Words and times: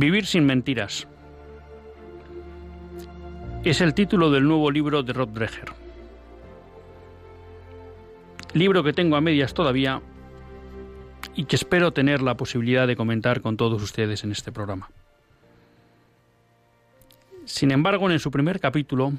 Vivir 0.00 0.26
sin 0.26 0.46
mentiras. 0.46 1.08
Es 3.64 3.80
el 3.80 3.94
título 3.94 4.30
del 4.30 4.44
nuevo 4.44 4.70
libro 4.70 5.02
de 5.02 5.12
Rod 5.12 5.30
Dreher. 5.30 5.72
Libro 8.54 8.84
que 8.84 8.92
tengo 8.92 9.16
a 9.16 9.20
medias 9.20 9.54
todavía 9.54 10.00
y 11.34 11.46
que 11.46 11.56
espero 11.56 11.90
tener 11.90 12.22
la 12.22 12.36
posibilidad 12.36 12.86
de 12.86 12.94
comentar 12.94 13.40
con 13.40 13.56
todos 13.56 13.82
ustedes 13.82 14.22
en 14.22 14.30
este 14.30 14.52
programa. 14.52 14.88
Sin 17.44 17.72
embargo, 17.72 18.08
en 18.08 18.20
su 18.20 18.30
primer 18.30 18.60
capítulo 18.60 19.14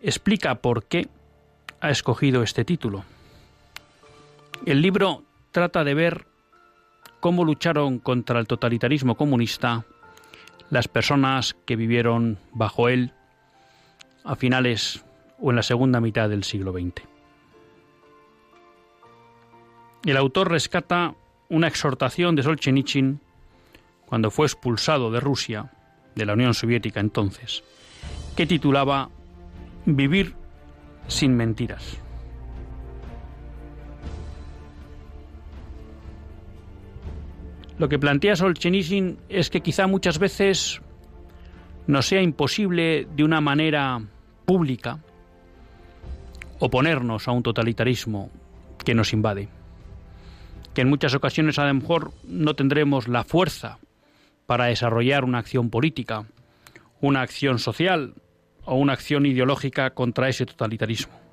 explica 0.00 0.54
por 0.54 0.84
qué 0.84 1.08
ha 1.80 1.90
escogido 1.90 2.44
este 2.44 2.64
título. 2.64 3.04
El 4.66 4.82
libro 4.82 5.24
trata 5.50 5.82
de 5.82 5.94
ver 5.94 6.28
cómo 7.20 7.44
lucharon 7.44 7.98
contra 7.98 8.40
el 8.40 8.46
totalitarismo 8.46 9.16
comunista 9.16 9.84
las 10.70 10.88
personas 10.88 11.56
que 11.64 11.76
vivieron 11.76 12.38
bajo 12.52 12.88
él 12.88 13.12
a 14.24 14.36
finales 14.36 15.04
o 15.40 15.50
en 15.50 15.56
la 15.56 15.62
segunda 15.62 16.00
mitad 16.00 16.28
del 16.28 16.44
siglo 16.44 16.72
XX. 16.72 17.02
El 20.04 20.16
autor 20.16 20.50
rescata 20.50 21.14
una 21.48 21.68
exhortación 21.68 22.36
de 22.36 22.42
Solzhenitsyn 22.42 23.20
cuando 24.06 24.30
fue 24.30 24.46
expulsado 24.46 25.10
de 25.10 25.20
Rusia, 25.20 25.70
de 26.14 26.26
la 26.26 26.34
Unión 26.34 26.54
Soviética 26.54 27.00
entonces, 27.00 27.64
que 28.36 28.46
titulaba 28.46 29.10
Vivir 29.84 30.34
sin 31.06 31.36
mentiras. 31.36 31.98
Lo 37.78 37.88
que 37.88 37.98
plantea 37.98 38.34
Solzhenitsyn 38.34 39.18
es 39.28 39.50
que 39.50 39.60
quizá 39.60 39.86
muchas 39.86 40.18
veces 40.18 40.80
nos 41.86 42.06
sea 42.06 42.20
imposible 42.20 43.06
de 43.14 43.22
una 43.22 43.40
manera 43.40 44.00
pública 44.44 44.98
oponernos 46.58 47.28
a 47.28 47.32
un 47.32 47.44
totalitarismo 47.44 48.30
que 48.84 48.94
nos 48.94 49.12
invade. 49.12 49.48
Que 50.74 50.80
en 50.80 50.90
muchas 50.90 51.14
ocasiones 51.14 51.58
a 51.60 51.66
lo 51.66 51.74
mejor 51.74 52.12
no 52.24 52.54
tendremos 52.54 53.06
la 53.06 53.22
fuerza 53.22 53.78
para 54.46 54.66
desarrollar 54.66 55.24
una 55.24 55.38
acción 55.38 55.70
política, 55.70 56.24
una 57.00 57.20
acción 57.20 57.60
social 57.60 58.14
o 58.64 58.74
una 58.74 58.94
acción 58.94 59.24
ideológica 59.24 59.90
contra 59.90 60.28
ese 60.28 60.46
totalitarismo 60.46 61.27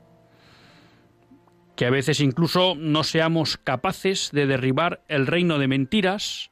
que 1.76 1.86
a 1.86 1.90
veces 1.90 2.20
incluso 2.20 2.76
no 2.76 3.04
seamos 3.04 3.58
capaces 3.58 4.30
de 4.32 4.48
derribar 4.48 5.02
el 5.08 5.28
reino 5.28 5.60
de 5.60 5.68
mentiras 5.68 6.52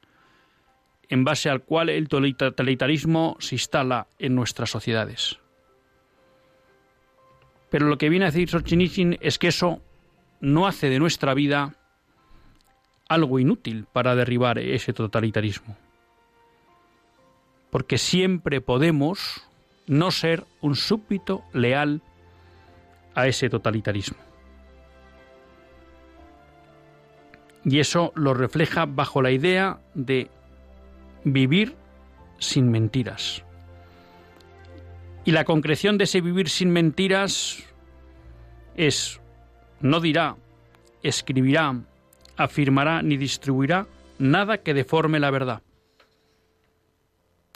en 1.09 1.23
base 1.23 1.49
al 1.49 1.61
cual 1.63 1.89
el 1.89 2.07
totalitarismo 2.07 3.37
se 3.39 3.55
instala 3.55 4.07
en 4.19 4.35
nuestras 4.35 4.69
sociedades. 4.69 5.39
Pero 7.69 7.87
lo 7.87 7.97
que 7.97 8.09
viene 8.09 8.25
a 8.25 8.31
decir 8.31 8.49
Solzhenitsyn 8.49 9.17
es 9.21 9.39
que 9.39 9.47
eso 9.47 9.81
no 10.41 10.67
hace 10.67 10.89
de 10.89 10.99
nuestra 10.99 11.33
vida 11.33 11.75
algo 13.07 13.39
inútil 13.39 13.85
para 13.91 14.15
derribar 14.15 14.59
ese 14.59 14.93
totalitarismo. 14.93 15.77
Porque 17.69 17.97
siempre 17.97 18.61
podemos 18.61 19.43
no 19.87 20.11
ser 20.11 20.45
un 20.61 20.75
súbdito 20.75 21.43
leal 21.53 22.01
a 23.15 23.27
ese 23.27 23.49
totalitarismo. 23.49 24.32
Y 27.65 27.79
eso 27.79 28.11
lo 28.15 28.33
refleja 28.33 28.85
bajo 28.85 29.21
la 29.21 29.31
idea 29.31 29.79
de 29.93 30.29
vivir 31.23 31.75
sin 32.39 32.69
mentiras. 32.69 33.43
Y 35.25 35.31
la 35.31 35.45
concreción 35.45 35.97
de 35.97 36.03
ese 36.03 36.19
vivir 36.19 36.49
sin 36.49 36.71
mentiras 36.71 37.63
es, 38.75 39.21
no 39.79 40.01
dirá, 40.01 40.35
escribirá, 41.01 41.79
afirmará 42.35 43.01
ni 43.01 43.15
distribuirá 43.15 43.87
nada 44.19 44.57
que 44.57 44.73
deforme 44.73 45.19
la 45.19 45.31
verdad. 45.31 45.61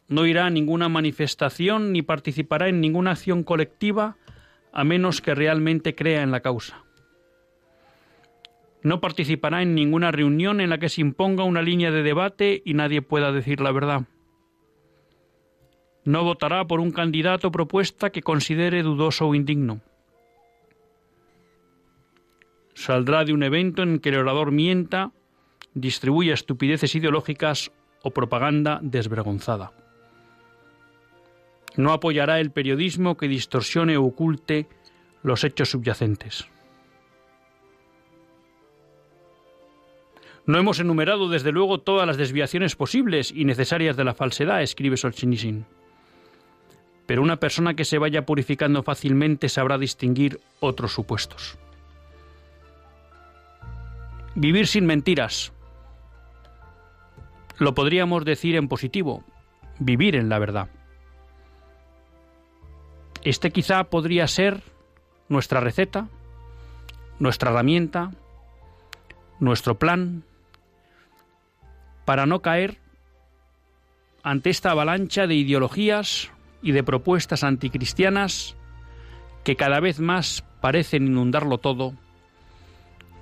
No 0.08 0.26
irá 0.26 0.46
a 0.46 0.50
ninguna 0.50 0.88
manifestación 0.88 1.92
ni 1.92 2.02
participará 2.02 2.70
en 2.70 2.80
ninguna 2.80 3.12
acción 3.12 3.44
colectiva 3.44 4.16
a 4.72 4.84
menos 4.86 5.22
que 5.22 5.36
realmente 5.36 5.96
crea 5.96 6.24
en 6.24 6.32
la 6.32 6.40
causa. 6.40 6.87
No 8.84 9.02
participará 9.02 9.62
en 9.62 9.76
ninguna 9.76 10.12
reunión 10.12 10.62
en 10.62 10.70
la 10.70 10.78
que 10.78 10.90
se 10.90 11.02
imponga 11.02 11.44
una 11.44 11.62
línea 11.62 11.92
de 11.92 12.04
debate 12.04 12.62
y 12.64 12.74
nadie 12.74 13.02
pueda 13.02 13.32
decir 13.32 13.60
la 13.60 13.72
verdad. 13.72 14.04
No 16.06 16.24
votará 16.24 16.66
por 16.66 16.80
un 16.80 16.92
candidato 16.92 17.52
propuesta 17.52 18.12
que 18.12 18.22
considere 18.22 18.84
dudoso 18.84 19.28
o 19.28 19.36
indigno. 19.36 19.82
Saldrá 22.76 23.26
de 23.26 23.34
un 23.34 23.44
evento 23.44 23.82
en 23.82 24.00
que 24.00 24.10
el 24.10 24.20
orador 24.20 24.52
mienta, 24.52 25.12
distribuya 25.74 26.34
estupideces 26.34 26.96
ideológicas 26.96 27.72
o 28.04 28.12
propaganda 28.12 28.80
desvergonzada. 28.82 29.74
No 31.76 31.92
apoyará 31.92 32.40
el 32.40 32.52
periodismo 32.52 33.18
que 33.18 33.28
distorsione 33.28 33.98
o 33.98 34.06
oculte 34.06 34.68
los 35.24 35.44
hechos 35.44 35.72
subyacentes. 35.72 36.48
No 40.48 40.58
hemos 40.58 40.80
enumerado, 40.80 41.28
desde 41.28 41.52
luego, 41.52 41.80
todas 41.80 42.08
las 42.08 42.16
desviaciones 42.16 42.78
posibles 42.78 43.34
y 43.36 43.44
necesarias 43.44 43.98
de 43.98 44.06
la 44.06 44.14
falsedad, 44.14 44.62
escribe 44.62 44.96
Solzhenitsyn. 44.96 45.66
Pero 47.06 47.22
una 47.22 47.36
persona 47.36 47.74
que 47.74 47.84
se 47.84 47.98
vaya 47.98 48.26
purificando 48.26 48.82
fácilmente 48.82 49.50
sabrá 49.50 49.78
distinguir 49.78 50.40
otros 50.62 50.94
supuestos. 50.94 51.58
Vivir 54.36 54.68
sin 54.68 54.86
mentiras. 54.86 55.52
Lo 57.58 57.76
podríamos 57.76 58.24
decir 58.24 58.56
en 58.56 58.70
positivo, 58.70 59.26
vivir 59.80 60.16
en 60.16 60.30
la 60.30 60.40
verdad. 60.40 60.70
Este 63.26 63.52
quizá 63.52 63.84
podría 63.86 64.28
ser 64.28 64.62
nuestra 65.28 65.60
receta, 65.60 66.08
nuestra 67.20 67.52
herramienta, 67.52 68.12
nuestro 69.40 69.76
plan, 69.76 70.24
para 72.08 72.26
no 72.26 72.42
caer 72.42 72.78
ante 74.24 74.50
esta 74.50 74.72
avalancha 74.72 75.28
de 75.28 75.36
ideologías 75.36 76.32
y 76.62 76.72
de 76.72 76.82
propuestas 76.82 77.44
anticristianas 77.44 78.56
que 79.44 79.58
cada 79.58 79.82
vez 79.82 80.00
más 80.00 80.46
parecen 80.62 81.06
inundarlo 81.06 81.58
todo 81.58 81.96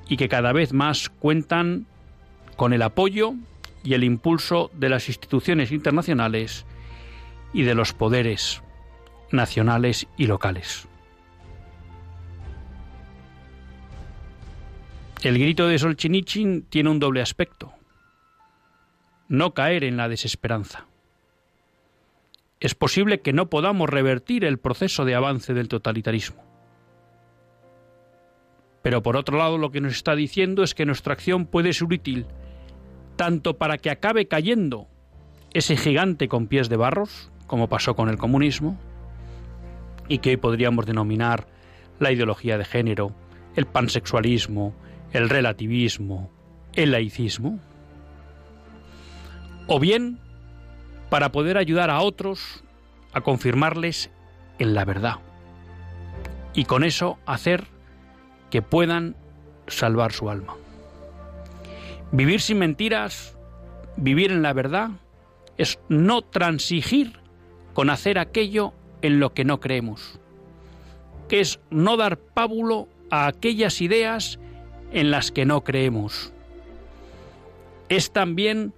y 0.08 0.18
que 0.18 0.30
cada 0.30 0.54
vez 0.54 0.72
más 0.72 1.10
cuentan 1.10 1.88
con 2.58 2.74
el 2.74 2.84
apoyo 2.84 3.34
y 3.84 3.96
el 3.96 4.04
impulso 4.04 4.70
de 4.76 4.90
las 4.90 5.10
instituciones 5.10 5.72
internacionales 5.72 6.68
y 7.54 7.64
de 7.64 7.74
los 7.74 7.92
poderes 7.92 8.62
nacionales 9.32 10.06
y 10.16 10.28
locales. 10.28 10.88
El 15.24 15.40
grito 15.40 15.68
de 15.68 15.80
Solzhenitsyn 15.80 16.68
tiene 16.70 16.92
un 16.92 17.00
doble 17.00 17.24
aspecto. 17.24 17.74
No 19.28 19.54
caer 19.54 19.84
en 19.84 19.98
la 19.98 20.08
desesperanza. 20.08 20.86
Es 22.60 22.76
posible 22.76 23.22
que 23.22 23.34
no 23.34 23.50
podamos 23.50 23.90
revertir 23.90 24.46
el 24.46 24.60
proceso 24.60 25.06
de 25.06 25.16
avance 25.16 25.54
del 25.54 25.68
totalitarismo. 25.68 26.44
Pero 28.82 29.02
por 29.02 29.18
otro 29.18 29.38
lado 29.38 29.58
lo 29.58 29.72
que 29.72 29.82
nos 29.82 29.94
está 29.94 30.16
diciendo 30.16 30.64
es 30.64 30.76
que 30.76 30.86
nuestra 30.86 31.14
acción 31.14 31.46
puede 31.46 31.74
ser 31.74 31.86
útil 31.86 32.28
tanto 33.16 33.58
para 33.58 33.78
que 33.78 33.90
acabe 33.90 34.28
cayendo 34.28 34.88
ese 35.54 35.78
gigante 35.78 36.28
con 36.28 36.48
pies 36.48 36.70
de 36.70 36.76
barros, 36.76 37.32
como 37.48 37.70
pasó 37.70 37.96
con 37.96 38.10
el 38.10 38.18
comunismo, 38.18 38.78
y 40.08 40.20
que 40.20 40.32
hoy 40.32 40.38
podríamos 40.38 40.86
denominar 40.86 41.48
la 42.00 42.12
ideología 42.12 42.58
de 42.58 42.66
género, 42.66 43.16
el 43.56 43.66
pansexualismo, 43.66 44.76
el 45.14 45.30
relativismo, 45.30 46.30
el 46.74 46.92
laicismo, 46.92 47.60
o 49.68 49.80
bien 49.80 50.20
para 51.10 51.32
poder 51.32 51.58
ayudar 51.58 51.90
a 51.90 52.02
otros 52.02 52.64
a 53.14 53.22
confirmarles 53.22 54.10
en 54.60 54.74
la 54.74 54.86
verdad 54.86 55.20
y 56.54 56.66
con 56.66 56.84
eso 56.84 57.18
hacer 57.26 57.66
que 58.50 58.62
puedan 58.62 59.16
salvar 59.68 60.14
su 60.14 60.30
alma. 60.30 60.56
Vivir 62.12 62.40
sin 62.42 62.60
mentiras, 62.60 63.38
vivir 63.98 64.32
en 64.32 64.42
la 64.42 64.54
verdad, 64.54 64.92
es 65.58 65.80
no 65.90 66.22
transigir 66.22 67.20
con 67.74 67.90
hacer 67.90 68.18
aquello 68.20 68.74
en 69.02 69.20
lo 69.20 69.34
que 69.34 69.44
no 69.44 69.60
creemos, 69.60 70.20
que 71.28 71.42
es 71.42 71.60
no 71.70 71.98
dar 71.98 72.18
pábulo 72.18 72.88
a 73.10 73.28
aquellas 73.28 73.82
ideas 73.82 74.40
en 74.92 75.12
las 75.12 75.32
que 75.32 75.46
no 75.46 75.64
creemos. 75.64 76.32
Es 77.90 78.12
también 78.12 78.74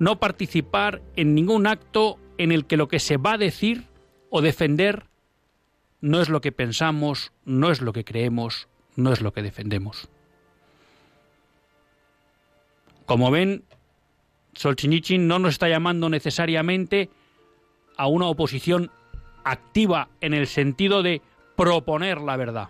no 0.00 0.18
participar 0.18 1.02
en 1.14 1.34
ningún 1.34 1.68
acto 1.68 2.18
en 2.38 2.50
el 2.50 2.66
que 2.66 2.78
lo 2.78 2.88
que 2.88 2.98
se 2.98 3.18
va 3.18 3.34
a 3.34 3.38
decir 3.38 3.84
o 4.30 4.40
defender 4.40 5.04
no 6.00 6.22
es 6.22 6.30
lo 6.30 6.40
que 6.40 6.52
pensamos, 6.52 7.32
no 7.44 7.70
es 7.70 7.82
lo 7.82 7.92
que 7.92 8.04
creemos, 8.04 8.66
no 8.96 9.12
es 9.12 9.20
lo 9.20 9.32
que 9.32 9.42
defendemos. 9.42 10.08
Como 13.04 13.30
ven, 13.30 13.64
Solzhenitsyn 14.54 15.28
no 15.28 15.38
nos 15.38 15.54
está 15.54 15.68
llamando 15.68 16.08
necesariamente 16.08 17.10
a 17.98 18.06
una 18.06 18.26
oposición 18.26 18.90
activa 19.44 20.08
en 20.22 20.32
el 20.32 20.46
sentido 20.46 21.02
de 21.02 21.20
proponer 21.56 22.22
la 22.22 22.36
verdad. 22.36 22.68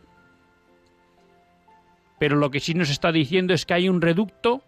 Pero 2.18 2.36
lo 2.36 2.50
que 2.50 2.58
sí 2.58 2.74
nos 2.74 2.90
está 2.90 3.12
diciendo 3.12 3.54
es 3.54 3.64
que 3.66 3.74
hay 3.74 3.88
un 3.88 4.00
reducto 4.00 4.64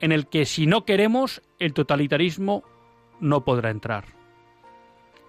en 0.00 0.12
el 0.12 0.26
que 0.26 0.46
si 0.46 0.66
no 0.66 0.84
queremos, 0.84 1.42
el 1.58 1.72
totalitarismo 1.72 2.62
no 3.20 3.44
podrá 3.44 3.70
entrar, 3.70 4.04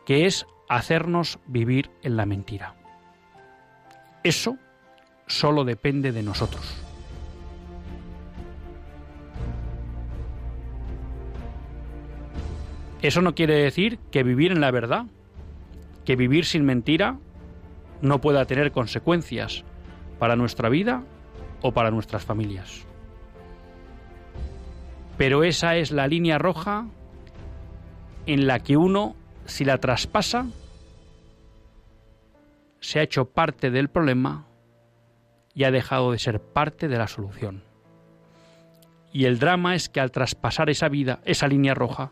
que 0.05 0.25
es 0.25 0.45
hacernos 0.67 1.39
vivir 1.47 1.89
en 2.03 2.17
la 2.17 2.25
mentira. 2.25 2.75
Eso 4.23 4.57
solo 5.25 5.63
depende 5.63 6.11
de 6.11 6.23
nosotros. 6.23 6.83
Eso 13.01 13.21
no 13.21 13.35
quiere 13.35 13.55
decir 13.55 13.99
que 14.11 14.23
vivir 14.23 14.51
en 14.51 14.59
la 14.59 14.71
verdad, 14.71 15.05
que 16.03 16.15
vivir 16.15 16.45
sin 16.45 16.65
mentira, 16.65 17.19
no 18.01 18.19
pueda 18.19 18.45
tener 18.45 18.71
consecuencias 18.71 19.63
para 20.19 20.35
nuestra 20.35 20.69
vida 20.69 21.03
o 21.61 21.73
para 21.73 21.91
nuestras 21.91 22.25
familias. 22.25 22.87
Pero 25.17 25.43
esa 25.43 25.75
es 25.75 25.91
la 25.91 26.07
línea 26.07 26.37
roja 26.37 26.85
en 28.27 28.45
la 28.45 28.59
que 28.59 28.77
uno, 28.77 29.15
si 29.45 29.65
la 29.65 29.79
traspasa, 29.79 30.45
se 32.79 32.99
ha 32.99 33.03
hecho 33.03 33.25
parte 33.25 33.71
del 33.71 33.89
problema 33.89 34.45
y 35.53 35.63
ha 35.63 35.71
dejado 35.71 36.11
de 36.11 36.19
ser 36.19 36.39
parte 36.39 36.87
de 36.87 36.97
la 36.97 37.07
solución. 37.07 37.63
Y 39.11 39.25
el 39.25 39.39
drama 39.39 39.73
es 39.73 39.89
que 39.89 39.99
al 39.99 40.11
traspasar 40.11 40.69
esa 40.69 40.89
vida, 40.89 41.19
esa 41.25 41.47
línea 41.47 41.73
roja, 41.73 42.11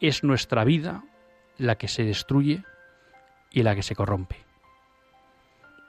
es 0.00 0.22
nuestra 0.22 0.62
vida 0.64 1.02
la 1.58 1.76
que 1.76 1.88
se 1.88 2.04
destruye 2.04 2.62
y 3.50 3.62
la 3.64 3.74
que 3.74 3.82
se 3.82 3.96
corrompe. 3.96 4.36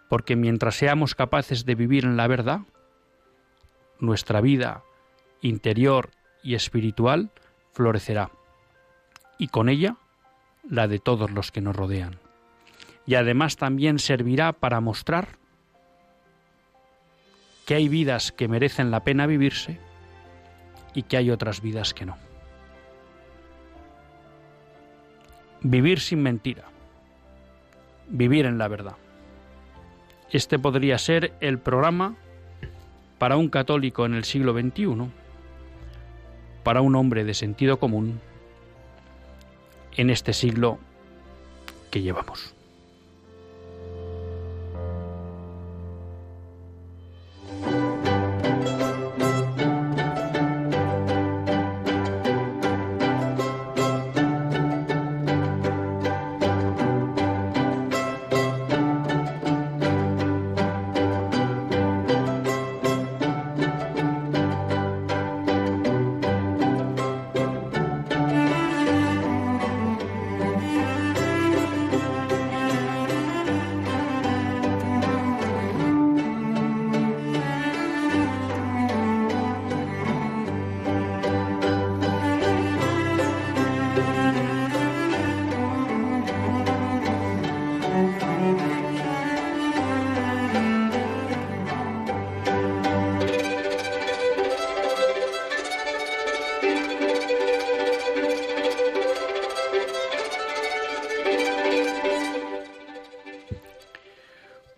Porque 0.09 0.35
mientras 0.35 0.75
seamos 0.75 1.13
capaces 1.13 1.65
de 1.65 1.75
vivir 1.75 2.05
en 2.05 2.17
la 2.17 2.27
verdad, 2.27 2.61
nuestra 3.99 4.41
vida 4.41 4.83
interior 5.41 6.09
y 6.47 6.55
espiritual 6.55 7.29
florecerá, 7.73 8.31
y 9.37 9.49
con 9.49 9.67
ella 9.67 9.97
la 10.69 10.87
de 10.87 10.97
todos 10.97 11.29
los 11.29 11.51
que 11.51 11.59
nos 11.59 11.75
rodean. 11.75 12.19
Y 13.05 13.15
además 13.15 13.57
también 13.57 13.99
servirá 13.99 14.53
para 14.53 14.79
mostrar 14.79 15.27
que 17.65 17.75
hay 17.75 17.89
vidas 17.89 18.31
que 18.31 18.47
merecen 18.47 18.91
la 18.91 19.03
pena 19.03 19.27
vivirse 19.27 19.77
y 20.93 21.03
que 21.03 21.17
hay 21.17 21.31
otras 21.31 21.61
vidas 21.61 21.93
que 21.93 22.05
no. 22.05 22.17
Vivir 25.63 25.99
sin 25.99 26.23
mentira. 26.23 26.63
Vivir 28.07 28.45
en 28.45 28.57
la 28.57 28.69
verdad. 28.69 28.95
Este 30.31 30.57
podría 30.57 30.97
ser 30.97 31.33
el 31.41 31.59
programa 31.59 32.15
para 33.17 33.35
un 33.35 33.49
católico 33.49 34.05
en 34.05 34.13
el 34.13 34.23
siglo 34.23 34.53
XXI, 34.53 35.11
para 36.67 36.81
un 36.81 36.97
hombre 36.97 37.23
de 37.23 37.33
sentido 37.33 37.79
común 37.79 38.19
en 39.95 40.09
este 40.09 40.33
siglo 40.33 40.79
que 41.91 42.01
llevamos. 42.01 42.56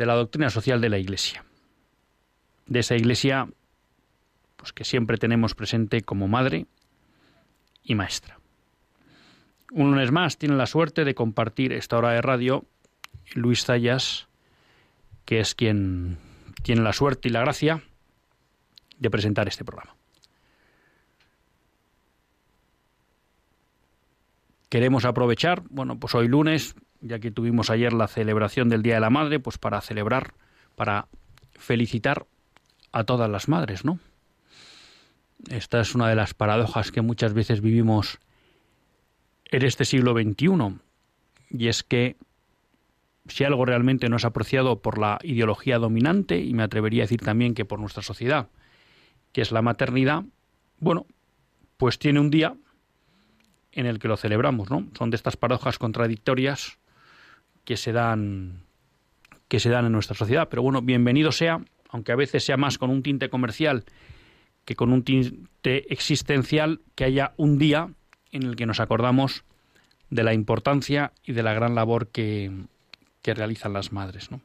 de 0.00 0.06
la 0.06 0.14
doctrina 0.14 0.48
social 0.48 0.80
de 0.80 0.88
la 0.88 0.96
Iglesia, 0.96 1.44
de 2.66 2.78
esa 2.78 2.96
Iglesia 2.96 3.50
pues 4.56 4.72
que 4.72 4.82
siempre 4.82 5.18
tenemos 5.18 5.54
presente 5.54 6.00
como 6.00 6.26
madre 6.26 6.64
y 7.84 7.94
maestra. 7.94 8.40
Un 9.72 9.90
lunes 9.90 10.10
más 10.10 10.38
tiene 10.38 10.56
la 10.56 10.64
suerte 10.64 11.04
de 11.04 11.14
compartir 11.14 11.74
esta 11.74 11.98
hora 11.98 12.12
de 12.12 12.22
radio 12.22 12.64
Luis 13.34 13.66
Zayas, 13.66 14.28
que 15.26 15.40
es 15.40 15.54
quien 15.54 16.16
tiene 16.62 16.80
la 16.80 16.94
suerte 16.94 17.28
y 17.28 17.32
la 17.32 17.40
gracia 17.40 17.82
de 18.98 19.10
presentar 19.10 19.48
este 19.48 19.66
programa. 19.66 19.94
Queremos 24.70 25.04
aprovechar, 25.04 25.62
bueno, 25.68 25.98
pues 25.98 26.14
hoy 26.14 26.26
lunes, 26.26 26.74
ya 27.00 27.18
que 27.18 27.30
tuvimos 27.30 27.70
ayer 27.70 27.92
la 27.92 28.08
celebración 28.08 28.68
del 28.68 28.82
Día 28.82 28.94
de 28.94 29.00
la 29.00 29.10
Madre, 29.10 29.40
pues 29.40 29.58
para 29.58 29.80
celebrar, 29.80 30.34
para 30.76 31.08
felicitar 31.52 32.26
a 32.92 33.04
todas 33.04 33.30
las 33.30 33.48
madres, 33.48 33.84
¿no? 33.84 33.98
Esta 35.48 35.80
es 35.80 35.94
una 35.94 36.08
de 36.08 36.16
las 36.16 36.34
paradojas 36.34 36.92
que 36.92 37.00
muchas 37.00 37.32
veces 37.32 37.60
vivimos 37.60 38.18
en 39.46 39.64
este 39.64 39.84
siglo 39.84 40.12
XXI, 40.12 40.78
y 41.50 41.68
es 41.68 41.82
que 41.82 42.16
si 43.26 43.44
algo 43.44 43.64
realmente 43.64 44.08
no 44.08 44.16
es 44.16 44.24
apreciado 44.24 44.82
por 44.82 44.98
la 44.98 45.18
ideología 45.22 45.78
dominante, 45.78 46.38
y 46.38 46.52
me 46.52 46.62
atrevería 46.62 47.02
a 47.02 47.06
decir 47.06 47.20
también 47.20 47.54
que 47.54 47.64
por 47.64 47.80
nuestra 47.80 48.02
sociedad, 48.02 48.48
que 49.32 49.40
es 49.40 49.52
la 49.52 49.62
maternidad, 49.62 50.24
bueno, 50.78 51.06
pues 51.76 51.98
tiene 51.98 52.20
un 52.20 52.30
día 52.30 52.54
en 53.72 53.86
el 53.86 53.98
que 53.98 54.08
lo 54.08 54.16
celebramos, 54.16 54.70
¿no? 54.70 54.88
Son 54.98 55.10
de 55.10 55.16
estas 55.16 55.36
paradojas 55.36 55.78
contradictorias 55.78 56.78
que 57.70 57.76
se 57.76 57.92
dan 57.92 58.64
que 59.46 59.60
se 59.60 59.70
dan 59.70 59.86
en 59.86 59.92
nuestra 59.92 60.16
sociedad, 60.16 60.48
pero 60.48 60.60
bueno, 60.60 60.82
bienvenido 60.82 61.30
sea, 61.30 61.60
aunque 61.88 62.10
a 62.10 62.16
veces 62.16 62.42
sea 62.42 62.56
más 62.56 62.78
con 62.78 62.90
un 62.90 63.04
tinte 63.04 63.30
comercial 63.30 63.84
que 64.64 64.74
con 64.74 64.92
un 64.92 65.04
tinte 65.04 65.92
existencial, 65.92 66.80
que 66.96 67.04
haya 67.04 67.32
un 67.36 67.58
día 67.58 67.90
en 68.32 68.42
el 68.42 68.56
que 68.56 68.66
nos 68.66 68.80
acordamos 68.80 69.44
de 70.08 70.24
la 70.24 70.34
importancia 70.34 71.12
y 71.22 71.30
de 71.30 71.44
la 71.44 71.54
gran 71.54 71.76
labor 71.76 72.08
que, 72.08 72.50
que 73.22 73.34
realizan 73.34 73.72
las 73.72 73.92
madres. 73.92 74.32
¿no? 74.32 74.40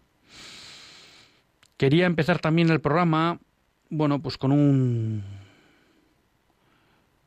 Quería 1.78 2.06
empezar 2.06 2.38
también 2.38 2.70
el 2.70 2.80
programa, 2.80 3.40
bueno, 3.90 4.22
pues 4.22 4.38
con 4.38 4.52
un 4.52 5.24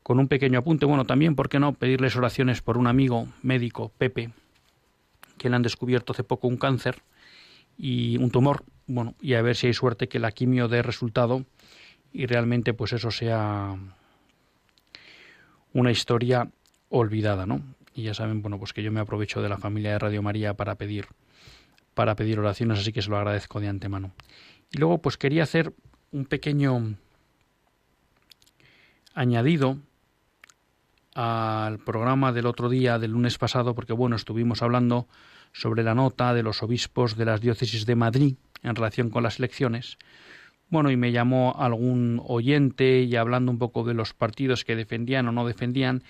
con 0.01 0.17
un 0.17 0.29
pequeño 0.29 0.59
apunte. 0.59 0.85
Bueno, 0.85 1.03
también, 1.03 1.35
¿por 1.35 1.49
qué 1.49 1.59
no? 1.59 1.73
Pedirles 1.73 2.15
oraciones 2.15 2.61
por 2.61 2.77
un 2.77 2.87
amigo 2.87 3.27
médico, 3.43 3.91
Pepe, 3.97 4.31
que 5.39 5.47
han 5.47 5.63
descubierto 5.63 6.13
hace 6.13 6.23
poco 6.23 6.47
un 6.47 6.57
cáncer 6.57 7.01
y 7.75 8.17
un 8.17 8.29
tumor. 8.29 8.63
Bueno, 8.85 9.15
y 9.19 9.33
a 9.33 9.41
ver 9.41 9.55
si 9.55 9.65
hay 9.65 9.73
suerte 9.73 10.07
que 10.07 10.19
la 10.19 10.31
quimio 10.31 10.67
dé 10.67 10.83
resultado 10.83 11.45
y 12.13 12.27
realmente 12.27 12.75
pues 12.75 12.93
eso 12.93 13.09
sea 13.09 13.75
una 15.73 15.91
historia 15.91 16.51
olvidada, 16.89 17.47
¿no? 17.47 17.63
Y 17.95 18.03
ya 18.03 18.13
saben, 18.13 18.43
bueno, 18.43 18.59
pues 18.59 18.73
que 18.73 18.83
yo 18.83 18.91
me 18.91 18.99
aprovecho 18.99 19.41
de 19.41 19.49
la 19.49 19.57
familia 19.57 19.93
de 19.93 19.99
Radio 19.99 20.21
María 20.21 20.53
para 20.53 20.75
pedir 20.75 21.07
para 21.95 22.15
pedir 22.15 22.39
oraciones, 22.39 22.79
así 22.79 22.93
que 22.93 23.01
se 23.01 23.09
lo 23.09 23.17
agradezco 23.17 23.59
de 23.59 23.67
antemano. 23.67 24.13
Y 24.71 24.77
luego 24.77 25.01
pues 25.01 25.17
quería 25.17 25.43
hacer 25.43 25.73
un 26.11 26.25
pequeño 26.25 26.95
añadido 29.13 29.77
al 31.21 31.79
programa 31.79 32.31
del 32.31 32.45
otro 32.45 32.69
día, 32.69 32.97
del 32.97 33.11
lunes 33.11 33.37
pasado, 33.37 33.75
porque 33.75 33.91
bueno, 33.91 34.15
estuvimos 34.15 34.61
hablando 34.61 35.09
sobre 35.51 35.83
la 35.83 35.93
nota 35.93 36.33
de 36.33 36.43
los 36.43 36.63
obispos 36.63 37.17
de 37.17 37.25
las 37.25 37.41
diócesis 37.41 37.85
de 37.85 37.95
Madrid 37.97 38.35
en 38.63 38.73
relación 38.73 39.09
con 39.09 39.23
las 39.23 39.37
elecciones. 39.37 39.97
Bueno, 40.69 40.91
y 40.91 40.95
me 40.95 41.11
llamó 41.11 41.57
algún 41.59 42.21
oyente 42.25 43.01
y 43.01 43.17
hablando 43.17 43.51
un 43.51 43.57
poco 43.57 43.83
de 43.83 43.95
los 43.95 44.13
partidos 44.13 44.63
que 44.63 44.77
defendían 44.77 45.27
o 45.27 45.33
no 45.33 45.45
defendían. 45.45 46.03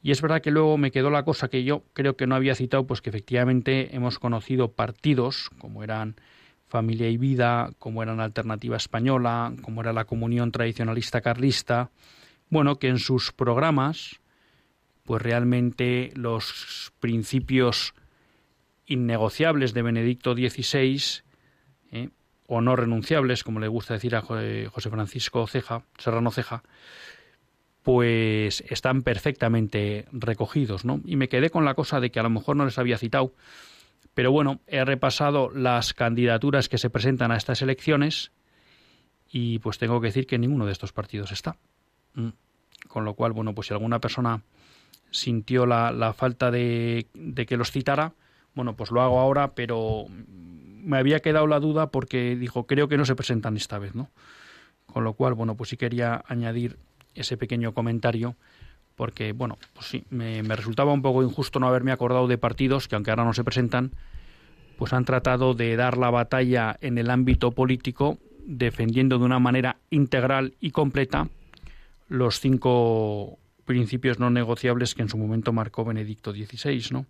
Y 0.00 0.12
es 0.12 0.22
verdad 0.22 0.42
que 0.42 0.52
luego 0.52 0.78
me 0.78 0.92
quedó 0.92 1.10
la 1.10 1.24
cosa 1.24 1.48
que 1.48 1.64
yo 1.64 1.82
creo 1.92 2.16
que 2.16 2.28
no 2.28 2.36
había 2.36 2.54
citado, 2.54 2.86
pues 2.86 3.00
que 3.00 3.10
efectivamente 3.10 3.96
hemos 3.96 4.20
conocido 4.20 4.70
partidos 4.70 5.50
como 5.58 5.82
eran 5.82 6.14
Familia 6.68 7.08
y 7.08 7.16
Vida, 7.16 7.70
como 7.80 8.00
eran 8.00 8.20
Alternativa 8.20 8.76
Española, 8.76 9.52
como 9.62 9.80
era 9.80 9.92
la 9.92 10.04
Comunión 10.04 10.52
Tradicionalista 10.52 11.20
Carlista, 11.20 11.90
bueno, 12.48 12.78
que 12.78 12.86
en 12.86 13.00
sus 13.00 13.32
programas, 13.32 14.20
pues 15.06 15.22
realmente 15.22 16.10
los 16.14 16.92
principios 17.00 17.94
innegociables 18.86 19.72
de 19.72 19.82
Benedicto 19.82 20.34
XVI, 20.34 21.22
¿eh? 21.92 22.08
o 22.46 22.60
no 22.60 22.76
renunciables, 22.76 23.42
como 23.42 23.60
le 23.60 23.68
gusta 23.68 23.94
decir 23.94 24.14
a 24.14 24.20
José 24.20 24.90
Francisco 24.90 25.46
Ceja, 25.46 25.84
Serrano 25.98 26.30
Ceja, 26.30 26.62
pues 27.82 28.64
están 28.68 29.02
perfectamente 29.02 30.06
recogidos, 30.12 30.84
¿no? 30.84 31.00
Y 31.04 31.16
me 31.16 31.28
quedé 31.28 31.50
con 31.50 31.64
la 31.64 31.74
cosa 31.74 32.00
de 32.00 32.10
que 32.10 32.18
a 32.18 32.24
lo 32.24 32.30
mejor 32.30 32.56
no 32.56 32.64
les 32.64 32.78
había 32.78 32.98
citado, 32.98 33.32
pero 34.14 34.32
bueno, 34.32 34.60
he 34.66 34.84
repasado 34.84 35.50
las 35.50 35.94
candidaturas 35.94 36.68
que 36.68 36.78
se 36.78 36.90
presentan 36.90 37.30
a 37.30 37.36
estas 37.36 37.62
elecciones 37.62 38.32
y 39.30 39.58
pues 39.60 39.78
tengo 39.78 40.00
que 40.00 40.08
decir 40.08 40.26
que 40.26 40.38
ninguno 40.38 40.66
de 40.66 40.72
estos 40.72 40.92
partidos 40.92 41.32
está. 41.32 41.56
Mm. 42.14 42.30
Con 42.88 43.04
lo 43.04 43.14
cual, 43.14 43.32
bueno, 43.32 43.54
pues 43.54 43.68
si 43.68 43.74
alguna 43.74 44.00
persona 44.00 44.42
sintió 45.16 45.66
la, 45.66 45.90
la 45.92 46.12
falta 46.12 46.50
de, 46.50 47.06
de 47.14 47.46
que 47.46 47.56
los 47.56 47.70
citara, 47.70 48.12
bueno, 48.54 48.76
pues 48.76 48.90
lo 48.90 49.02
hago 49.02 49.18
ahora, 49.18 49.52
pero 49.54 50.06
me 50.08 50.98
había 50.98 51.20
quedado 51.20 51.46
la 51.46 51.58
duda 51.58 51.90
porque 51.90 52.36
dijo, 52.36 52.66
creo 52.66 52.88
que 52.88 52.96
no 52.96 53.04
se 53.04 53.16
presentan 53.16 53.56
esta 53.56 53.78
vez, 53.78 53.94
¿no? 53.94 54.10
Con 54.86 55.04
lo 55.04 55.14
cual, 55.14 55.34
bueno, 55.34 55.56
pues 55.56 55.70
sí 55.70 55.76
quería 55.76 56.22
añadir 56.28 56.78
ese 57.14 57.36
pequeño 57.36 57.72
comentario 57.72 58.36
porque, 58.94 59.32
bueno, 59.32 59.58
pues 59.74 59.86
sí, 59.86 60.04
me, 60.10 60.42
me, 60.42 60.56
resultaba 60.56 60.92
un 60.92 61.02
poco 61.02 61.22
injusto 61.22 61.58
no 61.58 61.68
haberme 61.68 61.92
acordado 61.92 62.28
de 62.28 62.38
partidos 62.38 62.88
que, 62.88 62.94
aunque 62.94 63.10
ahora 63.10 63.24
no 63.24 63.34
se 63.34 63.44
presentan, 63.44 63.92
pues 64.78 64.92
han 64.92 65.04
tratado 65.04 65.54
de 65.54 65.76
dar 65.76 65.98
la 65.98 66.10
batalla 66.10 66.76
en 66.80 66.98
el 66.98 67.10
ámbito 67.10 67.50
político 67.50 68.18
defendiendo 68.46 69.18
de 69.18 69.24
una 69.24 69.38
manera 69.38 69.76
integral 69.90 70.54
y 70.60 70.70
completa 70.70 71.28
los 72.08 72.40
cinco 72.40 73.38
principios 73.66 74.18
no 74.18 74.30
negociables 74.30 74.94
que 74.94 75.02
en 75.02 75.10
su 75.10 75.18
momento 75.18 75.52
marcó 75.52 75.84
Benedicto 75.84 76.32
XVI, 76.32 76.86
¿no? 76.90 77.06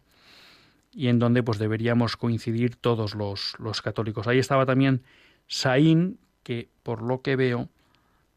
Y 0.93 1.09
en 1.09 1.19
donde 1.19 1.43
pues 1.43 1.59
deberíamos 1.59 2.17
coincidir 2.17 2.75
todos 2.75 3.15
los, 3.15 3.55
los 3.59 3.83
católicos. 3.83 4.27
Ahí 4.27 4.39
estaba 4.39 4.67
también 4.67 5.03
Saín, 5.47 6.19
que 6.43 6.69
por 6.83 7.03
lo 7.03 7.23
que 7.23 7.37
veo 7.37 7.69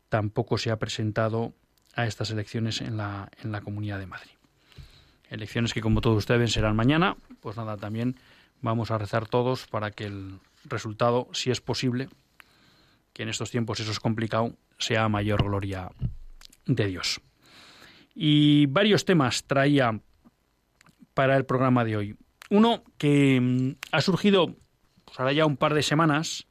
tampoco 0.09 0.57
se 0.57 0.69
ha 0.69 0.77
presentado 0.77 1.53
a 1.95 2.05
estas 2.05 2.31
elecciones 2.31 2.81
en 2.81 2.97
la, 2.97 3.29
en 3.41 3.51
la 3.51 3.61
Comunidad 3.61 3.99
de 3.99 4.07
Madrid. 4.07 4.31
Elecciones 5.29 5.73
que 5.73 5.81
como 5.81 6.01
todos 6.01 6.17
ustedes 6.17 6.51
serán 6.51 6.75
mañana, 6.75 7.15
pues 7.39 7.55
nada, 7.55 7.77
también 7.77 8.15
vamos 8.61 8.91
a 8.91 8.97
rezar 8.97 9.27
todos 9.27 9.67
para 9.67 9.91
que 9.91 10.05
el 10.05 10.39
resultado, 10.65 11.29
si 11.33 11.51
es 11.51 11.61
posible, 11.61 12.09
que 13.13 13.23
en 13.23 13.29
estos 13.29 13.51
tiempos 13.51 13.79
eso 13.79 13.91
es 13.91 13.99
complicado, 13.99 14.55
sea 14.77 15.07
mayor 15.07 15.43
gloria 15.43 15.91
de 16.65 16.87
Dios. 16.87 17.21
Y 18.21 18.65
varios 18.65 19.05
temas 19.05 19.45
traía 19.45 19.97
para 21.13 21.37
el 21.37 21.45
programa 21.45 21.85
de 21.85 21.95
hoy. 21.95 22.17
Uno 22.49 22.83
que 22.97 23.39
mm, 23.39 23.77
ha 23.93 24.01
surgido 24.01 24.57
pues 25.05 25.17
ahora 25.17 25.31
ya 25.31 25.45
un 25.45 25.55
par 25.55 25.73
de 25.73 25.83
semanas, 25.83 26.45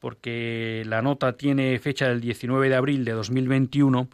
porque 0.00 0.82
la 0.84 1.02
nota 1.02 1.36
tiene 1.36 1.78
fecha 1.78 2.08
del 2.08 2.20
19 2.20 2.68
de 2.68 2.74
abril 2.74 3.04
de 3.04 3.12
2021, 3.12 4.08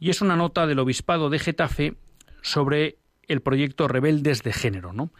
y 0.00 0.08
es 0.08 0.22
una 0.22 0.34
nota 0.34 0.66
del 0.66 0.78
Obispado 0.78 1.28
de 1.28 1.38
Getafe 1.38 1.96
sobre 2.40 2.96
el 3.28 3.42
proyecto 3.42 3.86
Rebeldes 3.86 4.42
de 4.42 4.54
Género. 4.54 4.94
¿no? 4.94 5.12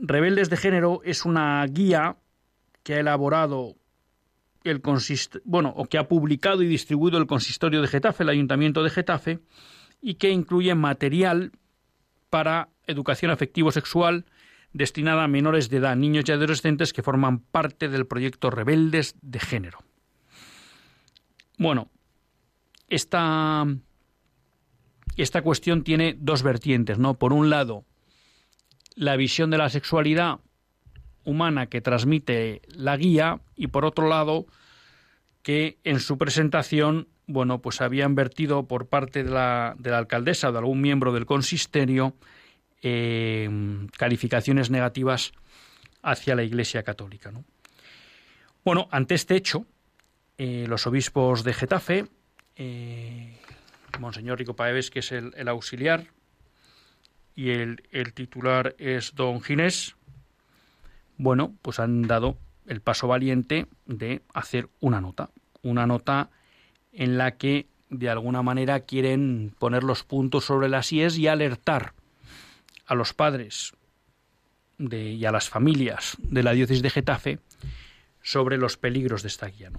Rebeldes 0.00 0.48
de 0.48 0.56
Género 0.56 1.00
es 1.02 1.24
una 1.24 1.66
guía 1.66 2.18
que 2.84 2.94
ha 2.94 3.00
elaborado 3.00 3.74
el 4.62 4.80
consist 4.80 5.38
bueno, 5.44 5.72
o 5.74 5.86
que 5.86 5.98
ha 5.98 6.06
publicado 6.06 6.62
y 6.62 6.68
distribuido 6.68 7.18
el 7.18 7.26
consistorio 7.26 7.82
de 7.82 7.88
Getafe, 7.88 8.22
el 8.22 8.28
Ayuntamiento 8.28 8.84
de 8.84 8.90
Getafe, 8.90 9.40
y 10.06 10.16
que 10.16 10.30
incluye 10.30 10.74
material 10.74 11.52
para 12.28 12.68
educación 12.86 13.30
afectivo-sexual 13.30 14.26
destinada 14.74 15.24
a 15.24 15.28
menores 15.28 15.70
de 15.70 15.78
edad, 15.78 15.96
niños 15.96 16.26
y 16.28 16.32
adolescentes 16.32 16.92
que 16.92 17.02
forman 17.02 17.38
parte 17.38 17.88
del 17.88 18.06
proyecto 18.06 18.50
Rebeldes 18.50 19.14
de 19.22 19.40
Género. 19.40 19.78
Bueno, 21.56 21.88
esta, 22.90 23.64
esta 25.16 25.40
cuestión 25.40 25.84
tiene 25.84 26.14
dos 26.18 26.42
vertientes, 26.42 26.98
¿no? 26.98 27.14
Por 27.14 27.32
un 27.32 27.48
lado, 27.48 27.86
la 28.96 29.16
visión 29.16 29.48
de 29.48 29.56
la 29.56 29.70
sexualidad 29.70 30.40
humana 31.24 31.68
que 31.68 31.80
transmite 31.80 32.60
la 32.68 32.98
guía 32.98 33.40
y 33.56 33.68
por 33.68 33.86
otro 33.86 34.06
lado, 34.06 34.44
que 35.42 35.78
en 35.82 35.98
su 35.98 36.18
presentación 36.18 37.08
bueno, 37.26 37.60
pues 37.60 37.80
habían 37.80 38.14
vertido 38.14 38.66
por 38.66 38.86
parte 38.88 39.24
de 39.24 39.30
la, 39.30 39.74
de 39.78 39.90
la 39.90 39.98
alcaldesa 39.98 40.48
o 40.48 40.52
de 40.52 40.58
algún 40.58 40.80
miembro 40.80 41.12
del 41.12 41.26
consistorio 41.26 42.14
eh, 42.82 43.48
calificaciones 43.96 44.70
negativas 44.70 45.32
hacia 46.02 46.34
la 46.34 46.42
Iglesia 46.42 46.82
Católica. 46.82 47.30
¿no? 47.30 47.44
Bueno, 48.64 48.88
ante 48.90 49.14
este 49.14 49.36
hecho, 49.36 49.66
eh, 50.36 50.66
los 50.68 50.86
obispos 50.86 51.44
de 51.44 51.54
Getafe 51.54 52.06
eh, 52.56 53.38
Monseñor 53.98 54.38
Rico 54.38 54.54
Paeves, 54.54 54.90
que 54.90 55.00
es 55.00 55.12
el, 55.12 55.48
auxiliar, 55.48 56.06
y 57.34 57.50
el, 57.50 57.80
titular 58.14 58.74
es 58.78 59.14
Don 59.14 59.40
Ginés, 59.40 59.96
bueno, 61.16 61.54
pues 61.62 61.78
han 61.80 62.02
dado 62.02 62.38
el 62.66 62.80
paso 62.80 63.08
valiente 63.08 63.66
de 63.86 64.22
hacer 64.32 64.68
una 64.80 65.00
nota, 65.00 65.30
una 65.62 65.86
nota 65.86 66.30
en 66.94 67.18
la 67.18 67.36
que 67.36 67.66
de 67.90 68.08
alguna 68.08 68.42
manera 68.42 68.80
quieren 68.80 69.54
poner 69.58 69.84
los 69.84 70.04
puntos 70.04 70.44
sobre 70.44 70.68
las 70.68 70.92
IES 70.92 71.18
y 71.18 71.28
alertar 71.28 71.92
a 72.86 72.94
los 72.94 73.12
padres 73.14 73.72
y 74.78 75.24
a 75.24 75.32
las 75.32 75.48
familias 75.48 76.16
de 76.18 76.42
la 76.42 76.52
diócesis 76.52 76.82
de 76.82 76.90
Getafe 76.90 77.38
sobre 78.22 78.58
los 78.58 78.76
peligros 78.76 79.22
de 79.22 79.28
esta 79.28 79.46
guía. 79.46 79.70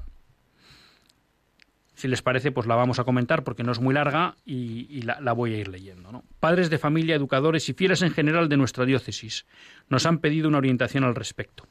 Si 1.96 2.08
les 2.10 2.22
parece, 2.22 2.52
pues 2.52 2.68
la 2.68 2.76
vamos 2.76 3.00
a 3.00 3.06
comentar 3.06 3.44
porque 3.44 3.64
no 3.64 3.72
es 3.72 3.80
muy 3.80 3.94
larga 3.94 4.36
y, 4.46 5.02
la, 5.02 5.34
voy 5.34 5.54
a 5.54 5.58
ir 5.58 5.70
leyendo. 5.70 6.24
Padres 6.40 6.70
de 6.70 6.78
familia, 6.78 7.16
educadores 7.16 7.70
y 7.70 7.74
fieles 7.74 8.02
en 8.02 8.12
general 8.12 8.50
de 8.50 8.58
nuestra 8.58 8.86
diócesis 8.86 9.46
nos 9.90 10.06
han 10.06 10.20
pedido 10.20 10.50
una 10.50 10.58
orientación 10.58 11.06
al 11.06 11.16
respecto. 11.16 11.68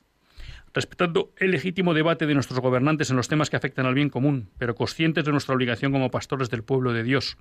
Respetando 0.74 1.32
el 1.36 1.52
legítimo 1.52 1.94
debate 1.94 2.26
de 2.26 2.34
nuestros 2.34 2.58
gobernantes 2.58 3.08
en 3.08 3.16
los 3.16 3.28
temas 3.28 3.48
que 3.48 3.56
afectan 3.56 3.86
al 3.86 3.94
bien 3.94 4.10
común, 4.10 4.50
pero 4.58 4.74
conscientes 4.74 5.24
de 5.24 5.30
nuestra 5.30 5.54
obligación 5.54 5.92
como 5.92 6.10
pastores 6.10 6.50
del 6.50 6.64
pueblo 6.64 6.92
de 6.92 7.04
Dios, 7.04 7.36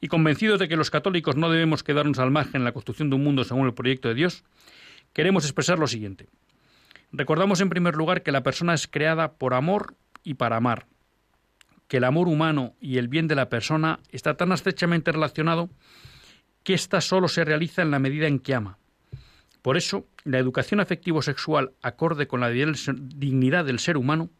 y 0.00 0.06
convencidos 0.06 0.60
de 0.60 0.68
que 0.68 0.76
los 0.76 0.90
católicos 0.90 1.36
no 1.36 1.50
debemos 1.50 1.82
quedarnos 1.82 2.20
al 2.20 2.30
margen 2.30 2.60
en 2.60 2.64
la 2.64 2.72
construcción 2.72 3.10
de 3.10 3.16
un 3.16 3.24
mundo 3.24 3.42
según 3.42 3.66
el 3.66 3.74
proyecto 3.74 4.08
de 4.08 4.14
Dios, 4.14 4.44
queremos 5.12 5.44
expresar 5.44 5.80
lo 5.80 5.88
siguiente. 5.88 6.28
Recordamos 7.10 7.60
en 7.60 7.68
primer 7.68 7.96
lugar 7.96 8.22
que 8.22 8.32
la 8.32 8.44
persona 8.44 8.72
es 8.72 8.86
creada 8.86 9.32
por 9.32 9.52
amor 9.52 9.96
y 10.22 10.34
para 10.34 10.56
amar, 10.56 10.86
que 11.88 11.96
el 11.96 12.04
amor 12.04 12.28
humano 12.28 12.74
y 12.80 12.98
el 12.98 13.08
bien 13.08 13.26
de 13.26 13.34
la 13.34 13.48
persona 13.48 13.98
está 14.10 14.36
tan 14.36 14.52
estrechamente 14.52 15.10
relacionado 15.10 15.70
que 16.62 16.74
ésta 16.74 17.00
solo 17.00 17.26
se 17.26 17.44
realiza 17.44 17.82
en 17.82 17.90
la 17.90 17.98
medida 17.98 18.28
en 18.28 18.38
que 18.38 18.54
ama. 18.54 18.78
Por 19.62 19.76
eso, 19.76 20.06
la 20.24 20.38
educación 20.38 20.80
afectivo-sexual 20.80 21.72
acorde 21.82 22.26
con 22.26 22.40
la 22.40 22.50
dignidad 22.50 23.64
del 23.64 23.78
ser 23.78 23.96
humano 23.96 24.30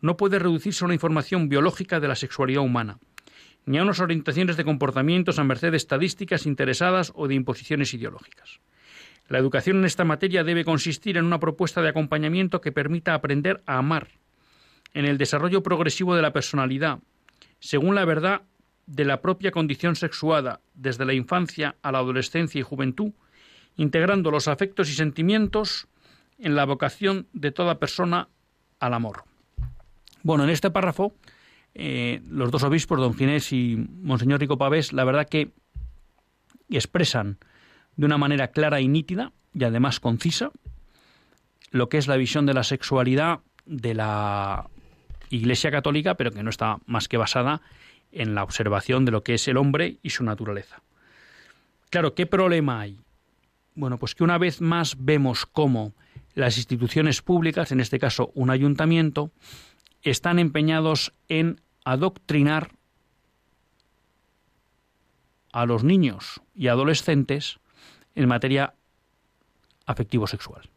no 0.00 0.16
puede 0.16 0.38
reducirse 0.38 0.84
a 0.84 0.86
una 0.86 0.94
información 0.94 1.48
biológica 1.48 2.00
de 2.00 2.08
la 2.08 2.16
sexualidad 2.16 2.62
humana, 2.62 2.98
ni 3.66 3.78
a 3.78 3.82
unas 3.82 4.00
orientaciones 4.00 4.56
de 4.56 4.64
comportamientos 4.64 5.38
a 5.38 5.44
merced 5.44 5.70
de 5.70 5.76
estadísticas 5.76 6.46
interesadas 6.46 7.12
o 7.14 7.28
de 7.28 7.34
imposiciones 7.34 7.92
ideológicas. 7.94 8.60
La 9.28 9.38
educación 9.38 9.78
en 9.78 9.84
esta 9.84 10.04
materia 10.04 10.44
debe 10.44 10.64
consistir 10.64 11.16
en 11.16 11.24
una 11.24 11.40
propuesta 11.40 11.80
de 11.80 11.88
acompañamiento 11.88 12.60
que 12.60 12.72
permita 12.72 13.14
aprender 13.14 13.62
a 13.66 13.78
amar, 13.78 14.08
en 14.92 15.06
el 15.06 15.18
desarrollo 15.18 15.62
progresivo 15.62 16.14
de 16.14 16.22
la 16.22 16.32
personalidad, 16.32 17.00
según 17.58 17.94
la 17.94 18.04
verdad 18.04 18.42
de 18.86 19.04
la 19.04 19.20
propia 19.22 19.50
condición 19.50 19.96
sexuada, 19.96 20.60
desde 20.74 21.04
la 21.04 21.14
infancia 21.14 21.76
a 21.82 21.90
la 21.90 21.98
adolescencia 21.98 22.58
y 22.58 22.62
juventud, 22.62 23.12
integrando 23.76 24.30
los 24.30 24.48
afectos 24.48 24.88
y 24.90 24.94
sentimientos 24.94 25.88
en 26.38 26.54
la 26.54 26.64
vocación 26.64 27.26
de 27.32 27.50
toda 27.50 27.78
persona 27.78 28.28
al 28.80 28.94
amor. 28.94 29.24
Bueno, 30.22 30.44
en 30.44 30.50
este 30.50 30.70
párrafo, 30.70 31.14
eh, 31.74 32.22
los 32.28 32.50
dos 32.50 32.62
obispos, 32.62 32.98
don 32.98 33.14
Ginés 33.14 33.52
y 33.52 33.76
Monseñor 33.76 34.40
Rico 34.40 34.58
Pavés, 34.58 34.92
la 34.92 35.04
verdad 35.04 35.28
que 35.28 35.52
expresan 36.70 37.38
de 37.96 38.06
una 38.06 38.18
manera 38.18 38.48
clara 38.48 38.80
y 38.80 38.88
nítida, 38.88 39.32
y 39.52 39.64
además 39.64 40.00
concisa, 40.00 40.50
lo 41.70 41.88
que 41.88 41.98
es 41.98 42.08
la 42.08 42.16
visión 42.16 42.46
de 42.46 42.54
la 42.54 42.64
sexualidad 42.64 43.40
de 43.66 43.94
la 43.94 44.68
Iglesia 45.30 45.70
católica, 45.70 46.14
pero 46.14 46.30
que 46.30 46.42
no 46.42 46.50
está 46.50 46.78
más 46.86 47.08
que 47.08 47.16
basada 47.16 47.62
en 48.12 48.34
la 48.34 48.44
observación 48.44 49.04
de 49.04 49.12
lo 49.12 49.22
que 49.22 49.34
es 49.34 49.48
el 49.48 49.56
hombre 49.56 49.98
y 50.02 50.10
su 50.10 50.24
naturaleza. 50.24 50.82
Claro, 51.90 52.14
¿qué 52.14 52.26
problema 52.26 52.80
hay? 52.80 53.03
Bueno, 53.74 53.98
pues 53.98 54.14
que 54.14 54.24
una 54.24 54.38
vez 54.38 54.60
más 54.60 54.96
vemos 54.98 55.46
cómo 55.46 55.94
las 56.34 56.56
instituciones 56.56 57.22
públicas, 57.22 57.72
en 57.72 57.80
este 57.80 57.98
caso 57.98 58.30
un 58.34 58.50
ayuntamiento, 58.50 59.32
están 60.02 60.38
empeñados 60.38 61.12
en 61.28 61.60
adoctrinar 61.84 62.72
a 65.52 65.66
los 65.66 65.84
niños 65.84 66.40
y 66.54 66.68
adolescentes 66.68 67.58
en 68.14 68.28
materia 68.28 68.74
afectivo-sexual. 69.86 70.70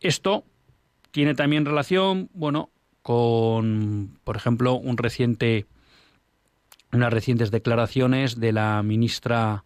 Esto 0.00 0.44
tiene 1.10 1.34
también 1.34 1.64
relación, 1.64 2.28
bueno, 2.34 2.70
con, 3.02 4.18
por 4.24 4.36
ejemplo, 4.36 4.74
un 4.74 4.96
reciente, 4.96 5.66
unas 6.92 7.12
recientes 7.12 7.50
declaraciones 7.50 8.38
de 8.40 8.52
la 8.52 8.82
ministra 8.82 9.64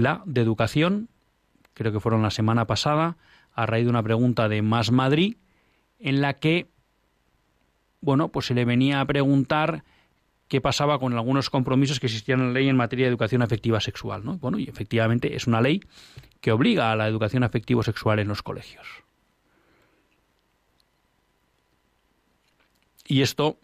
De 0.00 0.40
Educación, 0.40 1.08
creo 1.72 1.92
que 1.92 2.00
fueron 2.00 2.22
la 2.22 2.32
semana 2.32 2.66
pasada, 2.66 3.16
a 3.54 3.64
raíz 3.64 3.84
de 3.84 3.90
una 3.90 4.02
pregunta 4.02 4.48
de 4.48 4.60
Más 4.60 4.90
Madrid, 4.90 5.36
en 6.00 6.20
la 6.20 6.34
que, 6.34 6.66
bueno, 8.00 8.28
pues 8.28 8.46
se 8.46 8.54
le 8.54 8.64
venía 8.64 9.00
a 9.00 9.04
preguntar 9.04 9.84
qué 10.48 10.60
pasaba 10.60 10.98
con 10.98 11.12
algunos 11.12 11.48
compromisos 11.48 12.00
que 12.00 12.06
existían 12.06 12.40
en 12.40 12.46
la 12.48 12.52
ley 12.54 12.68
en 12.68 12.76
materia 12.76 13.06
de 13.06 13.10
educación 13.10 13.42
afectiva 13.42 13.80
sexual, 13.80 14.24
¿no? 14.24 14.36
Bueno, 14.38 14.58
y 14.58 14.64
efectivamente 14.64 15.36
es 15.36 15.46
una 15.46 15.60
ley 15.60 15.80
que 16.40 16.50
obliga 16.50 16.90
a 16.90 16.96
la 16.96 17.06
educación 17.06 17.44
afectivo 17.44 17.84
sexual 17.84 18.18
en 18.18 18.26
los 18.26 18.42
colegios. 18.42 18.86
Y 23.06 23.22
esto 23.22 23.58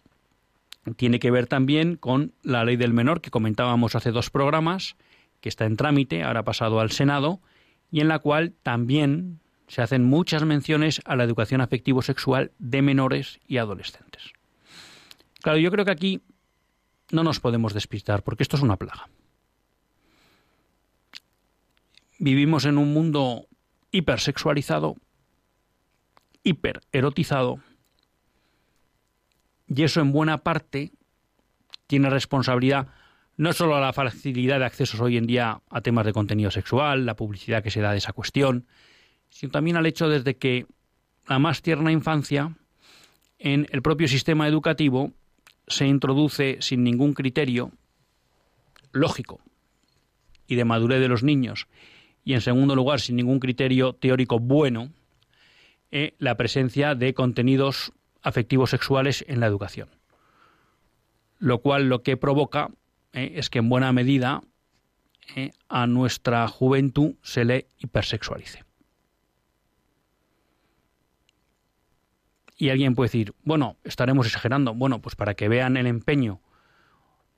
tiene 0.95 1.19
que 1.19 1.29
ver 1.29 1.47
también 1.47 1.97
con 1.97 2.31
la 2.41 2.63
ley 2.63 2.77
del 2.77 2.93
menor 2.93 3.19
que 3.19 3.31
comentábamos 3.31 3.95
hace 3.95 4.11
dos 4.11 4.29
programas, 4.29 4.95
que 5.41 5.49
está 5.49 5.65
en 5.65 5.75
trámite, 5.75 6.23
ahora 6.23 6.43
pasado 6.43 6.79
al 6.79 6.91
Senado, 6.91 7.41
y 7.91 7.99
en 7.99 8.07
la 8.07 8.19
cual 8.19 8.53
también 8.63 9.41
se 9.67 9.81
hacen 9.81 10.03
muchas 10.03 10.43
menciones 10.43 11.01
a 11.05 11.15
la 11.15 11.23
educación 11.23 11.61
afectivo-sexual 11.61 12.51
de 12.59 12.81
menores 12.81 13.39
y 13.47 13.57
adolescentes. 13.57 14.31
Claro, 15.41 15.59
yo 15.59 15.71
creo 15.71 15.85
que 15.85 15.91
aquí 15.91 16.21
no 17.11 17.23
nos 17.23 17.39
podemos 17.39 17.73
despistar, 17.73 18.23
porque 18.23 18.43
esto 18.43 18.55
es 18.55 18.63
una 18.63 18.77
plaga. 18.77 19.09
Vivimos 22.19 22.65
en 22.65 22.77
un 22.77 22.93
mundo 22.93 23.47
hipersexualizado, 23.91 24.95
hipererotizado, 26.43 27.59
y 29.67 29.83
eso 29.83 30.01
en 30.01 30.11
buena 30.11 30.37
parte 30.39 30.91
tiene 31.87 32.09
responsabilidad 32.09 32.87
no 33.37 33.53
solo 33.53 33.75
a 33.75 33.81
la 33.81 33.93
facilidad 33.93 34.59
de 34.59 34.65
accesos 34.65 34.99
hoy 34.99 35.17
en 35.17 35.25
día 35.25 35.61
a 35.69 35.81
temas 35.81 36.05
de 36.05 36.13
contenido 36.13 36.51
sexual, 36.51 37.05
la 37.05 37.15
publicidad 37.15 37.63
que 37.63 37.71
se 37.71 37.81
da 37.81 37.91
de 37.91 37.97
esa 37.97 38.13
cuestión, 38.13 38.67
sino 39.29 39.51
también 39.51 39.77
al 39.77 39.85
hecho 39.85 40.09
desde 40.09 40.37
que 40.37 40.65
la 41.27 41.39
más 41.39 41.61
tierna 41.61 41.91
infancia 41.91 42.55
en 43.39 43.67
el 43.71 43.81
propio 43.81 44.07
sistema 44.07 44.47
educativo 44.47 45.13
se 45.67 45.87
introduce 45.87 46.57
sin 46.59 46.83
ningún 46.83 47.13
criterio 47.13 47.71
lógico 48.91 49.39
y 50.47 50.55
de 50.55 50.65
madurez 50.65 50.99
de 50.99 51.07
los 51.07 51.23
niños 51.23 51.67
y 52.23 52.33
en 52.33 52.41
segundo 52.41 52.75
lugar 52.75 52.99
sin 52.99 53.15
ningún 53.15 53.39
criterio 53.39 53.93
teórico 53.93 54.39
bueno 54.39 54.91
eh, 55.91 56.13
la 56.19 56.35
presencia 56.37 56.95
de 56.95 57.13
contenidos 57.13 57.93
afectivos 58.21 58.69
sexuales 58.69 59.25
en 59.27 59.39
la 59.39 59.47
educación. 59.47 59.89
Lo 61.39 61.59
cual 61.59 61.89
lo 61.89 62.03
que 62.03 62.17
provoca 62.17 62.69
eh, 63.13 63.33
es 63.35 63.49
que 63.49 63.59
en 63.59 63.69
buena 63.69 63.91
medida 63.91 64.41
eh, 65.35 65.51
a 65.69 65.87
nuestra 65.87 66.47
juventud 66.47 67.15
se 67.21 67.45
le 67.45 67.67
hipersexualice. 67.79 68.63
Y 72.57 72.69
alguien 72.69 72.93
puede 72.93 73.07
decir, 73.07 73.33
bueno, 73.43 73.77
estaremos 73.83 74.27
exagerando. 74.27 74.75
Bueno, 74.75 75.01
pues 75.01 75.15
para 75.15 75.33
que 75.33 75.47
vean 75.47 75.77
el 75.77 75.87
empeño 75.87 76.41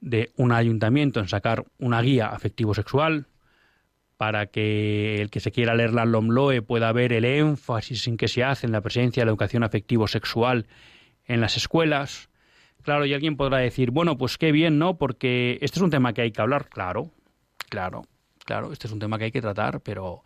de 0.02 0.34
un 0.36 0.52
ayuntamiento 0.52 1.22
en 1.22 1.30
sacar 1.30 1.64
una 1.80 2.02
guía 2.02 2.28
afectivo-sexual, 2.28 3.28
para 4.18 4.46
que 4.46 5.22
el 5.22 5.30
que 5.30 5.40
se 5.40 5.52
quiera 5.52 5.76
leer 5.76 5.94
la 5.94 6.06
LOMLOE 6.06 6.62
pueda 6.62 6.92
ver 6.92 7.14
el 7.14 7.26
énfasis 7.26 8.08
en 8.08 8.16
que 8.16 8.28
se 8.28 8.44
hace 8.44 8.66
en 8.66 8.72
la 8.72 8.82
presencia 8.82 9.22
de 9.22 9.26
la 9.26 9.32
educación 9.32 9.64
afectivo-sexual 9.64 10.68
en 11.26 11.42
las 11.42 11.58
escuelas. 11.58 12.30
Claro, 12.84 13.06
y 13.06 13.14
alguien 13.14 13.38
podrá 13.38 13.58
decir, 13.58 13.92
bueno, 13.92 14.18
pues 14.18 14.38
qué 14.38 14.52
bien, 14.52 14.78
¿no? 14.78 14.98
Porque 14.98 15.58
este 15.62 15.80
es 15.80 15.82
un 15.82 15.90
tema 15.90 16.14
que 16.14 16.22
hay 16.22 16.32
que 16.32 16.42
hablar. 16.42 16.70
Claro, 16.70 17.12
claro, 17.70 18.04
claro, 18.46 18.72
este 18.72 18.88
es 18.88 18.94
un 18.94 19.00
tema 19.00 19.18
que 19.18 19.26
hay 19.26 19.32
que 19.32 19.42
tratar, 19.42 19.82
pero 19.82 20.24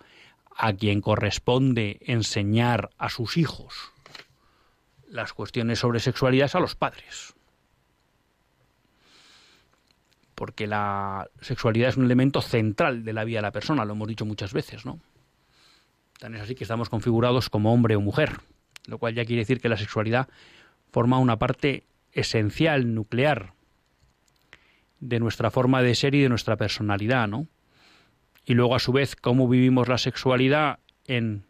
a 0.56 0.74
quien 0.74 1.02
corresponde 1.02 2.00
enseñar 2.02 2.90
a 2.98 3.10
sus 3.10 3.38
hijos 3.38 3.92
las 5.08 5.34
cuestiones 5.34 5.80
sobre 5.80 6.00
sexualidad 6.00 6.48
es 6.48 6.56
a 6.56 6.60
los 6.60 6.76
padres 6.76 7.36
porque 10.38 10.68
la 10.68 11.28
sexualidad 11.42 11.90
es 11.90 11.98
un 11.98 12.06
elemento 12.06 12.44
central 12.44 13.04
de 13.04 13.12
la 13.12 13.24
vida 13.24 13.40
de 13.40 13.42
la 13.42 13.52
persona, 13.52 13.86
lo 13.86 13.94
hemos 13.94 14.08
dicho 14.08 14.24
muchas 14.24 14.54
veces, 14.54 14.86
¿no? 14.86 15.00
Tan 16.20 16.36
es 16.36 16.42
así 16.42 16.54
que 16.54 16.64
estamos 16.64 16.90
configurados 16.90 17.50
como 17.50 17.74
hombre 17.74 17.96
o 17.96 18.02
mujer, 18.02 18.38
lo 18.86 19.00
cual 19.00 19.16
ya 19.16 19.26
quiere 19.26 19.42
decir 19.42 19.60
que 19.60 19.68
la 19.68 19.78
sexualidad 19.78 20.28
forma 20.92 21.18
una 21.18 21.40
parte 21.40 21.88
esencial, 22.18 22.94
nuclear, 22.96 23.54
de 25.00 25.20
nuestra 25.20 25.52
forma 25.52 25.84
de 25.84 25.94
ser 25.96 26.16
y 26.16 26.22
de 26.22 26.30
nuestra 26.30 26.58
personalidad, 26.58 27.28
¿no? 27.28 27.48
Y 28.46 28.56
luego, 28.56 28.76
a 28.76 28.80
su 28.80 28.92
vez, 28.92 29.16
cómo 29.16 29.48
vivimos 29.48 29.88
la 29.88 29.98
sexualidad 29.98 30.80
en 31.06 31.44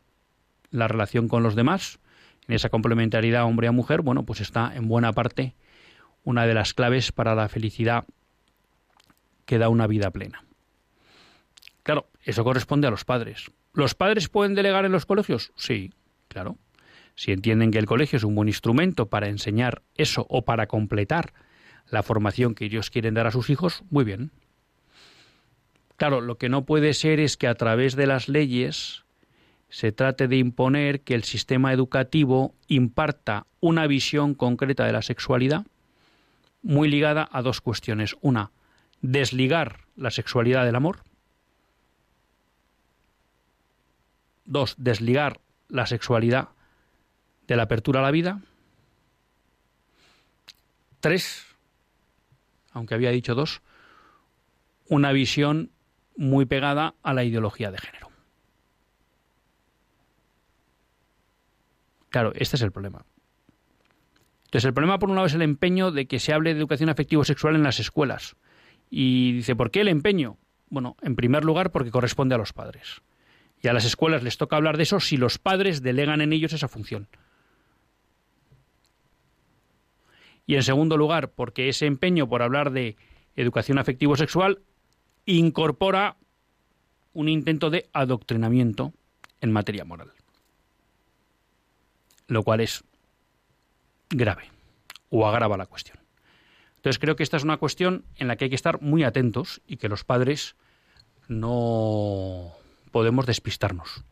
la 0.70 0.88
relación 0.88 1.30
con 1.30 1.42
los 1.42 1.56
demás, 1.56 2.00
en 2.48 2.56
esa 2.56 2.70
complementariedad 2.70 3.46
hombre 3.46 3.68
a 3.68 3.72
mujer, 3.72 4.02
bueno, 4.02 4.24
pues 4.24 4.42
está 4.42 4.76
en 4.76 4.88
buena 4.88 5.14
parte 5.14 5.56
una 6.24 6.46
de 6.46 6.54
las 6.54 6.74
claves 6.74 7.14
para 7.14 7.36
la 7.36 7.48
felicidad 7.48 8.04
que 9.46 9.58
da 9.58 9.70
una 9.70 9.88
vida 9.88 10.12
plena. 10.12 10.44
Claro, 11.84 12.10
eso 12.24 12.44
corresponde 12.44 12.88
a 12.88 12.92
los 12.92 13.06
padres. 13.06 13.50
¿Los 13.74 13.96
padres 13.96 14.28
pueden 14.28 14.54
delegar 14.54 14.84
en 14.84 14.92
los 14.92 15.06
colegios? 15.06 15.54
Sí, 15.56 15.94
claro. 16.28 16.58
Si 17.18 17.32
entienden 17.32 17.72
que 17.72 17.80
el 17.80 17.88
colegio 17.88 18.18
es 18.18 18.24
un 18.24 18.36
buen 18.36 18.48
instrumento 18.48 19.08
para 19.08 19.28
enseñar 19.28 19.82
eso 19.96 20.28
o 20.30 20.46
para 20.46 20.68
completar 20.68 21.34
la 21.90 22.04
formación 22.04 22.54
que 22.54 22.66
ellos 22.66 22.92
quieren 22.92 23.16
dar 23.16 23.26
a 23.26 23.32
sus 23.32 23.50
hijos, 23.50 23.84
muy 23.90 24.06
bien. 24.06 24.30
Claro, 25.96 26.22
lo 26.22 26.38
que 26.38 26.48
no 26.48 26.66
puede 26.66 26.94
ser 26.94 27.20
es 27.20 27.36
que 27.36 27.48
a 27.48 27.56
través 27.56 27.96
de 27.96 28.06
las 28.06 28.30
leyes 28.30 29.04
se 29.70 29.92
trate 29.92 30.28
de 30.28 30.38
imponer 30.38 31.02
que 31.02 31.16
el 31.16 31.24
sistema 31.24 31.74
educativo 31.74 32.54
imparta 32.68 33.48
una 33.62 33.88
visión 33.88 34.36
concreta 34.36 34.86
de 34.86 34.94
la 34.94 35.02
sexualidad 35.02 35.66
muy 36.62 36.88
ligada 36.88 37.28
a 37.32 37.42
dos 37.42 37.62
cuestiones. 37.62 38.16
Una, 38.22 38.52
desligar 39.02 39.88
la 39.96 40.12
sexualidad 40.12 40.66
del 40.66 40.76
amor. 40.76 41.00
Dos, 44.46 44.76
desligar 44.78 45.40
la 45.68 45.88
sexualidad 45.88 46.50
de 47.48 47.56
la 47.56 47.64
apertura 47.64 48.00
a 48.00 48.04
la 48.04 48.12
vida. 48.12 48.42
Tres, 51.00 51.46
aunque 52.72 52.94
había 52.94 53.12
dicho 53.12 53.36
dos, 53.36 53.62
una 54.88 55.12
visión 55.12 55.72
muy 56.16 56.46
pegada 56.46 56.96
a 57.04 57.14
la 57.14 57.24
ideología 57.24 57.72
de 57.72 57.78
género. 57.78 58.10
Claro, 62.10 62.32
este 62.36 62.56
es 62.56 62.62
el 62.62 62.72
problema. 62.72 63.06
Entonces, 64.46 64.66
el 64.66 64.74
problema, 64.74 64.98
por 64.98 65.10
un 65.10 65.16
lado, 65.16 65.28
es 65.28 65.34
el 65.34 65.42
empeño 65.42 65.92
de 65.92 66.08
que 66.08 66.20
se 66.20 66.34
hable 66.34 66.54
de 66.54 66.60
educación 66.60 66.90
afectivo-sexual 66.90 67.56
en 67.56 67.64
las 67.64 67.80
escuelas. 67.80 68.36
Y 68.90 69.34
dice, 69.34 69.56
¿por 69.56 69.72
qué 69.72 69.82
el 69.82 69.90
empeño? 69.90 70.38
Bueno, 70.70 70.96
en 71.02 71.16
primer 71.16 71.44
lugar, 71.44 71.72
porque 71.72 71.92
corresponde 71.92 72.36
a 72.36 72.38
los 72.38 72.54
padres. 72.54 73.02
Y 73.62 73.68
a 73.68 73.74
las 73.74 73.86
escuelas 73.86 74.24
les 74.24 74.38
toca 74.38 74.56
hablar 74.56 74.78
de 74.78 74.84
eso 74.84 75.00
si 75.00 75.18
los 75.18 75.38
padres 75.38 75.82
delegan 75.82 76.22
en 76.22 76.32
ellos 76.32 76.54
esa 76.54 76.68
función. 76.68 77.08
Y 80.48 80.56
en 80.56 80.64
segundo 80.64 80.98
lugar, 80.98 81.30
porque 81.30 81.70
ese 81.70 81.86
empeño 81.86 82.28
por 82.28 82.42
hablar 82.42 82.72
de 82.72 82.96
educación 83.36 83.78
afectivo-sexual 83.78 84.62
incorpora 85.26 86.18
un 87.14 87.30
intento 87.30 87.70
de 87.70 87.90
adoctrinamiento 87.94 88.94
en 89.42 89.52
materia 89.52 89.86
moral 89.86 90.12
lo 92.28 92.44
cual 92.44 92.60
es 92.60 92.84
grave 94.10 94.52
o 95.10 95.26
agrava 95.28 95.58
la 95.58 95.66
cuestión. 95.66 95.98
Entonces 96.78 97.00
creo 97.00 97.16
que 97.16 97.24
esta 97.24 97.38
es 97.38 97.44
una 97.44 97.58
cuestión 97.58 98.06
en 98.16 98.28
la 98.28 98.36
que 98.36 98.46
hay 98.46 98.50
que 98.50 98.56
estar 98.56 98.82
muy 98.82 99.04
atentos 99.04 99.62
y 99.68 99.78
que 99.78 99.90
los 99.90 100.04
padres 100.04 100.56
no 101.28 102.52
podemos 102.92 103.26
despistarnos. 103.26 104.04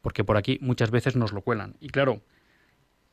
Porque 0.00 0.24
por 0.24 0.36
aquí 0.36 0.58
muchas 0.62 0.90
veces 0.90 1.16
nos 1.16 1.32
lo 1.32 1.42
cuelan. 1.42 1.76
Y 1.80 1.88
claro, 1.88 2.22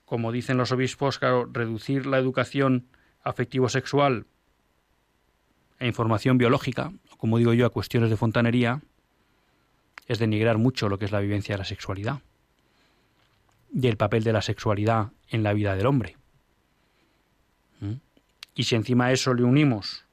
como 0.08 0.32
dicen 0.32 0.56
los 0.56 0.72
obispos, 0.72 1.20
claro, 1.20 1.50
reducir 1.52 2.06
la 2.06 2.18
educación 2.18 2.88
afectivo-sexual 3.24 4.26
a 5.80 5.86
información 5.86 6.38
biológica, 6.38 6.94
como 7.18 7.38
digo 7.38 7.54
yo, 7.54 7.66
a 7.66 7.72
cuestiones 7.72 8.10
de 8.10 8.16
fontanería, 8.16 8.82
es 10.08 10.18
denigrar 10.18 10.60
mucho 10.60 10.88
lo 10.88 10.98
que 10.98 11.04
es 11.04 11.12
la 11.12 11.20
vivencia 11.20 11.56
de 11.56 11.60
la 11.60 11.66
sexualidad 11.66 12.22
y 13.74 13.86
el 13.88 13.98
papel 13.98 14.24
de 14.24 14.32
la 14.32 14.42
sexualidad 14.42 15.12
en 15.28 15.44
la 15.44 15.52
vida 15.52 15.76
del 15.76 15.88
hombre. 15.88 16.16
¿Mm? 17.82 17.96
Y 18.56 18.64
si 18.64 18.76
encima 18.76 19.08
a 19.08 19.12
eso 19.12 19.34
le 19.34 19.44
unimos 19.44 20.06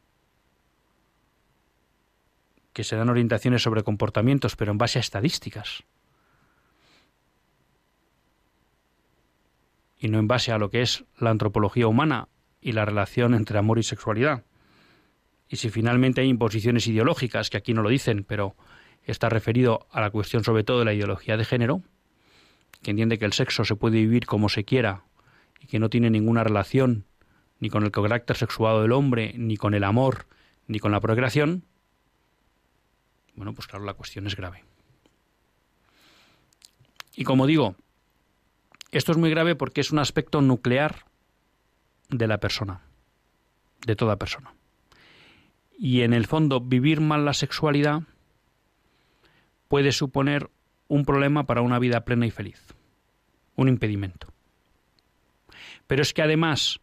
que 2.72 2.83
se 2.83 2.96
dan 2.96 3.11
orientaciones 3.11 3.62
sobre 3.62 3.85
comportamientos, 3.85 4.57
pero 4.57 4.72
en 4.72 4.78
base 4.78 4.98
a 4.98 5.00
estadísticas, 5.00 5.85
y 10.05 10.09
no 10.09 10.19
en 10.19 10.29
base 10.29 10.53
a 10.53 10.59
lo 10.59 10.69
que 10.69 10.83
es 10.83 11.05
la 11.19 11.31
antropología 11.31 11.87
humana 11.87 12.29
y 12.61 12.73
la 12.73 12.85
relación 12.85 13.33
entre 13.33 13.59
amor 13.59 13.79
y 13.79 13.83
sexualidad. 13.83 14.45
Y 15.49 15.57
si 15.57 15.71
finalmente 15.71 16.21
hay 16.21 16.29
imposiciones 16.29 16.87
ideológicas, 16.87 17.49
que 17.49 17.57
aquí 17.57 17.73
no 17.73 17.81
lo 17.81 17.88
dicen, 17.88 18.23
pero 18.23 18.55
está 19.05 19.31
referido 19.31 19.87
a 19.90 20.03
la 20.03 20.11
cuestión 20.11 20.45
sobre 20.45 20.62
todo 20.62 20.81
de 20.81 20.85
la 20.85 20.93
ideología 20.93 21.38
de 21.38 21.47
género, 21.47 21.81
que 22.83 22.90
entiende 22.90 23.19
que 23.19 23.25
el 23.25 23.33
sexo 23.33 23.64
se 23.64 23.77
puede 23.77 23.97
vivir 23.97 24.27
como 24.27 24.51
se 24.51 24.64
quiera 24.64 25.05
y 25.59 25.69
que 25.69 25.79
no 25.79 25.88
tiene 25.88 26.11
ninguna 26.11 26.45
relación 26.45 27.07
ni 27.59 27.71
con 27.71 27.83
el 27.85 27.90
carácter 27.90 28.37
sexuado 28.37 28.83
del 28.83 28.93
hombre, 28.93 29.33
ni 29.38 29.57
con 29.57 29.73
el 29.73 29.85
amor, 29.85 30.27
ni 30.67 30.81
con 30.81 30.93
la 30.93 31.01
procreación, 31.01 31.64
bueno, 33.37 33.55
pues 33.55 33.67
claro, 33.67 33.87
la 33.87 33.95
cuestión 33.95 34.27
es 34.27 34.37
grave. 34.37 34.64
Y 37.17 37.25
como 37.25 37.47
digo, 37.47 37.77
esto 38.98 39.12
es 39.12 39.18
muy 39.18 39.30
grave 39.30 39.57
porque 39.57 39.80
es 39.80 39.90
un 39.90 39.98
aspecto 39.98 40.40
nuclear 40.40 41.04
de 42.11 42.26
la 42.26 42.38
persona, 42.38 42.83
de 43.87 43.96
toda 43.96 44.16
persona. 44.16 44.54
Y 45.76 46.02
en 46.02 46.12
el 46.12 46.26
fondo, 46.26 46.61
vivir 46.61 47.00
mal 47.00 47.24
la 47.24 47.35
sexualidad 47.35 48.02
puede 49.68 49.90
suponer 49.92 50.50
un 50.87 51.04
problema 51.04 51.44
para 51.44 51.62
una 51.62 51.78
vida 51.78 52.04
plena 52.04 52.26
y 52.26 52.30
feliz, 52.30 52.74
un 53.57 53.68
impedimento. 53.68 54.33
Pero 55.87 56.02
es 56.02 56.14
que 56.14 56.22
además, 56.22 56.80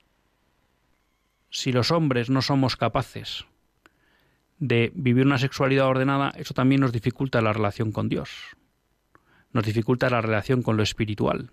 si 1.49 1.71
los 1.71 1.91
hombres 1.91 2.29
no 2.29 2.41
somos 2.41 2.75
capaces 2.75 3.45
de 4.59 4.91
vivir 4.93 5.25
una 5.25 5.37
sexualidad 5.37 5.87
ordenada, 5.87 6.33
eso 6.35 6.53
también 6.53 6.81
nos 6.81 6.91
dificulta 6.91 7.41
la 7.41 7.53
relación 7.53 7.91
con 7.91 8.09
Dios, 8.09 8.29
nos 9.53 9.65
dificulta 9.65 10.09
la 10.09 10.21
relación 10.21 10.61
con 10.61 10.77
lo 10.77 10.83
espiritual. 10.83 11.51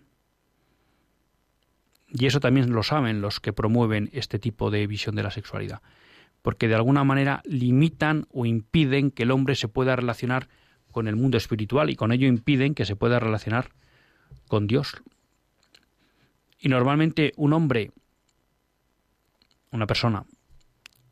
Y 2.11 2.27
eso 2.27 2.41
también 2.41 2.73
lo 2.73 2.83
saben 2.83 3.21
los 3.21 3.41
que 3.41 3.53
promueven 3.53 4.11
este 4.13 4.39
tipo 4.39 4.71
de 4.71 4.87
visión 4.87 5.15
de 5.15 5.23
la 5.23 5.31
sexualidad, 5.31 5.83
porque 6.43 6.69
de 6.69 6.75
alguna 6.75 7.05
manera 7.05 7.43
limitan 7.45 8.27
o 8.33 8.47
impiden 8.47 9.11
que 9.11 9.25
el 9.25 9.31
hombre 9.31 9.55
se 9.55 9.69
pueda 9.69 9.95
relacionar 9.95 10.49
con 10.91 11.07
el 11.07 11.17
mundo 11.17 11.37
espiritual 11.37 11.91
y 11.91 11.97
con 11.97 12.13
ello 12.13 12.27
impiden 12.27 12.75
que 12.75 12.87
se 12.87 12.97
pueda 12.97 13.19
relacionar 13.19 13.71
con 14.49 14.67
Dios. 14.67 15.03
Y 16.59 16.69
normalmente 16.69 17.33
un 17.37 17.53
hombre, 17.53 17.93
una 19.71 19.87
persona 19.87 20.25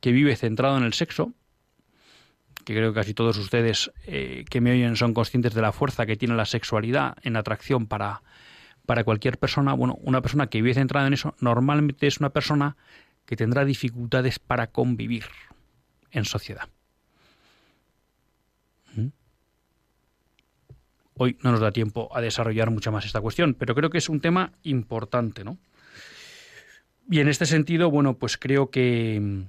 que 0.00 0.12
vive 0.12 0.35
centrado 0.35 0.78
en 0.78 0.85
el 0.85 0.94
sexo, 0.94 1.32
que 2.64 2.74
creo 2.74 2.92
que 2.92 3.00
casi 3.00 3.14
todos 3.14 3.37
ustedes 3.37 3.92
eh, 4.06 4.44
que 4.50 4.61
me 4.61 4.72
oyen 4.72 4.96
son 4.96 5.14
conscientes 5.14 5.54
de 5.54 5.62
la 5.62 5.72
fuerza 5.72 6.06
que 6.06 6.16
tiene 6.16 6.35
la 6.35 6.46
sexualidad 6.46 7.16
en 7.22 7.37
atracción 7.37 7.87
para, 7.87 8.22
para 8.87 9.05
cualquier 9.05 9.38
persona, 9.38 9.75
bueno, 9.75 9.99
una 10.03 10.22
persona 10.22 10.46
que 10.46 10.62
vive 10.62 10.75
centrada 10.75 11.07
en 11.07 11.12
eso 11.12 11.35
normalmente 11.40 12.07
es 12.07 12.18
una 12.18 12.31
persona 12.31 12.77
que 13.27 13.37
tendrá 13.37 13.64
dificultades 13.64 14.38
para 14.38 14.68
convivir 14.68 15.25
en 16.12 16.25
sociedad. 16.25 16.68
Hoy 21.18 21.38
no 21.42 21.51
nos 21.51 21.61
da 21.61 21.72
tiempo 21.72 22.11
a 22.14 22.20
desarrollar 22.20 22.70
mucho 22.70 22.92
más 22.92 23.07
esta 23.07 23.22
cuestión, 23.22 23.55
pero 23.55 23.75
creo 23.75 23.88
que 23.88 23.99
es 23.99 24.09
un 24.11 24.20
tema 24.20 24.53
importante, 24.64 25.44
¿no? 25.44 25.57
Y 27.11 27.20
en 27.20 27.29
este 27.29 27.46
sentido, 27.46 27.90
bueno, 27.90 28.18
pues 28.18 28.37
creo 28.37 28.70
que, 28.70 29.44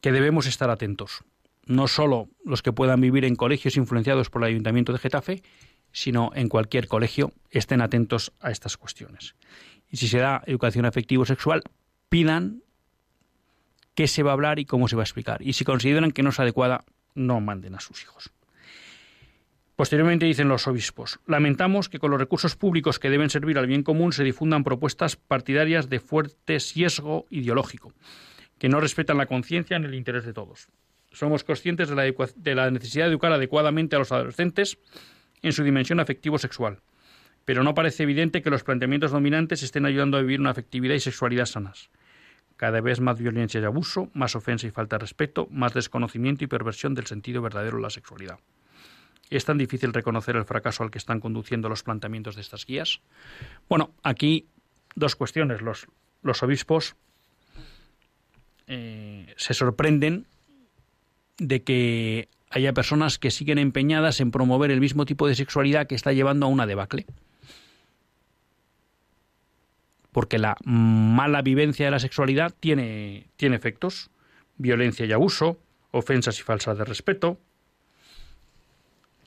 que 0.00 0.12
debemos 0.12 0.46
estar 0.46 0.70
atentos. 0.70 1.24
No 1.66 1.88
solo 1.88 2.28
los 2.44 2.62
que 2.62 2.72
puedan 2.72 3.00
vivir 3.00 3.24
en 3.24 3.34
colegios 3.34 3.76
influenciados 3.76 4.30
por 4.30 4.42
el 4.42 4.50
Ayuntamiento 4.50 4.92
de 4.92 5.00
Getafe, 5.00 5.42
sino 5.92 6.30
en 6.34 6.48
cualquier 6.48 6.88
colegio, 6.88 7.32
estén 7.50 7.80
atentos 7.80 8.32
a 8.40 8.50
estas 8.50 8.76
cuestiones. 8.76 9.34
Y 9.90 9.96
si 9.96 10.08
se 10.08 10.18
da 10.18 10.42
educación 10.46 10.84
afectivo-sexual, 10.84 11.62
pidan 12.08 12.62
qué 13.94 14.06
se 14.06 14.22
va 14.22 14.30
a 14.30 14.34
hablar 14.34 14.58
y 14.58 14.64
cómo 14.64 14.88
se 14.88 14.96
va 14.96 15.02
a 15.02 15.04
explicar. 15.04 15.42
Y 15.42 15.54
si 15.54 15.64
consideran 15.64 16.12
que 16.12 16.22
no 16.22 16.30
es 16.30 16.40
adecuada, 16.40 16.84
no 17.14 17.40
manden 17.40 17.74
a 17.74 17.80
sus 17.80 18.02
hijos. 18.02 18.30
Posteriormente 19.78 20.26
dicen 20.26 20.48
los 20.48 20.66
obispos, 20.66 21.20
lamentamos 21.26 21.88
que 21.88 22.00
con 22.00 22.10
los 22.10 22.18
recursos 22.18 22.56
públicos 22.56 22.98
que 22.98 23.10
deben 23.10 23.30
servir 23.30 23.58
al 23.58 23.68
bien 23.68 23.84
común 23.84 24.12
se 24.12 24.24
difundan 24.24 24.64
propuestas 24.64 25.14
partidarias 25.14 25.88
de 25.88 26.00
fuerte 26.00 26.58
sesgo 26.58 27.26
ideológico, 27.30 27.92
que 28.58 28.68
no 28.68 28.80
respetan 28.80 29.18
la 29.18 29.26
conciencia 29.26 29.78
ni 29.78 29.86
el 29.86 29.94
interés 29.94 30.24
de 30.24 30.32
todos. 30.32 30.68
Somos 31.12 31.44
conscientes 31.44 31.88
de 31.88 31.94
la, 31.94 32.02
de 32.02 32.54
la 32.56 32.70
necesidad 32.72 33.04
de 33.04 33.12
educar 33.12 33.32
adecuadamente 33.32 33.94
a 33.94 34.00
los 34.00 34.10
adolescentes 34.10 34.78
en 35.42 35.52
su 35.52 35.64
dimensión 35.64 36.00
afectivo-sexual, 36.00 36.80
pero 37.44 37.62
no 37.62 37.74
parece 37.74 38.02
evidente 38.02 38.42
que 38.42 38.50
los 38.50 38.64
planteamientos 38.64 39.10
dominantes 39.10 39.62
estén 39.62 39.86
ayudando 39.86 40.16
a 40.16 40.20
vivir 40.20 40.40
una 40.40 40.50
afectividad 40.50 40.94
y 40.94 41.00
sexualidad 41.00 41.46
sanas. 41.46 41.90
Cada 42.56 42.80
vez 42.80 43.00
más 43.00 43.18
violencia 43.18 43.60
y 43.60 43.64
abuso, 43.64 44.10
más 44.14 44.34
ofensa 44.34 44.66
y 44.66 44.70
falta 44.70 44.96
de 44.96 45.02
respeto, 45.02 45.46
más 45.50 45.74
desconocimiento 45.74 46.44
y 46.44 46.48
perversión 46.48 46.94
del 46.94 47.06
sentido 47.06 47.40
verdadero 47.40 47.76
de 47.76 47.84
la 47.84 47.90
sexualidad. 47.90 48.38
¿Es 49.30 49.44
tan 49.44 49.58
difícil 49.58 49.92
reconocer 49.92 50.36
el 50.36 50.44
fracaso 50.44 50.82
al 50.82 50.90
que 50.90 50.98
están 50.98 51.20
conduciendo 51.20 51.68
los 51.68 51.82
planteamientos 51.82 52.34
de 52.34 52.40
estas 52.40 52.66
guías? 52.66 53.00
Bueno, 53.68 53.94
aquí 54.02 54.48
dos 54.94 55.16
cuestiones. 55.16 55.62
Los, 55.62 55.86
los 56.22 56.42
obispos 56.42 56.96
eh, 58.66 59.32
se 59.36 59.54
sorprenden 59.54 60.26
de 61.38 61.62
que 61.62 62.28
haya 62.50 62.72
personas 62.72 63.18
que 63.18 63.30
siguen 63.30 63.58
empeñadas 63.58 64.20
en 64.20 64.30
promover 64.30 64.70
el 64.70 64.80
mismo 64.80 65.04
tipo 65.04 65.26
de 65.26 65.34
sexualidad 65.34 65.86
que 65.86 65.94
está 65.94 66.12
llevando 66.12 66.46
a 66.46 66.48
una 66.48 66.66
debacle 66.66 67.06
porque 70.18 70.38
la 70.38 70.56
mala 70.64 71.42
vivencia 71.42 71.84
de 71.84 71.92
la 71.92 72.00
sexualidad 72.00 72.52
tiene, 72.58 73.28
tiene 73.36 73.54
efectos, 73.54 74.10
violencia 74.56 75.06
y 75.06 75.12
abuso, 75.12 75.58
ofensas 75.92 76.40
y 76.40 76.42
falsas 76.42 76.76
de 76.76 76.84
respeto. 76.84 77.38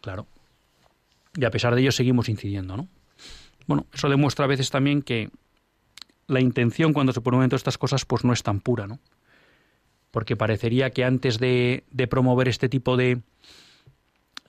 Claro. 0.02 0.28
Y 1.36 1.46
a 1.46 1.50
pesar 1.50 1.76
de 1.76 1.82
ello 1.82 1.94
seguimos 1.94 2.28
incidiendo, 2.28 2.76
¿no? 2.76 2.90
Bueno, 3.68 3.86
eso 3.94 4.10
demuestra 4.10 4.44
a 4.44 4.48
veces 4.50 4.70
también 4.70 5.02
que 5.02 5.30
la 6.28 6.42
intención 6.42 6.92
cuando 6.92 7.14
se 7.14 7.22
promueven 7.22 7.50
todas 7.50 7.62
estas 7.62 7.78
cosas 7.78 8.04
pues 8.04 8.26
no 8.26 8.34
es 8.34 8.44
tan 8.44 8.60
pura, 8.60 8.86
¿no? 8.86 9.00
Porque 10.12 10.36
parecería 10.36 10.91
que 10.91 11.04
antes 11.04 11.39
de, 11.39 11.84
promover 12.10 12.47
este 12.47 12.69
tipo 12.69 12.97
de, 12.97 13.21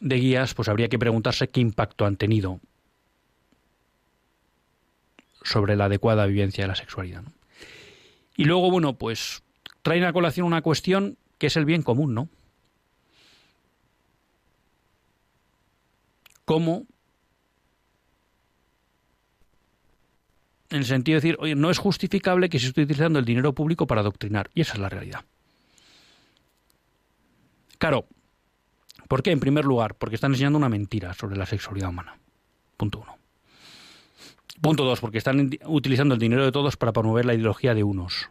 de 0.00 0.16
guías, 0.16 0.54
pues 0.54 0.68
habría 0.68 0.88
que 0.88 0.98
preguntarse 0.98 1.48
qué 1.48 1.60
impacto 1.60 2.04
han 2.04 2.16
tenido 2.16 2.60
sobre 5.44 5.76
la 5.76 5.86
adecuada 5.86 6.26
vivencia 6.26 6.64
de 6.64 6.68
la 6.68 6.74
sexualidad. 6.74 7.24
Y 8.36 8.44
luego, 8.44 8.70
bueno, 8.70 8.94
pues 8.94 9.42
traen 9.82 10.04
a 10.04 10.12
colación 10.12 10.46
una 10.46 10.62
cuestión 10.62 11.16
que 11.38 11.48
es 11.48 11.56
el 11.56 11.64
bien 11.64 11.82
común, 11.82 12.14
¿no? 12.14 12.28
¿Cómo? 16.44 16.86
En 20.70 20.78
el 20.78 20.84
sentido 20.86 21.16
de 21.16 21.20
decir, 21.20 21.36
oye, 21.40 21.54
no 21.54 21.70
es 21.70 21.78
justificable 21.78 22.48
que 22.48 22.58
se 22.58 22.68
esté 22.68 22.82
utilizando 22.82 23.18
el 23.18 23.24
dinero 23.24 23.52
público 23.52 23.86
para 23.86 24.00
adoctrinar. 24.00 24.50
Y 24.54 24.62
esa 24.62 24.74
es 24.74 24.78
la 24.78 24.88
realidad. 24.88 25.24
Claro, 27.82 28.06
¿por 29.08 29.24
qué? 29.24 29.32
En 29.32 29.40
primer 29.40 29.64
lugar, 29.64 29.96
porque 29.96 30.14
están 30.14 30.30
enseñando 30.30 30.56
una 30.56 30.68
mentira 30.68 31.14
sobre 31.14 31.36
la 31.36 31.46
sexualidad 31.46 31.88
humana. 31.88 32.16
Punto 32.76 33.00
uno. 33.00 33.18
Punto 34.60 34.84
dos, 34.84 35.00
porque 35.00 35.18
están 35.18 35.50
utilizando 35.66 36.14
el 36.14 36.20
dinero 36.20 36.44
de 36.44 36.52
todos 36.52 36.76
para 36.76 36.92
promover 36.92 37.24
la 37.24 37.34
ideología 37.34 37.74
de 37.74 37.82
unos. 37.82 38.30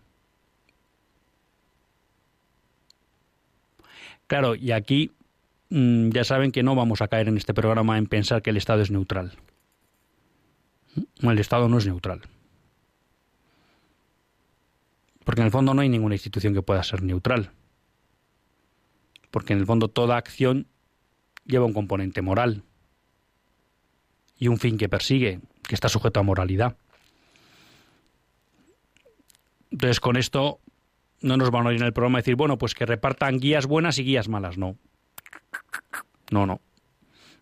Claro, 4.28 4.56
y 4.56 4.72
aquí 4.72 5.12
mm, 5.70 6.12
ya 6.12 6.24
saben 6.24 6.54
que 6.54 6.64
no 6.64 6.74
vamos 6.74 7.02
a 7.02 7.10
caer 7.10 7.28
en 7.28 7.36
este 7.36 7.54
programa 7.54 7.98
en 7.98 8.06
pensar 8.06 8.42
que 8.42 8.52
el 8.52 8.56
Estado 8.56 8.82
es 8.82 8.90
neutral. 8.90 9.34
El 11.20 11.40
Estado 11.40 11.68
no 11.68 11.78
es 11.78 11.86
neutral. 11.86 12.22
Porque 15.26 15.42
en 15.42 15.48
el 15.48 15.52
fondo 15.52 15.74
no 15.74 15.82
hay 15.82 15.90
ninguna 15.90 16.16
institución 16.16 16.54
que 16.54 16.62
pueda 16.62 16.82
ser 16.84 17.04
neutral. 17.04 17.52
Porque 19.32 19.54
en 19.54 19.60
el 19.60 19.66
fondo 19.66 19.88
toda 19.88 20.18
acción 20.18 20.68
lleva 21.46 21.66
un 21.66 21.74
componente 21.74 22.22
moral 22.22 22.64
y 24.38 24.48
un 24.48 24.58
fin 24.58 24.78
que 24.78 24.90
persigue, 24.90 25.40
que 25.68 25.76
está 25.76 25.90
sujeto 25.90 26.20
a 26.20 26.24
moralidad. 26.24 26.76
Entonces, 29.72 30.00
con 30.00 30.18
esto 30.18 30.60
no 31.22 31.38
nos 31.38 31.52
van 31.52 31.66
a 31.66 31.70
oír 31.70 31.80
en 31.80 31.86
el 31.86 31.94
programa 31.94 32.20
decir, 32.20 32.36
bueno, 32.36 32.58
pues 32.58 32.76
que 32.76 32.86
repartan 32.86 33.40
guías 33.40 33.66
buenas 33.66 33.98
y 33.98 34.04
guías 34.04 34.28
malas. 34.28 34.58
No. 34.58 34.76
No, 36.30 36.46
no. 36.46 36.60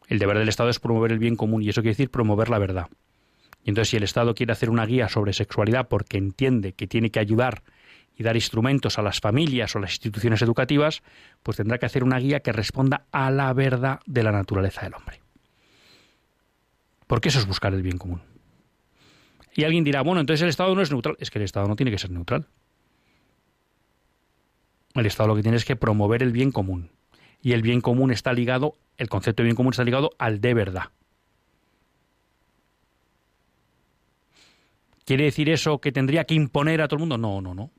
El 0.08 0.19
deber 0.19 0.38
del 0.38 0.49
Estado 0.49 0.69
es 0.69 0.80
promover 0.80 1.12
el 1.12 1.19
bien 1.19 1.36
común 1.36 1.63
y 1.63 1.69
eso 1.69 1.82
quiere 1.82 1.91
decir 1.91 2.10
promover 2.10 2.49
la 2.49 2.60
verdad. 2.60 2.88
Y 3.63 3.69
entonces, 3.69 3.89
si 3.89 3.97
el 3.97 4.04
Estado 4.04 4.36
quiere 4.36 4.52
hacer 4.52 4.69
una 4.69 4.86
guía 4.86 5.10
sobre 5.10 5.34
sexualidad 5.34 5.88
porque 5.88 6.17
entiende 6.17 6.73
que 6.73 6.88
tiene 6.88 7.12
que 7.12 7.19
ayudar 7.19 7.63
y 8.20 8.24
dar 8.24 8.36
instrumentos 8.36 9.00
a 9.00 9.02
las 9.02 9.22
familias 9.22 9.74
o 9.76 9.80
las 9.80 9.92
instituciones 9.92 10.42
educativas, 10.42 11.02
pues 11.42 11.56
tendrá 11.56 11.78
que 11.78 11.86
hacer 11.86 12.04
una 12.04 12.20
guía 12.20 12.42
que 12.42 12.52
responda 12.52 13.06
a 13.14 13.32
la 13.32 13.52
verdad 13.54 14.02
de 14.06 14.24
la 14.24 14.34
naturaleza 14.34 14.82
del 14.82 14.94
hombre. 14.94 15.22
Porque 17.08 17.30
eso 17.30 17.40
es 17.40 17.48
buscar 17.48 17.74
el 17.74 17.82
bien 17.82 17.98
común. 17.98 18.22
Y 19.56 19.64
alguien 19.64 19.86
dirá, 19.86 20.02
bueno, 20.02 20.20
entonces 20.20 20.44
el 20.44 20.50
Estado 20.50 20.76
no 20.76 20.82
es 20.82 20.92
neutral. 20.92 21.16
Es 21.20 21.32
que 21.32 21.40
el 21.40 21.46
Estado 21.46 21.70
no 21.70 21.78
tiene 21.78 21.92
que 21.92 21.98
ser 21.98 22.12
neutral. 22.12 22.46
El 24.96 25.06
Estado 25.06 25.30
lo 25.30 25.36
que 25.38 25.42
tiene 25.42 25.56
es 25.56 25.64
que 25.64 25.78
promover 25.78 26.22
el 26.22 26.34
bien 26.34 26.52
común. 26.52 26.92
Y 27.42 27.54
el 27.54 27.62
bien 27.62 27.80
común 27.80 28.12
está 28.12 28.34
ligado, 28.34 28.76
el 28.98 29.08
concepto 29.08 29.44
de 29.44 29.46
bien 29.46 29.56
común 29.56 29.72
está 29.72 29.86
ligado 29.86 30.12
al 30.20 30.42
de 30.42 30.54
verdad. 30.54 30.84
¿Quiere 35.06 35.24
decir 35.24 35.50
eso 35.50 35.80
que 35.80 35.94
tendría 35.94 36.26
que 36.26 36.36
imponer 36.36 36.82
a 36.82 36.90
todo 36.90 36.98
el 36.98 37.00
mundo? 37.00 37.18
No, 37.18 37.40
no, 37.40 37.56
no. 37.56 37.72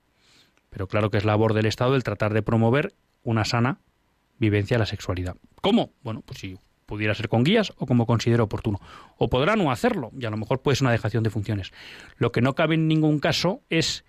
Pero 0.71 0.87
claro 0.89 1.11
que 1.11 1.19
es 1.19 1.25
labor 1.25 1.55
del 1.55 1.67
Estado 1.67 1.97
el 1.97 2.05
tratar 2.05 2.33
de 2.33 2.43
promover 2.43 2.95
una 3.23 3.45
sana 3.45 3.81
vivencia 4.39 4.77
de 4.77 4.81
la 4.81 4.87
sexualidad. 4.87 5.37
¿Cómo? 5.61 5.93
Bueno, 6.03 6.23
pues 6.25 6.41
sí, 6.41 6.57
pudiera 6.87 7.15
ser 7.15 7.29
con 7.29 7.45
guías 7.45 7.73
o 7.77 7.87
como 7.87 8.07
considere 8.07 8.43
oportuno. 8.43 8.81
O 9.19 9.29
podrá 9.29 9.57
no 9.57 9.71
hacerlo, 9.71 10.11
y 10.19 10.25
a 10.25 10.31
lo 10.31 10.37
mejor 10.37 10.63
puede 10.63 10.77
ser 10.77 10.87
una 10.87 10.93
dejación 10.93 11.23
de 11.23 11.31
funciones. 11.31 11.73
Lo 12.17 12.33
que 12.33 12.41
no 12.41 12.55
cabe 12.55 12.77
en 12.77 12.89
ningún 12.89 13.19
caso 13.19 13.63
es 13.69 14.05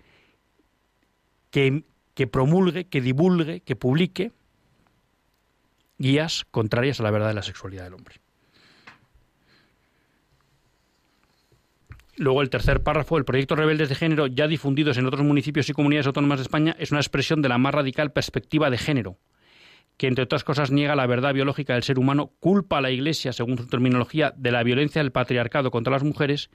que, 1.50 1.84
que 2.14 2.26
promulgue, 2.26 2.86
que 2.86 3.00
divulgue, 3.00 3.60
que 3.60 3.76
publique 3.76 4.32
guías 5.98 6.46
contrarias 6.50 6.98
a 6.98 7.02
la 7.02 7.10
verdad 7.10 7.28
de 7.28 7.34
la 7.34 7.42
sexualidad 7.42 7.84
del 7.84 7.94
hombre. 7.94 8.21
Luego 12.22 12.40
el 12.40 12.50
tercer 12.50 12.84
párrafo, 12.84 13.18
el 13.18 13.24
proyecto 13.24 13.56
Rebeldes 13.56 13.88
de 13.88 13.96
Género, 13.96 14.28
ya 14.28 14.46
difundidos 14.46 14.96
en 14.96 15.06
otros 15.06 15.24
municipios 15.24 15.68
y 15.68 15.72
comunidades 15.72 16.06
autónomas 16.06 16.38
de 16.38 16.42
España, 16.42 16.76
es 16.78 16.92
una 16.92 17.00
expresión 17.00 17.42
de 17.42 17.48
la 17.48 17.58
más 17.58 17.74
radical 17.74 18.12
perspectiva 18.12 18.70
de 18.70 18.78
género, 18.78 19.18
que 19.96 20.06
entre 20.06 20.22
otras 20.22 20.44
cosas 20.44 20.70
niega 20.70 20.94
la 20.94 21.08
verdad 21.08 21.34
biológica 21.34 21.74
del 21.74 21.82
ser 21.82 21.98
humano, 21.98 22.30
culpa 22.38 22.78
a 22.78 22.80
la 22.80 22.92
Iglesia, 22.92 23.32
según 23.32 23.58
su 23.58 23.66
terminología, 23.66 24.32
de 24.36 24.52
la 24.52 24.62
violencia 24.62 25.02
del 25.02 25.10
patriarcado 25.10 25.72
contra 25.72 25.94
las 25.94 26.04
mujeres 26.04 26.48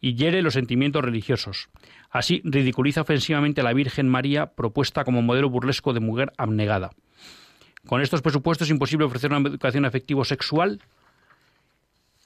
y 0.00 0.14
hiere 0.14 0.40
los 0.40 0.54
sentimientos 0.54 1.04
religiosos. 1.04 1.68
Así 2.08 2.40
ridiculiza 2.42 3.02
ofensivamente 3.02 3.60
a 3.60 3.64
la 3.64 3.74
Virgen 3.74 4.08
María, 4.08 4.54
propuesta 4.54 5.04
como 5.04 5.20
modelo 5.20 5.50
burlesco 5.50 5.92
de 5.92 6.00
mujer 6.00 6.32
abnegada. 6.38 6.92
Con 7.86 8.00
estos 8.00 8.22
presupuestos 8.22 8.68
es 8.68 8.72
imposible 8.72 9.04
ofrecer 9.04 9.30
una 9.30 9.46
educación 9.46 9.84
afectivo-sexual 9.84 10.80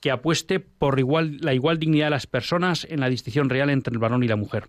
que 0.04 0.10
apueste 0.10 0.60
por 0.60 0.98
igual, 0.98 1.38
la 1.40 1.54
igual 1.54 1.78
dignidad 1.78 2.08
de 2.08 2.10
las 2.10 2.26
personas 2.26 2.86
en 2.90 3.00
la 3.00 3.08
distinción 3.08 3.48
real 3.48 3.70
entre 3.70 3.90
el 3.90 3.98
varón 3.98 4.22
y 4.22 4.28
la 4.28 4.36
mujer. 4.36 4.68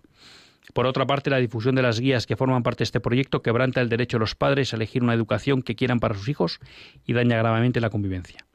Por 0.72 0.86
otra 0.86 1.06
parte, 1.06 1.28
la 1.28 1.36
difusión 1.36 1.74
de 1.74 1.82
las 1.82 2.00
guías 2.00 2.24
que 2.24 2.36
forman 2.36 2.62
parte 2.62 2.78
de 2.78 2.84
este 2.84 3.00
proyecto 3.00 3.42
quebranta 3.42 3.82
el 3.82 3.90
derecho 3.90 4.16
de 4.16 4.20
los 4.20 4.34
padres 4.34 4.72
a 4.72 4.76
elegir 4.76 5.02
una 5.02 5.12
educación 5.12 5.60
que 5.60 5.76
quieran 5.76 6.00
para 6.00 6.14
sus 6.14 6.30
hijos 6.30 6.58
y 7.04 7.12
daña 7.12 7.36
gravemente 7.36 7.82
la 7.82 7.90
convivencia. 7.90 8.46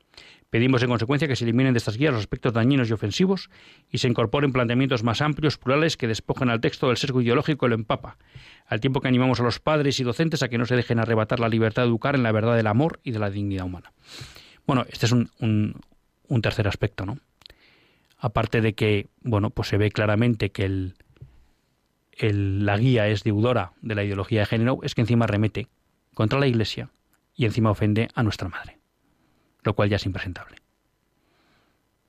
Pedimos 0.49 0.81
en 0.81 0.89
consecuencia 0.89 1.27
que 1.27 1.35
se 1.35 1.43
eliminen 1.43 1.73
de 1.75 1.77
estas 1.77 1.97
guías 1.97 2.13
los 2.13 2.21
aspectos 2.21 2.51
dañinos 2.51 2.89
y 2.89 2.93
ofensivos 2.93 3.51
y 3.91 3.99
se 3.99 4.07
incorporen 4.07 4.51
planteamientos 4.51 5.03
más 5.03 5.21
amplios, 5.21 5.59
plurales, 5.59 5.97
que 5.97 6.07
despojen 6.07 6.49
al 6.49 6.61
texto 6.61 6.87
del 6.87 6.97
sesgo 6.97 7.21
ideológico 7.21 7.67
y 7.67 7.69
lo 7.69 7.75
empapa, 7.75 8.17
al 8.65 8.79
tiempo 8.79 9.01
que 9.01 9.07
animamos 9.07 9.39
a 9.39 9.43
los 9.43 9.59
padres 9.59 9.99
y 9.99 10.03
docentes 10.03 10.41
a 10.41 10.49
que 10.49 10.57
no 10.57 10.65
se 10.65 10.75
dejen 10.75 10.97
arrebatar 10.97 11.39
la 11.39 11.47
libertad 11.47 11.83
de 11.83 11.89
educar 11.89 12.15
en 12.15 12.23
la 12.23 12.31
verdad 12.31 12.55
del 12.55 12.65
amor 12.65 12.99
y 13.03 13.11
de 13.11 13.19
la 13.19 13.29
dignidad 13.29 13.67
humana. 13.67 13.93
Bueno, 14.65 14.83
este 14.89 15.05
es 15.05 15.11
un, 15.11 15.29
un 15.39 15.75
tercer 16.39 16.67
aspecto, 16.67 17.05
¿no? 17.05 17.17
Aparte 18.17 18.61
de 18.61 18.73
que, 18.73 19.09
bueno, 19.21 19.49
pues 19.49 19.67
se 19.67 19.77
ve 19.77 19.91
claramente 19.91 20.51
que 20.51 20.63
el, 20.63 20.95
la 22.65 22.77
guía 22.77 23.07
es 23.07 23.23
deudora 23.23 23.73
de 23.81 23.95
la 23.95 24.03
ideología 24.03 24.41
de 24.41 24.45
género, 24.45 24.79
es 24.83 24.95
que 24.95 25.01
encima 25.01 25.27
remete 25.27 25.67
contra 26.13 26.39
la 26.39 26.47
Iglesia 26.47 26.89
y 27.35 27.45
encima 27.45 27.71
ofende 27.71 28.09
a 28.13 28.23
nuestra 28.23 28.47
madre, 28.47 28.79
lo 29.63 29.73
cual 29.73 29.89
ya 29.89 29.95
es 29.95 30.05
impresentable. 30.05 30.57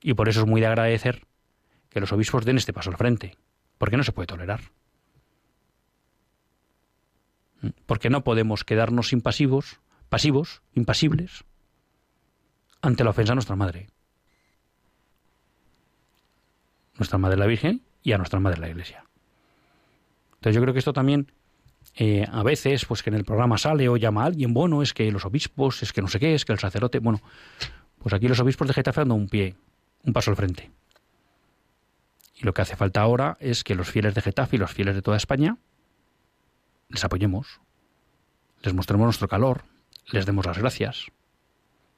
Y 0.03 0.15
por 0.15 0.29
eso 0.29 0.41
es 0.41 0.47
muy 0.47 0.61
de 0.61 0.67
agradecer 0.67 1.27
que 1.89 2.01
los 2.01 2.13
obispos 2.13 2.45
den 2.45 2.59
este 2.59 2.73
paso 2.73 2.91
al 2.91 2.97
frente, 2.97 3.37
porque 3.79 3.97
no 3.97 4.05
se 4.05 4.13
puede 4.13 4.27
tolerar. 4.27 4.61
Porque 7.87 8.11
no 8.11 8.25
podemos 8.25 8.65
quedarnos 8.65 9.13
impasivos, 9.13 9.81
pasivos, 10.09 10.63
impasibles, 10.75 11.45
ante 12.81 13.05
la 13.05 13.11
ofensa 13.11 13.33
a 13.33 13.37
nuestra 13.37 13.57
madre. 13.57 13.89
Nuestra 17.03 17.19
madre 17.19 17.37
la 17.37 17.47
Virgen 17.47 17.83
y 18.05 18.13
a 18.13 18.19
nuestra 18.19 18.39
madre 18.39 18.61
la 18.61 18.69
Iglesia. 18.69 19.05
Entonces 20.35 20.55
yo 20.55 20.63
creo 20.63 20.73
que 20.73 20.79
esto 20.79 20.93
también 20.93 21.33
eh, 21.97 22.25
a 22.31 22.45
veces, 22.45 22.85
pues 22.85 23.03
que 23.03 23.11
en 23.11 23.17
el 23.17 23.25
programa 23.25 23.59
sale 23.59 23.89
o 23.89 23.97
llama 23.97 24.23
a 24.23 24.27
alguien, 24.27 24.55
bueno, 24.55 24.83
es 24.83 24.95
que 24.95 25.11
los 25.11 25.25
obispos, 25.25 25.83
es 25.83 25.93
que 25.93 26.01
no 26.01 26.07
sé 26.07 26.21
qué, 26.21 26.33
es 26.33 26.45
que 26.45 26.53
el 26.53 26.61
sacerdote, 26.61 27.01
bueno, 27.01 27.21
pues 27.99 28.15
aquí 28.15 28.29
los 28.29 28.39
obispos 28.39 28.69
de 28.69 28.75
Getafe 28.75 29.01
dando 29.01 29.17
un 29.17 29.29
pie, 29.29 29.57
un 30.05 30.13
paso 30.13 30.31
al 30.31 30.37
frente. 30.37 30.71
Y 32.37 32.45
lo 32.45 32.55
que 32.55 32.63
hace 32.63 32.77
falta 32.77 33.01
ahora 33.01 33.37
es 33.41 33.65
que 33.65 33.75
los 33.75 33.91
fieles 33.91 34.15
de 34.15 34.23
Getafe 34.23 34.55
y 34.55 34.59
los 34.61 34.71
fieles 34.71 34.95
de 34.95 35.03
toda 35.03 35.17
España 35.17 35.59
les 36.89 37.03
apoyemos, 37.03 37.61
les 38.63 38.75
mostremos 38.75 39.07
nuestro 39.07 39.27
calor, 39.27 39.65
les 40.13 40.25
demos 40.25 40.47
las 40.47 40.57
gracias 40.57 41.07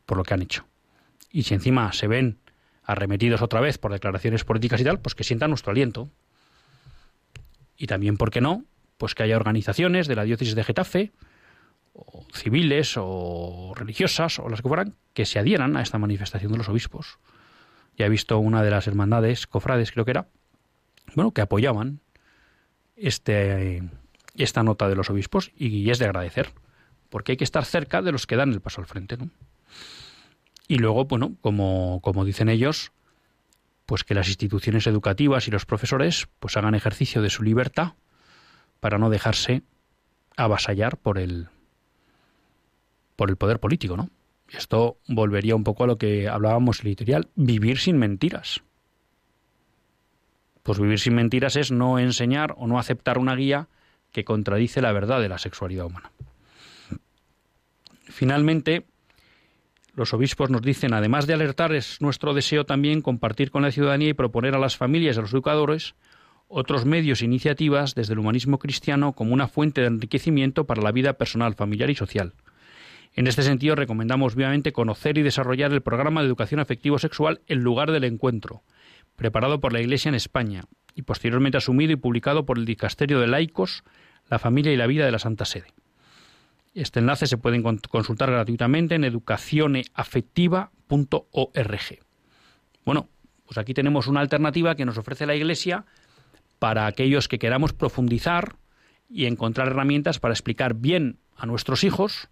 por 0.07 0.17
lo 0.17 0.25
que 0.25 0.33
han 0.33 0.40
hecho. 0.40 0.64
Y 1.31 1.43
si 1.43 1.53
encima 1.53 1.93
se 1.93 2.07
ven 2.07 2.38
arremetidos 2.85 3.42
otra 3.42 3.61
vez 3.61 3.79
por 3.79 3.92
declaraciones 3.92 4.44
políticas 4.44 4.81
y 4.81 4.85
tal, 4.85 5.01
pues 5.01 5.14
que 5.14 5.25
sientan 5.25 5.51
nuestro 5.51 5.73
aliento. 5.73 6.11
Y 7.77 7.87
también, 7.87 8.16
¿por 8.16 8.31
qué 8.31 8.40
no? 8.40 8.64
Pues 8.99 9.14
que 9.14 9.23
haya 9.23 9.37
organizaciones 9.37 10.07
de 10.07 10.16
la 10.16 10.25
diócesis 10.25 10.55
de 10.55 10.64
Getafe, 10.64 11.12
o 11.92 12.27
civiles 12.33 12.94
o 12.97 13.73
religiosas, 13.77 14.38
o 14.38 14.49
las 14.49 14.62
que 14.62 14.68
fueran, 14.68 14.94
que 15.12 15.27
se 15.27 15.38
adhieran 15.38 15.77
a 15.77 15.83
esta 15.83 15.99
manifestación 15.99 16.53
de 16.53 16.59
los 16.59 16.68
obispos. 16.68 17.18
Ya 17.97 18.07
he 18.07 18.09
visto 18.09 18.38
una 18.38 18.62
de 18.62 18.70
las 18.70 18.87
hermandades, 18.87 19.47
cofrades 19.47 19.92
creo 19.92 20.05
que 20.05 20.11
era, 20.11 20.29
bueno, 21.14 21.33
que 21.33 21.40
apoyaban 21.40 22.01
este, 22.97 23.83
esta 24.35 24.62
nota 24.62 24.88
de 24.88 24.97
los 24.97 25.11
obispos 25.11 25.53
y 25.57 25.88
es 25.90 25.99
de 25.99 26.07
agradecer, 26.07 26.53
porque 27.11 27.33
hay 27.33 27.37
que 27.37 27.44
estar 27.44 27.64
cerca 27.64 28.03
de 28.03 28.12
los 28.12 28.27
que 28.27 28.37
dan 28.37 28.53
el 28.53 28.61
paso 28.61 28.81
al 28.81 28.87
frente, 28.87 29.16
¿no? 29.16 29.31
Y 30.66 30.79
luego, 30.79 31.05
bueno, 31.05 31.37
como, 31.40 32.00
como 32.03 32.24
dicen 32.24 32.48
ellos, 32.48 32.92
pues 33.87 34.05
que 34.05 34.14
las 34.14 34.29
instituciones 34.29 34.87
educativas 34.87 35.46
y 35.48 35.50
los 35.50 35.66
profesores 35.66 36.29
pues 36.38 36.57
hagan 36.57 36.74
ejercicio 36.74 37.22
de 37.22 37.31
su 37.31 37.42
libertad 37.42 37.92
para 38.81 38.98
no 38.98 39.11
dejarse 39.11 39.62
avasallar 40.37 40.96
por 40.96 41.18
el 41.18 41.48
por 43.16 43.31
el 43.31 43.37
poder 43.37 43.61
político, 43.61 43.96
¿no? 43.96 44.11
Esto 44.50 44.98
volvería 45.07 45.55
un 45.55 45.64
poco 45.64 45.85
a 45.85 45.87
lo 45.87 45.98
que 45.98 46.29
hablábamos 46.29 46.81
en 46.81 46.87
el 46.87 46.88
editorial, 46.88 47.29
vivir 47.37 47.79
sin 47.79 47.96
mentiras. 47.96 48.62
Pues 50.62 50.79
vivir 50.79 50.98
sin 50.98 51.14
mentiras 51.14 51.57
es 51.57 51.70
no 51.70 51.98
enseñar 51.98 52.55
o 52.57 52.66
no 52.66 52.79
aceptar 52.79 53.18
una 53.18 53.37
guía 53.37 53.68
que 54.12 54.24
contradice 54.24 54.81
la 54.81 54.92
verdad 54.92 55.20
de 55.20 55.29
la 55.29 55.38
sexualidad 55.38 55.87
humana. 55.87 56.11
Finalmente, 58.05 58.87
los 59.96 60.12
obispos 60.12 60.50
nos 60.50 60.62
dicen, 60.62 60.92
además 60.92 61.26
de 61.26 61.35
alertar, 61.35 61.72
es 61.72 62.00
nuestro 62.00 62.35
deseo 62.35 62.64
también 62.64 63.00
compartir 63.00 63.50
con 63.50 63.62
la 63.62 63.70
ciudadanía 63.70 64.09
y 64.09 64.14
proponer 64.14 64.54
a 64.54 64.59
las 64.59 64.76
familias 64.76 65.16
y 65.16 65.18
a 65.18 65.22
los 65.22 65.33
educadores 65.33 65.94
otros 66.48 66.85
medios 66.85 67.22
e 67.22 67.24
iniciativas 67.24 67.94
desde 67.94 68.12
el 68.12 68.18
humanismo 68.18 68.59
cristiano 68.59 69.12
como 69.12 69.35
una 69.35 69.48
fuente 69.48 69.80
de 69.80 69.87
enriquecimiento 69.88 70.66
para 70.66 70.83
la 70.83 70.92
vida 70.92 71.14
personal, 71.14 71.54
familiar 71.54 71.90
y 71.90 71.94
social. 71.94 72.35
En 73.14 73.26
este 73.28 73.42
sentido, 73.42 73.76
recomendamos 73.76 74.35
vivamente 74.35 74.72
conocer 74.72 75.16
y 75.18 75.22
desarrollar 75.22 75.72
el 75.72 75.83
programa 75.83 76.20
de 76.20 76.26
educación 76.26 76.61
afectivo-sexual 76.61 77.40
en 77.46 77.61
lugar 77.61 77.92
del 77.92 78.04
encuentro, 78.04 78.62
preparado 79.16 79.61
por 79.61 79.72
la 79.72 79.80
Iglesia 79.80 80.09
en 80.09 80.16
España 80.16 80.64
y 80.96 81.02
posteriormente 81.02 81.59
asumido 81.59 81.92
y 81.92 81.96
publicado 81.96 82.44
por 82.44 82.59
el 82.59 82.64
Dicasterio 82.64 83.20
de 83.20 83.28
Laicos, 83.28 83.85
la 84.28 84.40
Familia 84.40 84.72
y 84.72 84.76
la 84.76 84.88
Vida 84.88 85.04
de 85.04 85.12
la 85.12 85.18
Santa 85.20 85.44
Sede. 85.44 85.66
Este 86.75 86.99
enlace 86.99 87.29
se 87.29 87.39
puede 87.39 87.63
consultar 87.89 88.31
gratuitamente 88.31 88.97
en 88.97 89.05
educacioneafectiva.org. 89.05 91.99
Bueno, 92.85 93.09
pues 93.47 93.59
aquí 93.59 93.75
tenemos 93.75 94.09
una 94.09 94.21
alternativa 94.21 94.75
que 94.75 94.85
nos 94.85 94.99
ofrece 94.99 95.27
la 95.27 95.37
Iglesia 95.37 95.85
para 96.59 96.87
aquellos 96.87 97.29
que 97.29 97.39
queramos 97.39 97.73
profundizar 97.73 98.57
y 99.09 99.27
encontrar 99.27 99.69
herramientas 99.69 100.19
para 100.19 100.35
explicar 100.35 100.75
bien 100.75 101.19
a 101.37 101.47
nuestros 101.47 101.85
hijos 101.85 102.29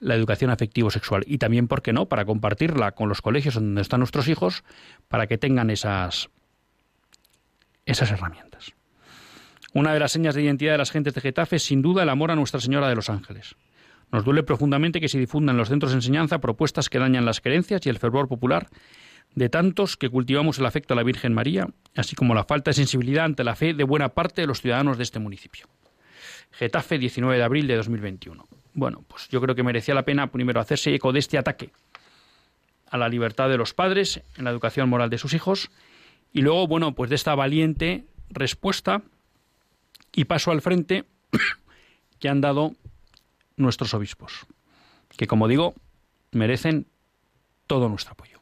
la 0.00 0.16
educación 0.16 0.50
afectivo-sexual 0.50 1.22
y 1.26 1.38
también, 1.38 1.68
¿por 1.68 1.80
qué 1.80 1.92
no?, 1.92 2.06
para 2.06 2.24
compartirla 2.24 2.92
con 2.92 3.08
los 3.08 3.22
colegios 3.22 3.54
donde 3.54 3.80
están 3.80 4.00
nuestros 4.00 4.28
hijos 4.28 4.64
para 5.08 5.28
que 5.28 5.38
tengan 5.38 5.70
esas, 5.70 6.28
esas 7.86 8.10
herramientas. 8.10 8.74
Una 9.74 9.94
de 9.94 10.00
las 10.00 10.12
señas 10.12 10.34
de 10.34 10.42
identidad 10.42 10.72
de 10.72 10.78
las 10.78 10.90
gentes 10.90 11.14
de 11.14 11.20
Getafe 11.20 11.56
es 11.56 11.64
sin 11.64 11.80
duda 11.80 12.02
el 12.02 12.08
amor 12.10 12.30
a 12.30 12.36
Nuestra 12.36 12.60
Señora 12.60 12.88
de 12.88 12.94
los 12.94 13.08
Ángeles. 13.08 13.56
Nos 14.10 14.24
duele 14.24 14.42
profundamente 14.42 15.00
que 15.00 15.08
se 15.08 15.18
difundan 15.18 15.54
en 15.54 15.58
los 15.58 15.68
centros 15.68 15.92
de 15.92 15.98
enseñanza 15.98 16.40
propuestas 16.40 16.90
que 16.90 16.98
dañan 16.98 17.24
las 17.24 17.40
creencias 17.40 17.86
y 17.86 17.88
el 17.88 17.98
fervor 17.98 18.28
popular 18.28 18.68
de 19.34 19.48
tantos 19.48 19.96
que 19.96 20.10
cultivamos 20.10 20.58
el 20.58 20.66
afecto 20.66 20.92
a 20.92 20.96
la 20.96 21.02
Virgen 21.02 21.32
María, 21.32 21.68
así 21.96 22.14
como 22.14 22.34
la 22.34 22.44
falta 22.44 22.70
de 22.70 22.74
sensibilidad 22.74 23.24
ante 23.24 23.44
la 23.44 23.56
fe 23.56 23.72
de 23.72 23.84
buena 23.84 24.10
parte 24.10 24.42
de 24.42 24.46
los 24.46 24.60
ciudadanos 24.60 24.98
de 24.98 25.04
este 25.04 25.18
municipio. 25.18 25.66
Getafe, 26.50 26.98
19 26.98 27.38
de 27.38 27.42
abril 27.42 27.66
de 27.66 27.76
2021. 27.76 28.46
Bueno, 28.74 29.04
pues 29.08 29.28
yo 29.30 29.40
creo 29.40 29.54
que 29.54 29.62
merecía 29.62 29.94
la 29.94 30.04
pena 30.04 30.30
primero 30.30 30.60
hacerse 30.60 30.94
eco 30.94 31.12
de 31.12 31.18
este 31.18 31.38
ataque 31.38 31.70
a 32.90 32.98
la 32.98 33.08
libertad 33.08 33.48
de 33.48 33.56
los 33.56 33.72
padres 33.72 34.20
en 34.36 34.44
la 34.44 34.50
educación 34.50 34.90
moral 34.90 35.08
de 35.08 35.16
sus 35.16 35.32
hijos 35.32 35.70
y 36.30 36.42
luego, 36.42 36.66
bueno, 36.66 36.94
pues 36.94 37.08
de 37.08 37.16
esta 37.16 37.34
valiente 37.34 38.04
respuesta 38.28 39.02
y 40.14 40.24
paso 40.24 40.50
al 40.50 40.62
frente 40.62 41.04
que 42.18 42.28
han 42.28 42.40
dado 42.40 42.72
nuestros 43.56 43.94
obispos, 43.94 44.46
que 45.16 45.26
como 45.26 45.48
digo, 45.48 45.74
merecen 46.30 46.86
todo 47.66 47.88
nuestro 47.88 48.12
apoyo. 48.12 48.41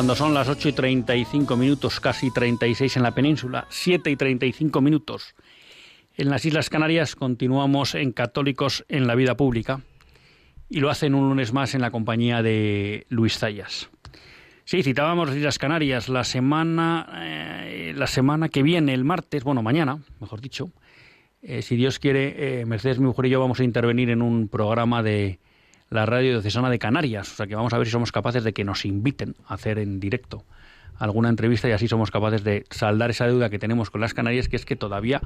Cuando 0.00 0.16
son 0.16 0.32
las 0.32 0.48
8 0.48 0.70
y 0.70 0.72
35 0.72 1.58
minutos, 1.58 2.00
casi 2.00 2.30
36 2.30 2.96
en 2.96 3.02
la 3.02 3.14
península, 3.14 3.66
7 3.68 4.10
y 4.10 4.16
35 4.16 4.80
minutos 4.80 5.34
en 6.16 6.30
las 6.30 6.42
Islas 6.46 6.70
Canarias, 6.70 7.14
continuamos 7.14 7.94
en 7.94 8.12
Católicos 8.12 8.86
en 8.88 9.06
la 9.06 9.14
Vida 9.14 9.36
Pública 9.36 9.82
y 10.70 10.80
lo 10.80 10.88
hacen 10.88 11.14
un 11.14 11.28
lunes 11.28 11.52
más 11.52 11.74
en 11.74 11.82
la 11.82 11.90
compañía 11.90 12.42
de 12.42 13.04
Luis 13.10 13.36
Zayas. 13.36 13.90
Sí, 14.64 14.82
citábamos 14.82 15.28
las 15.28 15.36
Islas 15.36 15.58
Canarias 15.58 16.08
la 16.08 16.24
semana, 16.24 17.06
eh, 17.66 17.92
la 17.94 18.06
semana 18.06 18.48
que 18.48 18.62
viene, 18.62 18.94
el 18.94 19.04
martes, 19.04 19.44
bueno, 19.44 19.62
mañana, 19.62 19.98
mejor 20.18 20.40
dicho, 20.40 20.70
eh, 21.42 21.60
si 21.60 21.76
Dios 21.76 21.98
quiere, 21.98 22.60
eh, 22.60 22.64
Mercedes, 22.64 23.00
mi 23.00 23.04
mujer 23.04 23.26
y 23.26 23.28
yo 23.28 23.40
vamos 23.40 23.60
a 23.60 23.64
intervenir 23.64 24.08
en 24.08 24.22
un 24.22 24.48
programa 24.48 25.02
de 25.02 25.40
la 25.90 26.06
radio 26.06 26.30
diocesana 26.30 26.70
de 26.70 26.78
Canarias. 26.78 27.32
O 27.32 27.36
sea 27.36 27.46
que 27.46 27.56
vamos 27.56 27.72
a 27.72 27.78
ver 27.78 27.86
si 27.86 27.90
somos 27.90 28.12
capaces 28.12 28.44
de 28.44 28.52
que 28.52 28.64
nos 28.64 28.84
inviten 28.84 29.34
a 29.46 29.54
hacer 29.54 29.78
en 29.78 30.00
directo 30.00 30.44
alguna 30.98 31.28
entrevista 31.28 31.68
y 31.68 31.72
así 31.72 31.88
somos 31.88 32.10
capaces 32.10 32.44
de 32.44 32.64
saldar 32.70 33.10
esa 33.10 33.26
deuda 33.26 33.50
que 33.50 33.58
tenemos 33.58 33.90
con 33.90 34.00
las 34.00 34.14
Canarias, 34.14 34.48
que 34.48 34.56
es 34.56 34.64
que 34.64 34.76
todavía 34.76 35.20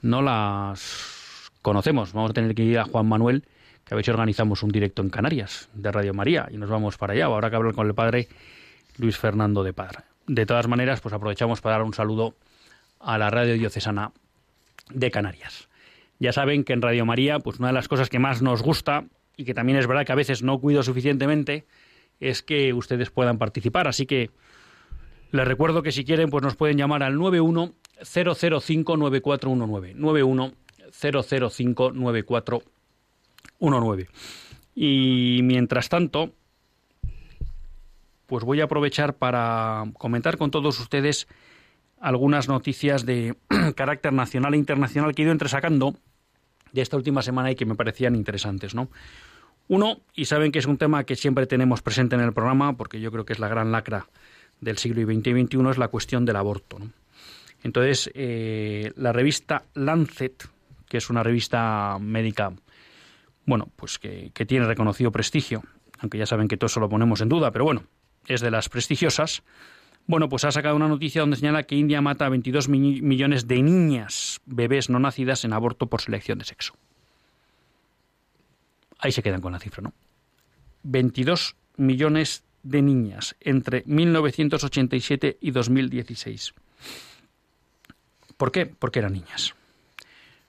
no 0.00 0.22
las 0.22 1.52
conocemos. 1.60 2.12
Vamos 2.12 2.30
a 2.30 2.34
tener 2.34 2.54
que 2.54 2.64
ir 2.64 2.78
a 2.78 2.84
Juan 2.84 3.06
Manuel, 3.06 3.44
que 3.84 3.94
a 3.94 4.02
si 4.02 4.10
organizamos 4.10 4.62
un 4.62 4.70
directo 4.70 5.02
en 5.02 5.10
Canarias 5.10 5.68
de 5.74 5.92
Radio 5.92 6.14
María 6.14 6.48
y 6.50 6.56
nos 6.56 6.70
vamos 6.70 6.98
para 6.98 7.12
allá. 7.12 7.26
Ahora 7.26 7.50
que 7.50 7.56
hablar 7.56 7.74
con 7.74 7.86
el 7.86 7.94
padre 7.94 8.28
Luis 8.96 9.16
Fernando 9.16 9.62
de 9.62 9.72
Padre. 9.72 10.00
De 10.26 10.46
todas 10.46 10.66
maneras, 10.66 11.00
pues 11.00 11.14
aprovechamos 11.14 11.60
para 11.60 11.76
dar 11.76 11.84
un 11.84 11.94
saludo 11.94 12.34
a 12.98 13.18
la 13.18 13.30
radio 13.30 13.54
diocesana 13.54 14.12
de 14.90 15.10
Canarias. 15.10 15.68
Ya 16.18 16.32
saben 16.32 16.64
que 16.64 16.72
en 16.72 16.82
Radio 16.82 17.04
María, 17.04 17.38
pues 17.38 17.58
una 17.58 17.68
de 17.68 17.74
las 17.74 17.88
cosas 17.88 18.08
que 18.08 18.18
más 18.18 18.42
nos 18.42 18.62
gusta 18.62 19.04
y 19.36 19.44
que 19.44 19.54
también 19.54 19.78
es 19.78 19.86
verdad 19.86 20.04
que 20.04 20.12
a 20.12 20.16
veces 20.16 20.42
no 20.42 20.58
cuido 20.58 20.82
suficientemente, 20.82 21.64
es 22.20 22.42
que 22.42 22.72
ustedes 22.72 23.10
puedan 23.10 23.38
participar. 23.38 23.88
Así 23.88 24.06
que 24.06 24.30
les 25.30 25.46
recuerdo 25.46 25.82
que 25.82 25.92
si 25.92 26.04
quieren, 26.04 26.30
pues 26.30 26.42
nos 26.42 26.56
pueden 26.56 26.76
llamar 26.76 27.02
al 27.02 27.18
91 27.18 27.72
005 28.02 28.96
9419. 28.96 29.94
91 29.94 30.52
005 30.92 31.92
9419. 31.92 34.08
Y 34.74 35.40
mientras 35.42 35.88
tanto, 35.88 36.32
pues 38.26 38.44
voy 38.44 38.60
a 38.60 38.64
aprovechar 38.64 39.14
para 39.14 39.84
comentar 39.98 40.38
con 40.38 40.50
todos 40.50 40.80
ustedes 40.80 41.28
algunas 42.00 42.48
noticias 42.48 43.06
de 43.06 43.36
carácter 43.76 44.12
nacional 44.12 44.54
e 44.54 44.58
internacional 44.58 45.14
que 45.14 45.22
he 45.22 45.24
ido 45.24 45.32
entresacando 45.32 45.94
de 46.72 46.82
esta 46.82 46.96
última 46.96 47.22
semana 47.22 47.50
y 47.50 47.54
que 47.54 47.66
me 47.66 47.74
parecían 47.74 48.16
interesantes, 48.16 48.74
¿no? 48.74 48.88
Uno, 49.68 50.00
y 50.14 50.24
saben 50.24 50.52
que 50.52 50.58
es 50.58 50.66
un 50.66 50.76
tema 50.76 51.04
que 51.04 51.16
siempre 51.16 51.46
tenemos 51.46 51.82
presente 51.82 52.16
en 52.16 52.20
el 52.20 52.32
programa, 52.32 52.76
porque 52.76 53.00
yo 53.00 53.12
creo 53.12 53.24
que 53.24 53.32
es 53.32 53.38
la 53.38 53.48
gran 53.48 53.72
lacra 53.72 54.06
del 54.60 54.78
siglo 54.78 55.02
XX 55.02 55.26
y 55.28 55.44
XXI, 55.44 55.70
es 55.70 55.78
la 55.78 55.88
cuestión 55.88 56.24
del 56.24 56.36
aborto. 56.36 56.78
Entonces, 57.62 58.10
eh, 58.14 58.92
la 58.96 59.12
revista 59.12 59.64
Lancet, 59.74 60.48
que 60.88 60.98
es 60.98 61.10
una 61.10 61.22
revista 61.22 61.98
médica, 62.00 62.52
bueno, 63.46 63.68
pues 63.76 63.98
que, 63.98 64.30
que, 64.34 64.46
tiene 64.46 64.66
reconocido 64.66 65.12
prestigio, 65.12 65.62
aunque 65.98 66.18
ya 66.18 66.26
saben 66.26 66.48
que 66.48 66.56
todo 66.56 66.66
eso 66.66 66.80
lo 66.80 66.88
ponemos 66.88 67.20
en 67.20 67.28
duda, 67.28 67.50
pero 67.50 67.64
bueno, 67.64 67.84
es 68.26 68.40
de 68.40 68.50
las 68.50 68.68
prestigiosas, 68.68 69.42
bueno, 70.06 70.28
pues 70.28 70.44
ha 70.44 70.52
sacado 70.52 70.76
una 70.76 70.88
noticia 70.88 71.20
donde 71.20 71.36
señala 71.36 71.62
que 71.62 71.76
India 71.76 72.00
mata 72.00 72.26
a 72.26 72.28
22 72.28 72.68
millones 72.68 73.46
de 73.46 73.62
niñas, 73.62 74.40
bebés 74.46 74.90
no 74.90 74.98
nacidas 74.98 75.44
en 75.44 75.52
aborto 75.52 75.86
por 75.86 76.00
selección 76.00 76.38
de 76.38 76.44
sexo. 76.44 76.74
Ahí 78.98 79.12
se 79.12 79.22
quedan 79.22 79.40
con 79.40 79.52
la 79.52 79.58
cifra, 79.58 79.82
¿no? 79.82 79.92
22 80.82 81.56
millones 81.76 82.44
de 82.62 82.82
niñas 82.82 83.36
entre 83.40 83.84
1987 83.86 85.38
y 85.40 85.50
2016. 85.50 86.54
¿Por 88.36 88.50
qué? 88.50 88.66
Porque 88.66 88.98
eran 88.98 89.12
niñas. 89.12 89.54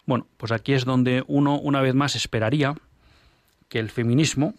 Bueno, 0.06 0.28
pues 0.38 0.51
aquí 0.51 0.74
es 0.74 0.86
donde 0.86 1.24
uno 1.28 1.60
una 1.60 1.82
vez 1.82 1.93
más 1.93 2.16
esperaría 2.16 2.76
que 3.70 3.80
el 3.80 3.89
feminismo 3.89 4.56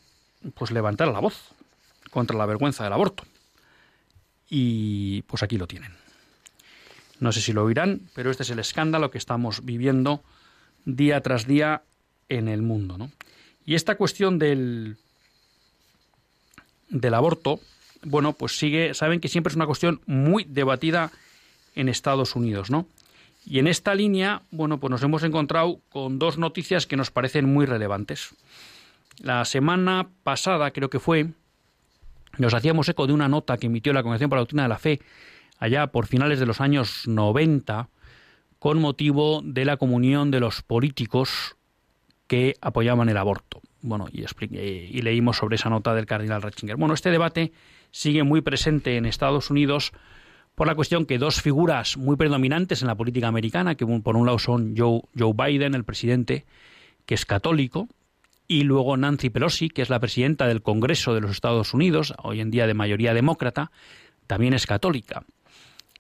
pues 0.54 0.70
levantara 0.70 1.12
la 1.12 1.20
voz 1.20 1.50
contra 2.10 2.36
la 2.36 2.46
vergüenza 2.46 2.84
del 2.84 2.92
aborto 2.92 3.24
y 4.48 5.22
pues 5.22 5.42
aquí 5.42 5.58
lo 5.58 5.66
tienen. 5.66 5.92
No 7.20 7.32
sé 7.32 7.40
si 7.40 7.52
lo 7.52 7.64
oirán, 7.64 8.00
pero 8.14 8.30
este 8.30 8.42
es 8.42 8.50
el 8.50 8.58
escándalo 8.58 9.10
que 9.10 9.18
estamos 9.18 9.64
viviendo 9.64 10.22
día 10.84 11.20
tras 11.20 11.46
día 11.46 11.82
en 12.28 12.48
el 12.48 12.62
mundo. 12.62 12.98
¿no? 12.98 13.10
Y 13.64 13.74
esta 13.74 13.96
cuestión 13.96 14.38
del, 14.38 14.96
del 16.88 17.14
aborto, 17.14 17.60
bueno, 18.02 18.32
pues 18.32 18.58
sigue, 18.58 18.94
saben 18.94 19.20
que 19.20 19.28
siempre 19.28 19.50
es 19.50 19.56
una 19.56 19.66
cuestión 19.66 20.00
muy 20.06 20.44
debatida 20.44 21.12
en 21.74 21.88
Estados 21.88 22.36
Unidos, 22.36 22.70
¿no? 22.70 22.86
Y 23.46 23.58
en 23.58 23.66
esta 23.66 23.94
línea, 23.94 24.42
bueno, 24.50 24.78
pues 24.78 24.90
nos 24.90 25.02
hemos 25.02 25.22
encontrado 25.22 25.80
con 25.90 26.18
dos 26.18 26.38
noticias 26.38 26.86
que 26.86 26.96
nos 26.96 27.10
parecen 27.10 27.44
muy 27.44 27.66
relevantes. 27.66 28.34
La 29.18 29.44
semana 29.44 30.08
pasada, 30.22 30.70
creo 30.70 30.88
que 30.88 30.98
fue, 30.98 31.28
nos 32.38 32.54
hacíamos 32.54 32.88
eco 32.88 33.06
de 33.06 33.12
una 33.12 33.28
nota 33.28 33.56
que 33.56 33.66
emitió 33.66 33.92
la 33.92 34.02
Congregación 34.02 34.30
para 34.30 34.38
la 34.38 34.42
Doctrina 34.42 34.62
de 34.64 34.68
la 34.68 34.78
Fe 34.78 35.00
allá 35.58 35.86
por 35.88 36.06
finales 36.06 36.38
de 36.38 36.46
los 36.46 36.60
años 36.60 37.06
90 37.06 37.88
con 38.58 38.80
motivo 38.80 39.42
de 39.44 39.64
la 39.64 39.76
comunión 39.76 40.30
de 40.30 40.40
los 40.40 40.62
políticos 40.62 41.56
que 42.26 42.54
apoyaban 42.60 43.08
el 43.08 43.16
aborto. 43.16 43.60
Bueno, 43.82 44.06
y, 44.10 44.24
y 44.50 45.02
leímos 45.02 45.36
sobre 45.36 45.56
esa 45.56 45.68
nota 45.68 45.94
del 45.94 46.06
cardenal 46.06 46.40
Ratzinger. 46.40 46.76
Bueno, 46.76 46.94
este 46.94 47.10
debate 47.10 47.52
sigue 47.90 48.22
muy 48.22 48.40
presente 48.40 48.96
en 48.96 49.04
Estados 49.04 49.50
Unidos 49.50 49.92
por 50.54 50.66
la 50.66 50.74
cuestión 50.74 51.04
que 51.04 51.18
dos 51.18 51.42
figuras 51.42 51.96
muy 51.96 52.16
predominantes 52.16 52.82
en 52.82 52.88
la 52.88 52.94
política 52.94 53.28
americana, 53.28 53.74
que 53.74 53.86
por 53.86 54.16
un 54.16 54.26
lado 54.26 54.38
son 54.38 54.74
Joe 54.76 55.02
Biden, 55.14 55.74
el 55.74 55.84
presidente, 55.84 56.46
que 57.06 57.14
es 57.14 57.26
católico, 57.26 57.88
y 58.54 58.62
luego 58.62 58.96
Nancy 58.96 59.30
Pelosi, 59.30 59.68
que 59.68 59.82
es 59.82 59.90
la 59.90 59.98
presidenta 59.98 60.46
del 60.46 60.62
Congreso 60.62 61.12
de 61.12 61.20
los 61.20 61.32
Estados 61.32 61.74
Unidos, 61.74 62.14
hoy 62.22 62.40
en 62.40 62.52
día 62.52 62.68
de 62.68 62.74
mayoría 62.74 63.12
demócrata, 63.12 63.72
también 64.28 64.54
es 64.54 64.64
católica. 64.64 65.24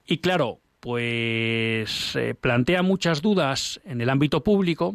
Y 0.06 0.18
claro, 0.18 0.60
pues 0.78 2.14
eh, 2.14 2.36
plantea 2.40 2.84
muchas 2.84 3.22
dudas 3.22 3.80
en 3.84 4.00
el 4.00 4.08
ámbito 4.08 4.44
público. 4.44 4.94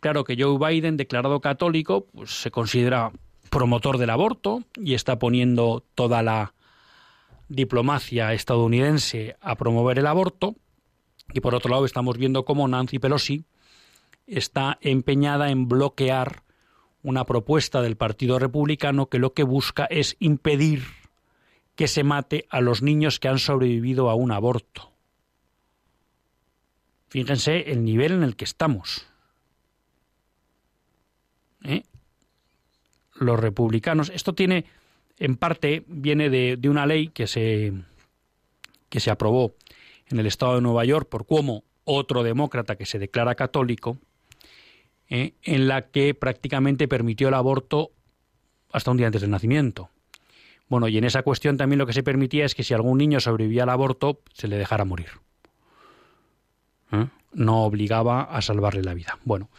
Claro 0.00 0.24
que 0.24 0.42
Joe 0.42 0.56
Biden, 0.58 0.96
declarado 0.96 1.40
católico, 1.40 2.06
pues 2.06 2.30
se 2.30 2.50
considera 2.50 3.12
promotor 3.50 3.98
del 3.98 4.08
aborto 4.08 4.62
y 4.74 4.94
está 4.94 5.18
poniendo 5.18 5.84
toda 5.94 6.22
la 6.22 6.54
diplomacia 7.50 8.32
estadounidense 8.32 9.36
a 9.42 9.56
promover 9.56 9.98
el 9.98 10.06
aborto. 10.06 10.56
Y 11.34 11.40
por 11.40 11.54
otro 11.54 11.70
lado 11.70 11.84
estamos 11.84 12.16
viendo 12.16 12.46
cómo 12.46 12.66
Nancy 12.66 12.98
Pelosi 12.98 13.44
está 14.26 14.78
empeñada 14.80 15.50
en 15.50 15.68
bloquear 15.68 16.43
una 17.04 17.24
propuesta 17.26 17.82
del 17.82 17.96
Partido 17.96 18.38
Republicano 18.38 19.06
que 19.06 19.18
lo 19.18 19.34
que 19.34 19.44
busca 19.44 19.84
es 19.84 20.16
impedir 20.18 20.82
que 21.76 21.86
se 21.86 22.02
mate 22.02 22.46
a 22.48 22.60
los 22.60 22.82
niños 22.82 23.20
que 23.20 23.28
han 23.28 23.38
sobrevivido 23.38 24.08
a 24.08 24.14
un 24.14 24.32
aborto. 24.32 24.90
Fíjense 27.08 27.70
el 27.70 27.84
nivel 27.84 28.12
en 28.12 28.22
el 28.22 28.36
que 28.36 28.44
estamos. 28.44 29.06
¿Eh? 31.62 31.82
Los 33.14 33.38
republicanos. 33.38 34.10
Esto 34.12 34.34
tiene, 34.34 34.64
en 35.18 35.36
parte, 35.36 35.84
viene 35.86 36.30
de, 36.30 36.56
de, 36.56 36.68
una 36.70 36.86
ley 36.86 37.08
que 37.08 37.26
se, 37.26 37.72
que 38.88 39.00
se 39.00 39.10
aprobó 39.10 39.54
en 40.08 40.18
el 40.18 40.26
estado 40.26 40.54
de 40.54 40.62
Nueva 40.62 40.84
York 40.86 41.08
por 41.08 41.26
Cuomo, 41.26 41.64
otro 41.84 42.22
demócrata 42.22 42.76
que 42.76 42.86
se 42.86 42.98
declara 42.98 43.34
católico, 43.34 43.98
¿eh? 45.08 45.34
en 45.42 45.68
la 45.68 45.88
que 45.88 46.14
prácticamente 46.14 46.88
permitió 46.88 47.28
el 47.28 47.34
aborto 47.34 47.92
hasta 48.72 48.90
un 48.90 48.96
día 48.96 49.06
antes 49.06 49.22
del 49.22 49.30
nacimiento. 49.30 49.90
Bueno, 50.68 50.88
y 50.88 50.98
en 50.98 51.04
esa 51.04 51.22
cuestión 51.22 51.56
también 51.56 51.78
lo 51.78 51.86
que 51.86 51.92
se 51.92 52.02
permitía 52.02 52.44
es 52.44 52.54
que 52.54 52.64
si 52.64 52.74
algún 52.74 52.98
niño 52.98 53.20
sobrevivía 53.20 53.64
al 53.64 53.70
aborto, 53.70 54.20
se 54.32 54.48
le 54.48 54.56
dejara 54.56 54.84
morir. 54.84 55.08
¿Eh? 56.90 57.06
No 57.32 57.64
obligaba 57.64 58.22
a 58.22 58.40
salvarle 58.42 58.82
la 58.82 58.94
vida. 58.94 59.18
Bueno, 59.24 59.50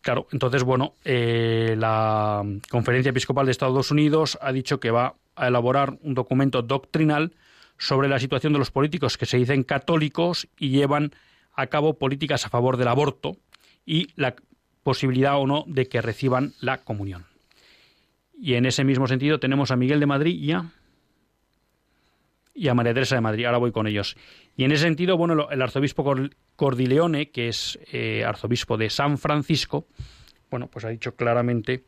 claro, 0.00 0.26
entonces, 0.32 0.62
bueno, 0.62 0.94
eh, 1.04 1.74
la 1.78 2.44
Conferencia 2.70 3.10
Episcopal 3.10 3.46
de 3.46 3.52
Estados 3.52 3.90
Unidos 3.90 4.38
ha 4.40 4.52
dicho 4.52 4.80
que 4.80 4.90
va 4.90 5.14
a 5.34 5.48
elaborar 5.48 5.98
un 6.02 6.14
documento 6.14 6.62
doctrinal 6.62 7.32
sobre 7.78 8.08
la 8.08 8.18
situación 8.18 8.52
de 8.52 8.58
los 8.58 8.70
políticos 8.70 9.16
que 9.16 9.26
se 9.26 9.38
dicen 9.38 9.64
católicos 9.64 10.48
y 10.58 10.68
llevan 10.68 11.12
a 11.54 11.68
cabo 11.68 11.94
políticas 11.98 12.44
a 12.44 12.50
favor 12.50 12.76
del 12.76 12.88
aborto 12.88 13.36
y 13.86 14.08
la 14.16 14.36
posibilidad 14.82 15.38
o 15.38 15.46
no 15.46 15.64
de 15.66 15.88
que 15.88 16.00
reciban 16.00 16.54
la 16.60 16.78
comunión. 16.78 17.26
Y 18.40 18.54
en 18.54 18.66
ese 18.66 18.84
mismo 18.84 19.06
sentido 19.06 19.38
tenemos 19.38 19.70
a 19.70 19.76
Miguel 19.76 20.00
de 20.00 20.06
Madrid 20.06 20.34
y 20.34 20.52
a, 20.52 20.72
y 22.54 22.68
a 22.68 22.74
María 22.74 22.94
Teresa 22.94 23.14
de 23.14 23.20
Madrid. 23.20 23.44
Ahora 23.44 23.58
voy 23.58 23.72
con 23.72 23.86
ellos. 23.86 24.16
Y 24.56 24.64
en 24.64 24.72
ese 24.72 24.84
sentido, 24.84 25.16
bueno, 25.16 25.48
el 25.50 25.62
arzobispo 25.62 26.14
Cordileone, 26.56 27.30
que 27.30 27.48
es 27.48 27.78
eh, 27.92 28.24
arzobispo 28.24 28.76
de 28.76 28.90
San 28.90 29.18
Francisco, 29.18 29.86
bueno, 30.50 30.68
pues 30.68 30.84
ha 30.84 30.88
dicho 30.88 31.14
claramente 31.14 31.84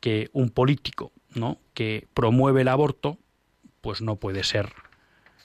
que 0.00 0.30
un 0.32 0.50
político 0.50 1.12
¿no? 1.34 1.58
que 1.74 2.08
promueve 2.14 2.62
el 2.62 2.68
aborto, 2.68 3.18
pues 3.80 4.00
no 4.00 4.16
puede 4.16 4.42
ser 4.42 4.72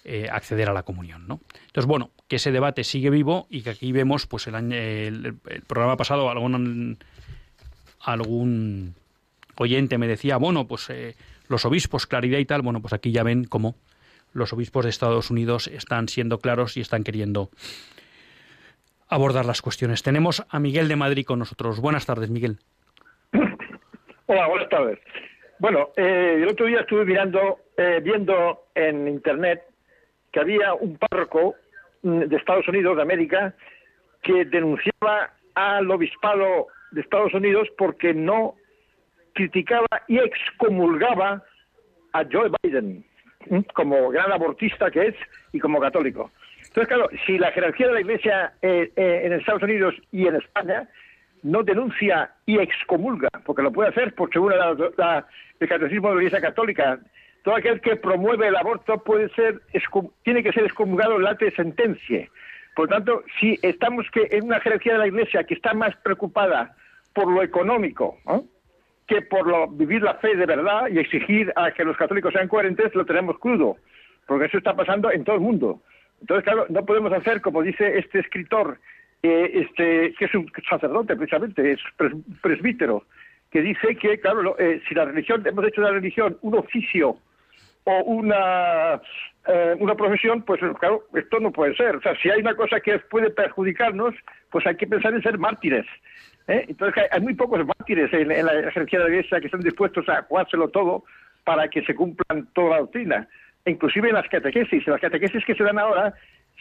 eh, 0.08 0.28
acceder 0.32 0.70
a 0.70 0.74
la 0.74 0.84
comunión, 0.84 1.28
¿no? 1.28 1.40
Entonces, 1.66 1.88
bueno, 1.88 2.12
que 2.28 2.36
ese 2.36 2.52
debate 2.52 2.84
sigue 2.84 3.10
vivo 3.10 3.48
y 3.50 3.64
que 3.64 3.72
aquí 3.72 3.92
vemos, 3.92 4.28
pues 4.28 4.46
el, 4.46 4.54
año, 4.54 4.76
el, 4.76 5.36
programa 5.68 5.98
pasado 5.98 6.30
algún 6.30 7.00
algún 8.02 8.94
oyente 9.58 9.98
me 9.98 10.08
decía, 10.08 10.38
bueno, 10.38 10.68
pues 10.68 10.90
eh, 10.92 11.16
los 11.48 11.66
obispos, 11.66 12.06
claridad 12.06 12.38
y 12.38 12.46
tal, 12.46 12.62
bueno, 12.62 12.82
pues 12.82 12.94
aquí 12.94 13.12
ya 13.12 13.24
ven 13.24 13.46
cómo 13.46 13.76
los 14.32 14.54
obispos 14.54 14.84
de 14.84 14.92
Estados 14.92 15.32
Unidos 15.32 15.68
están 15.68 16.08
siendo 16.08 16.38
claros 16.38 16.78
y 16.78 16.82
están 16.82 17.04
queriendo 17.04 17.50
abordar 19.08 19.46
las 19.46 19.64
cuestiones. 19.64 20.04
Tenemos 20.04 20.46
a 20.50 20.60
Miguel 20.60 20.88
de 20.88 20.98
Madrid 20.98 21.26
con 21.26 21.40
nosotros. 21.40 21.80
Buenas 21.80 22.06
tardes, 22.06 22.30
Miguel. 22.30 22.60
Hola, 24.28 24.48
buenas 24.48 24.70
tardes. 24.70 25.00
Bueno, 25.58 25.90
eh, 25.96 26.36
el 26.38 26.48
otro 26.48 26.66
día 26.66 26.82
estuve 26.82 27.06
mirando, 27.06 27.60
eh, 27.78 28.02
viendo 28.04 28.68
en 28.76 29.08
Internet 29.08 29.64
que 30.36 30.42
había 30.42 30.74
un 30.74 30.98
párroco 30.98 31.56
mm, 32.04 32.24
de 32.24 32.36
Estados 32.36 32.68
Unidos, 32.68 32.98
de 32.98 33.02
América, 33.04 33.56
que 34.22 34.44
denunciaba 34.44 35.32
al 35.54 35.90
obispado 35.90 36.68
de 36.92 37.00
Estados 37.00 37.34
Unidos 37.34 37.70
porque 37.78 38.14
no 38.14 38.56
criticaba 39.34 39.88
y 40.10 40.18
excomulgaba 40.18 41.42
a 42.12 42.26
Joe 42.30 42.52
Biden 42.62 43.06
como 43.74 44.10
gran 44.10 44.30
abortista 44.34 44.92
que 44.92 45.08
es 45.08 45.16
y 45.54 45.60
como 45.60 45.80
católico. 45.80 46.32
Entonces, 46.68 46.88
claro, 46.90 47.08
si 47.26 47.38
la 47.38 47.52
jerarquía 47.52 47.88
de 47.88 47.94
la 47.94 48.02
Iglesia 48.02 48.54
eh, 48.62 48.92
eh, 48.98 49.22
en 49.24 49.34
Estados 49.34 49.64
Unidos 49.64 49.96
y 50.12 50.28
en 50.28 50.36
España 50.36 50.90
no 51.44 51.64
denuncia 51.64 52.32
y 52.46 52.60
excomulga, 52.60 53.30
porque 53.46 53.62
lo 53.62 53.72
puede 53.72 53.90
hacer 53.90 54.14
por 54.16 54.34
según 54.34 54.52
la, 54.58 55.26
el 55.62 55.70
catecismo 55.70 56.10
de 56.10 56.16
la 56.16 56.22
Iglesia 56.24 56.42
Católica, 56.42 57.00
todo 57.46 57.56
aquel 57.56 57.80
que 57.80 57.96
promueve 57.96 58.48
el 58.48 58.56
aborto 58.56 58.98
puede 59.04 59.30
ser 59.30 59.62
tiene 60.24 60.42
que 60.42 60.52
ser 60.52 60.64
excomulgado 60.66 61.18
en 61.18 61.24
la 61.24 61.38
sentencia. 61.56 62.28
Por 62.76 62.90
tanto, 62.90 63.24
si 63.40 63.60
estamos 63.62 64.10
que 64.12 64.28
en 64.32 64.46
una 64.46 64.60
jerarquía 64.60 64.94
de 64.94 65.00
la 65.00 65.08
Iglesia 65.08 65.44
que 65.44 65.54
está 65.54 65.76
más 65.76 65.96
preocupada 65.98 66.76
por 67.14 67.32
lo 67.32 67.44
económico 67.44 68.18
que 69.08 69.22
por 69.22 69.48
lo, 69.48 69.68
vivir 69.68 70.02
la 70.02 70.16
fe 70.16 70.36
de 70.36 70.48
verdad 70.48 70.88
y 70.92 70.98
exigir 70.98 71.54
a 71.56 71.70
que 71.72 71.84
los 71.84 71.96
católicos 71.96 72.34
sean 72.34 72.48
coherentes, 72.48 72.96
lo 72.96 73.06
tenemos 73.06 73.38
crudo, 73.38 73.78
porque 74.26 74.46
eso 74.46 74.58
está 74.58 74.76
pasando 74.76 75.12
en 75.12 75.24
todo 75.24 75.36
el 75.36 75.42
mundo. 75.42 75.82
Entonces, 76.22 76.44
claro, 76.44 76.66
no 76.70 76.84
podemos 76.84 77.14
hacer, 77.14 77.42
como 77.42 77.62
dice 77.62 78.00
este 78.00 78.22
escritor, 78.22 78.80
eh, 79.22 79.52
este, 79.54 80.16
que 80.18 80.26
es 80.26 80.34
un 80.34 80.52
sacerdote 80.68 81.16
precisamente, 81.16 81.74
es 81.74 81.80
presbítero, 82.42 83.04
que 83.52 83.62
dice 83.62 83.96
que, 83.98 84.20
claro, 84.20 84.58
eh, 84.58 84.82
si 84.90 84.96
la 84.96 85.06
religión, 85.06 85.46
hemos 85.46 85.68
hecho 85.68 85.82
de 85.82 85.88
la 85.88 85.94
religión 85.94 86.40
un 86.42 86.56
oficio 86.56 87.20
o 87.86 88.04
una, 88.04 89.02
eh, 89.48 89.76
una 89.80 89.96
profesión, 89.96 90.42
pues 90.42 90.60
claro, 90.80 91.04
esto 91.14 91.40
no 91.40 91.52
puede 91.52 91.76
ser. 91.76 91.96
O 91.96 92.02
sea, 92.02 92.16
si 92.22 92.30
hay 92.30 92.42
una 92.42 92.56
cosa 92.56 92.80
que 92.80 93.00
puede 93.00 93.30
perjudicarnos, 93.30 94.14
pues 94.50 94.66
hay 94.68 94.76
que 94.76 94.88
pensar 94.88 95.14
en 95.14 95.22
ser 95.22 95.38
mártires. 95.38 95.86
¿eh? 96.48 96.66
Entonces 96.68 97.04
hay 97.12 97.22
muy 97.22 97.36
pocos 97.36 97.66
mártires 97.66 98.12
en, 98.14 98.28
la 98.28 98.60
ejercicio 98.60 99.00
de 99.00 99.06
la 99.06 99.16
Iglesia 99.16 99.40
que 99.40 99.48
están 99.48 99.62
dispuestos 99.62 100.08
a 100.10 100.24
jugárselo 100.24 100.70
todo 100.70 101.04
para 101.44 101.68
que 101.68 101.84
se 101.84 101.96
cumplan 101.96 102.48
toda 102.54 102.72
la 102.72 102.80
doctrina. 102.80 103.28
E 103.66 103.72
inclusive 103.72 104.10
en 104.10 104.16
las 104.16 104.28
catequesis, 104.30 104.86
en 104.86 104.94
las 104.94 105.02
catequesis 105.02 105.46
que 105.46 105.56
se 105.56 105.64
dan 105.64 105.80
ahora, 105.80 106.14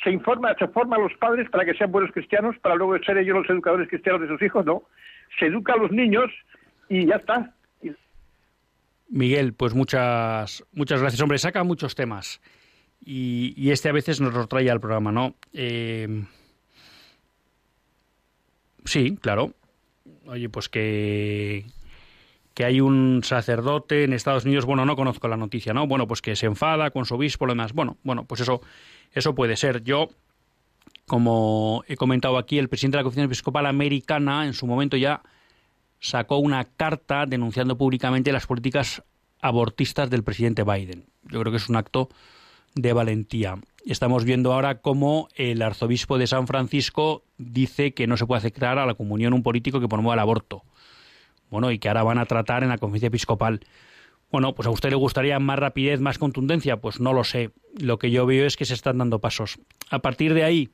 se 0.02 0.10
informa, 0.10 0.54
se 0.58 0.68
forma 0.68 0.96
a 0.96 1.00
los 1.00 1.14
padres 1.14 1.48
para 1.50 1.64
que 1.64 1.74
sean 1.74 1.90
buenos 1.90 2.12
cristianos, 2.12 2.56
para 2.58 2.74
luego 2.74 2.98
ser 2.98 3.16
ellos 3.16 3.36
los 3.36 3.50
educadores 3.50 3.88
cristianos 3.88 4.20
de 4.20 4.28
sus 4.28 4.42
hijos, 4.42 4.64
no. 4.66 4.82
Se 5.38 5.46
educa 5.46 5.72
a 5.72 5.78
los 5.78 5.90
niños 5.90 6.30
y 6.88 7.06
ya 7.06 7.16
está. 7.16 7.54
Miguel, 9.14 9.54
pues 9.54 9.74
muchas, 9.74 10.64
muchas 10.72 11.00
gracias. 11.00 11.20
Hombre, 11.20 11.38
saca 11.38 11.64
muchos 11.64 11.94
temas. 11.94 12.40
Y, 13.00 13.70
este 13.70 13.88
a 13.88 13.92
veces 13.92 14.20
nos 14.20 14.32
lo 14.32 14.46
trae 14.46 14.70
al 14.70 14.80
programa, 14.80 15.12
¿no? 15.12 15.34
Eh, 15.52 16.24
sí, 18.84 19.16
claro 19.20 19.54
oye, 20.26 20.48
pues 20.48 20.68
que, 20.68 21.66
que 22.54 22.64
hay 22.64 22.80
un 22.80 23.22
sacerdote 23.24 24.04
en 24.04 24.12
Estados 24.12 24.44
Unidos, 24.44 24.64
bueno, 24.64 24.84
no 24.84 24.96
conozco 24.96 25.28
la 25.28 25.36
noticia, 25.36 25.72
¿no? 25.72 25.86
Bueno, 25.86 26.06
pues 26.06 26.22
que 26.22 26.36
se 26.36 26.46
enfada 26.46 26.90
con 26.90 27.04
su 27.04 27.14
obispo, 27.14 27.46
lo 27.46 27.52
demás. 27.52 27.72
Bueno, 27.72 27.98
bueno, 28.02 28.24
pues 28.24 28.40
eso, 28.40 28.60
eso 29.12 29.34
puede 29.34 29.56
ser. 29.56 29.82
Yo, 29.82 30.08
como 31.06 31.84
he 31.86 31.96
comentado 31.96 32.38
aquí, 32.38 32.58
el 32.58 32.68
presidente 32.68 32.96
de 32.96 33.00
la 33.00 33.04
Conferencia 33.04 33.32
Episcopal 33.32 33.66
Americana 33.66 34.46
en 34.46 34.54
su 34.54 34.66
momento 34.66 34.96
ya 34.96 35.22
sacó 36.04 36.36
una 36.36 36.64
carta 36.64 37.24
denunciando 37.24 37.78
públicamente 37.78 38.30
las 38.30 38.46
políticas 38.46 39.02
abortistas 39.40 40.10
del 40.10 40.22
presidente 40.22 40.62
Biden. 40.62 41.06
Yo 41.22 41.40
creo 41.40 41.50
que 41.50 41.56
es 41.56 41.70
un 41.70 41.76
acto 41.76 42.10
de 42.74 42.92
valentía. 42.92 43.56
Estamos 43.86 44.24
viendo 44.24 44.52
ahora 44.52 44.82
cómo 44.82 45.28
el 45.34 45.62
arzobispo 45.62 46.18
de 46.18 46.26
San 46.26 46.46
Francisco 46.46 47.24
dice 47.38 47.94
que 47.94 48.06
no 48.06 48.18
se 48.18 48.26
puede 48.26 48.40
aceptar 48.40 48.78
a 48.78 48.84
la 48.84 48.94
comunión 48.94 49.32
un 49.32 49.42
político 49.42 49.80
que 49.80 49.88
promueva 49.88 50.12
el 50.12 50.20
aborto. 50.20 50.62
Bueno, 51.48 51.70
y 51.70 51.78
que 51.78 51.88
ahora 51.88 52.02
van 52.02 52.18
a 52.18 52.26
tratar 52.26 52.62
en 52.62 52.68
la 52.68 52.76
conferencia 52.76 53.06
episcopal. 53.06 53.60
Bueno, 54.30 54.54
pues 54.54 54.68
a 54.68 54.70
usted 54.70 54.90
le 54.90 54.96
gustaría 54.96 55.38
más 55.38 55.58
rapidez, 55.58 56.00
más 56.00 56.18
contundencia, 56.18 56.82
pues 56.82 57.00
no 57.00 57.14
lo 57.14 57.24
sé. 57.24 57.50
Lo 57.80 57.98
que 57.98 58.10
yo 58.10 58.26
veo 58.26 58.44
es 58.44 58.58
que 58.58 58.66
se 58.66 58.74
están 58.74 58.98
dando 58.98 59.20
pasos. 59.20 59.58
A 59.88 60.00
partir 60.00 60.34
de 60.34 60.44
ahí, 60.44 60.70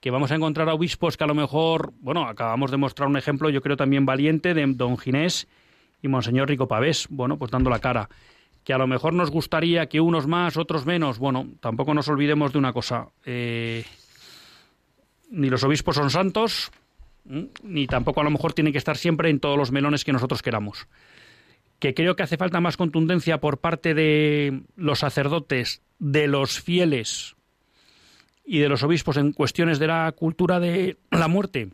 que 0.00 0.10
vamos 0.10 0.30
a 0.30 0.36
encontrar 0.36 0.68
a 0.68 0.74
obispos 0.74 1.16
que 1.16 1.24
a 1.24 1.26
lo 1.26 1.34
mejor, 1.34 1.92
bueno, 2.00 2.26
acabamos 2.26 2.70
de 2.70 2.76
mostrar 2.76 3.08
un 3.08 3.16
ejemplo, 3.16 3.50
yo 3.50 3.60
creo 3.60 3.76
también 3.76 4.06
valiente, 4.06 4.54
de 4.54 4.64
don 4.66 4.96
Ginés 4.98 5.48
y 6.02 6.08
Monseñor 6.08 6.48
Rico 6.48 6.68
Pavés, 6.68 7.06
bueno, 7.10 7.38
pues 7.38 7.50
dando 7.50 7.70
la 7.70 7.80
cara 7.80 8.08
que 8.68 8.74
a 8.74 8.78
lo 8.78 8.86
mejor 8.86 9.14
nos 9.14 9.30
gustaría 9.30 9.88
que 9.88 9.98
unos 9.98 10.26
más, 10.26 10.58
otros 10.58 10.84
menos. 10.84 11.18
Bueno, 11.18 11.48
tampoco 11.60 11.94
nos 11.94 12.06
olvidemos 12.08 12.52
de 12.52 12.58
una 12.58 12.74
cosa. 12.74 13.08
Eh, 13.24 13.82
ni 15.30 15.48
los 15.48 15.64
obispos 15.64 15.96
son 15.96 16.10
santos, 16.10 16.70
ni 17.62 17.86
tampoco 17.86 18.20
a 18.20 18.24
lo 18.24 18.30
mejor 18.30 18.52
tienen 18.52 18.74
que 18.74 18.78
estar 18.78 18.98
siempre 18.98 19.30
en 19.30 19.40
todos 19.40 19.56
los 19.56 19.72
melones 19.72 20.04
que 20.04 20.12
nosotros 20.12 20.42
queramos. 20.42 20.86
Que 21.78 21.94
creo 21.94 22.14
que 22.14 22.24
hace 22.24 22.36
falta 22.36 22.60
más 22.60 22.76
contundencia 22.76 23.40
por 23.40 23.56
parte 23.56 23.94
de 23.94 24.60
los 24.76 24.98
sacerdotes, 24.98 25.80
de 25.98 26.28
los 26.28 26.60
fieles 26.60 27.37
y 28.48 28.60
de 28.60 28.70
los 28.70 28.82
obispos 28.82 29.18
en 29.18 29.32
cuestiones 29.32 29.78
de 29.78 29.88
la 29.88 30.10
cultura 30.12 30.58
de 30.58 30.96
la 31.10 31.28
muerte. 31.28 31.68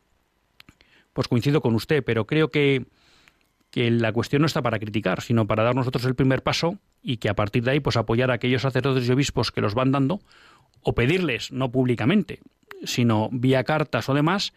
Pues 1.12 1.29
coincido 1.29 1.61
con 1.61 1.77
usted, 1.77 2.03
pero 2.05 2.27
creo 2.27 2.49
que 2.49 2.85
que 3.70 3.91
la 3.91 4.12
cuestión 4.12 4.43
no 4.43 4.47
está 4.47 4.62
para 4.62 4.79
criticar, 4.79 5.20
sino 5.20 5.49
para 5.49 5.64
dar 5.64 5.75
nosotros 5.75 6.05
el 6.05 6.14
primer 6.14 6.45
paso 6.45 6.79
y 7.03 7.16
que 7.16 7.29
a 7.29 7.35
partir 7.35 7.64
de 7.64 7.72
ahí 7.72 7.81
pues 7.81 7.97
apoyar 7.97 8.31
a 8.31 8.35
aquellos 8.35 8.62
sacerdotes 8.62 9.09
y 9.09 9.11
obispos 9.11 9.51
que 9.51 9.61
los 9.61 9.75
van 9.75 9.91
dando 9.91 10.20
o 10.81 10.95
pedirles, 10.95 11.51
no 11.51 11.72
públicamente, 11.72 12.39
sino 12.85 13.29
vía 13.33 13.64
cartas 13.64 14.09
o 14.09 14.14
demás, 14.14 14.53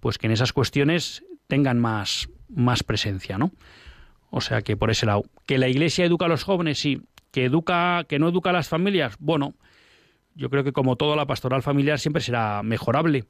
pues 0.00 0.16
que 0.16 0.28
en 0.28 0.32
esas 0.32 0.54
cuestiones 0.54 1.24
tengan 1.46 1.78
más, 1.78 2.30
más 2.48 2.82
presencia, 2.82 3.36
¿no? 3.36 3.52
O 4.30 4.40
sea 4.40 4.62
que 4.62 4.78
por 4.78 4.90
ese 4.90 5.04
lado, 5.04 5.24
que 5.44 5.58
la 5.58 5.68
Iglesia 5.68 6.06
educa 6.06 6.24
a 6.24 6.28
los 6.28 6.44
jóvenes, 6.44 6.78
sí, 6.78 7.02
que 7.32 7.44
educa, 7.44 8.04
que 8.08 8.18
no 8.18 8.30
educa 8.30 8.48
a 8.48 8.54
las 8.54 8.68
familias, 8.68 9.16
bueno, 9.18 9.54
yo 10.34 10.50
creo 10.50 10.64
que 10.64 10.72
como 10.72 10.96
todo 10.96 11.16
la 11.16 11.26
pastoral 11.26 11.62
familiar 11.62 11.98
siempre 11.98 12.22
será 12.22 12.62
mejorable, 12.62 13.24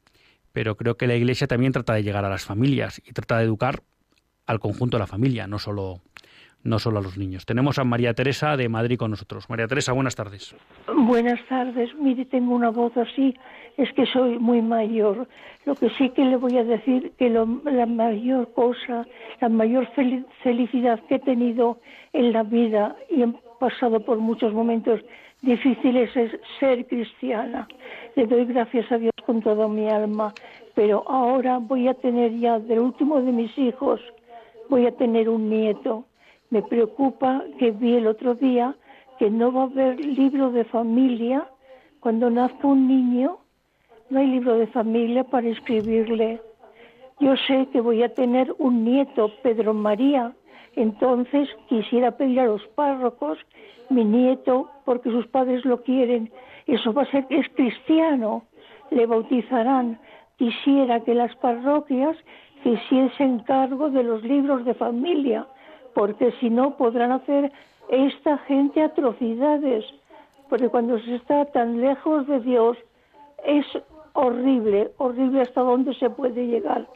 pero 0.52 0.76
creo 0.76 0.96
que 0.96 1.06
la 1.06 1.14
Iglesia 1.14 1.46
también 1.46 1.72
trata 1.72 1.94
de 1.94 2.02
llegar 2.02 2.24
a 2.24 2.30
las 2.30 2.44
familias 2.44 3.02
y 3.04 3.12
trata 3.12 3.38
de 3.38 3.44
educar 3.44 3.82
al 4.46 4.60
conjunto 4.60 4.96
de 4.96 5.00
la 5.00 5.06
familia, 5.06 5.46
no 5.46 5.58
solo 5.58 6.00
no 6.64 6.78
solo 6.78 6.98
a 6.98 7.02
los 7.02 7.18
niños. 7.18 7.44
Tenemos 7.44 7.78
a 7.78 7.84
María 7.84 8.14
Teresa 8.14 8.56
de 8.56 8.68
Madrid 8.70 8.96
con 8.96 9.10
nosotros. 9.10 9.48
María 9.50 9.66
Teresa, 9.66 9.92
buenas 9.92 10.16
tardes. 10.16 10.56
Buenas 10.96 11.38
tardes. 11.46 11.94
Mire, 11.94 12.24
tengo 12.24 12.54
una 12.54 12.70
voz 12.70 12.96
así, 12.96 13.34
es 13.76 13.92
que 13.92 14.06
soy 14.06 14.38
muy 14.38 14.62
mayor. 14.62 15.28
Lo 15.66 15.74
que 15.74 15.90
sí 15.90 16.08
que 16.10 16.24
le 16.24 16.36
voy 16.36 16.56
a 16.56 16.64
decir 16.64 17.12
que 17.18 17.28
la 17.28 17.44
mayor 17.86 18.52
cosa, 18.54 19.06
la 19.42 19.50
mayor 19.50 19.88
felicidad 20.42 21.00
que 21.06 21.16
he 21.16 21.20
tenido 21.20 21.80
en 22.14 22.32
la 22.32 22.42
vida 22.42 22.96
y 23.10 23.22
he 23.22 23.28
pasado 23.60 24.00
por 24.00 24.18
muchos 24.18 24.52
momentos 24.54 25.00
difíciles 25.44 26.16
es 26.16 26.32
ser 26.58 26.86
cristiana. 26.86 27.68
Le 28.16 28.26
doy 28.26 28.44
gracias 28.46 28.90
a 28.90 28.98
Dios 28.98 29.12
con 29.26 29.40
toda 29.40 29.68
mi 29.68 29.88
alma, 29.88 30.32
pero 30.74 31.04
ahora 31.08 31.58
voy 31.58 31.88
a 31.88 31.94
tener 31.94 32.38
ya 32.38 32.58
del 32.58 32.80
último 32.80 33.20
de 33.20 33.32
mis 33.32 33.56
hijos 33.58 34.00
voy 34.68 34.86
a 34.86 34.92
tener 34.92 35.28
un 35.28 35.48
nieto. 35.48 36.04
Me 36.50 36.62
preocupa 36.62 37.44
que 37.58 37.70
vi 37.70 37.94
el 37.94 38.06
otro 38.06 38.34
día 38.34 38.74
que 39.18 39.30
no 39.30 39.52
va 39.52 39.62
a 39.62 39.66
haber 39.66 40.04
libro 40.04 40.50
de 40.50 40.64
familia 40.64 41.48
cuando 42.00 42.30
nazca 42.30 42.66
un 42.66 42.88
niño. 42.88 43.38
No 44.10 44.20
hay 44.20 44.26
libro 44.26 44.58
de 44.58 44.66
familia 44.68 45.24
para 45.24 45.48
escribirle. 45.48 46.40
Yo 47.20 47.34
sé 47.46 47.68
que 47.72 47.80
voy 47.80 48.02
a 48.02 48.12
tener 48.12 48.54
un 48.58 48.84
nieto, 48.84 49.30
Pedro 49.42 49.72
María. 49.72 50.32
Entonces 50.76 51.48
quisiera 51.68 52.12
pedir 52.12 52.40
a 52.40 52.46
los 52.46 52.62
párrocos, 52.74 53.38
mi 53.90 54.04
nieto, 54.04 54.70
porque 54.84 55.10
sus 55.10 55.26
padres 55.28 55.64
lo 55.64 55.82
quieren. 55.82 56.32
Eso 56.66 56.92
va 56.92 57.02
a 57.02 57.10
ser 57.10 57.26
es 57.30 57.48
cristiano. 57.54 58.44
Le 58.90 59.06
bautizarán. 59.06 59.98
Quisiera 60.36 61.00
que 61.00 61.14
las 61.14 61.34
parroquias 61.36 62.16
que 62.62 62.70
hiciesen 62.70 63.40
cargo 63.40 63.90
de 63.90 64.02
los 64.02 64.22
libros 64.24 64.64
de 64.64 64.74
familia, 64.74 65.46
porque 65.94 66.32
si 66.40 66.50
no 66.50 66.76
podrán 66.76 67.12
hacer 67.12 67.52
esta 67.88 68.38
gente 68.38 68.82
atrocidades. 68.82 69.84
porque 70.48 70.68
cuando 70.68 70.98
se 71.00 71.16
está 71.16 71.46
tan 71.46 71.80
lejos 71.80 72.26
de 72.26 72.38
Dios 72.40 72.76
es 73.44 73.66
horrible, 74.12 74.90
horrible 74.98 75.40
hasta 75.40 75.62
dónde 75.62 75.94
se 75.94 76.10
puede 76.10 76.46
llegar. 76.46 76.86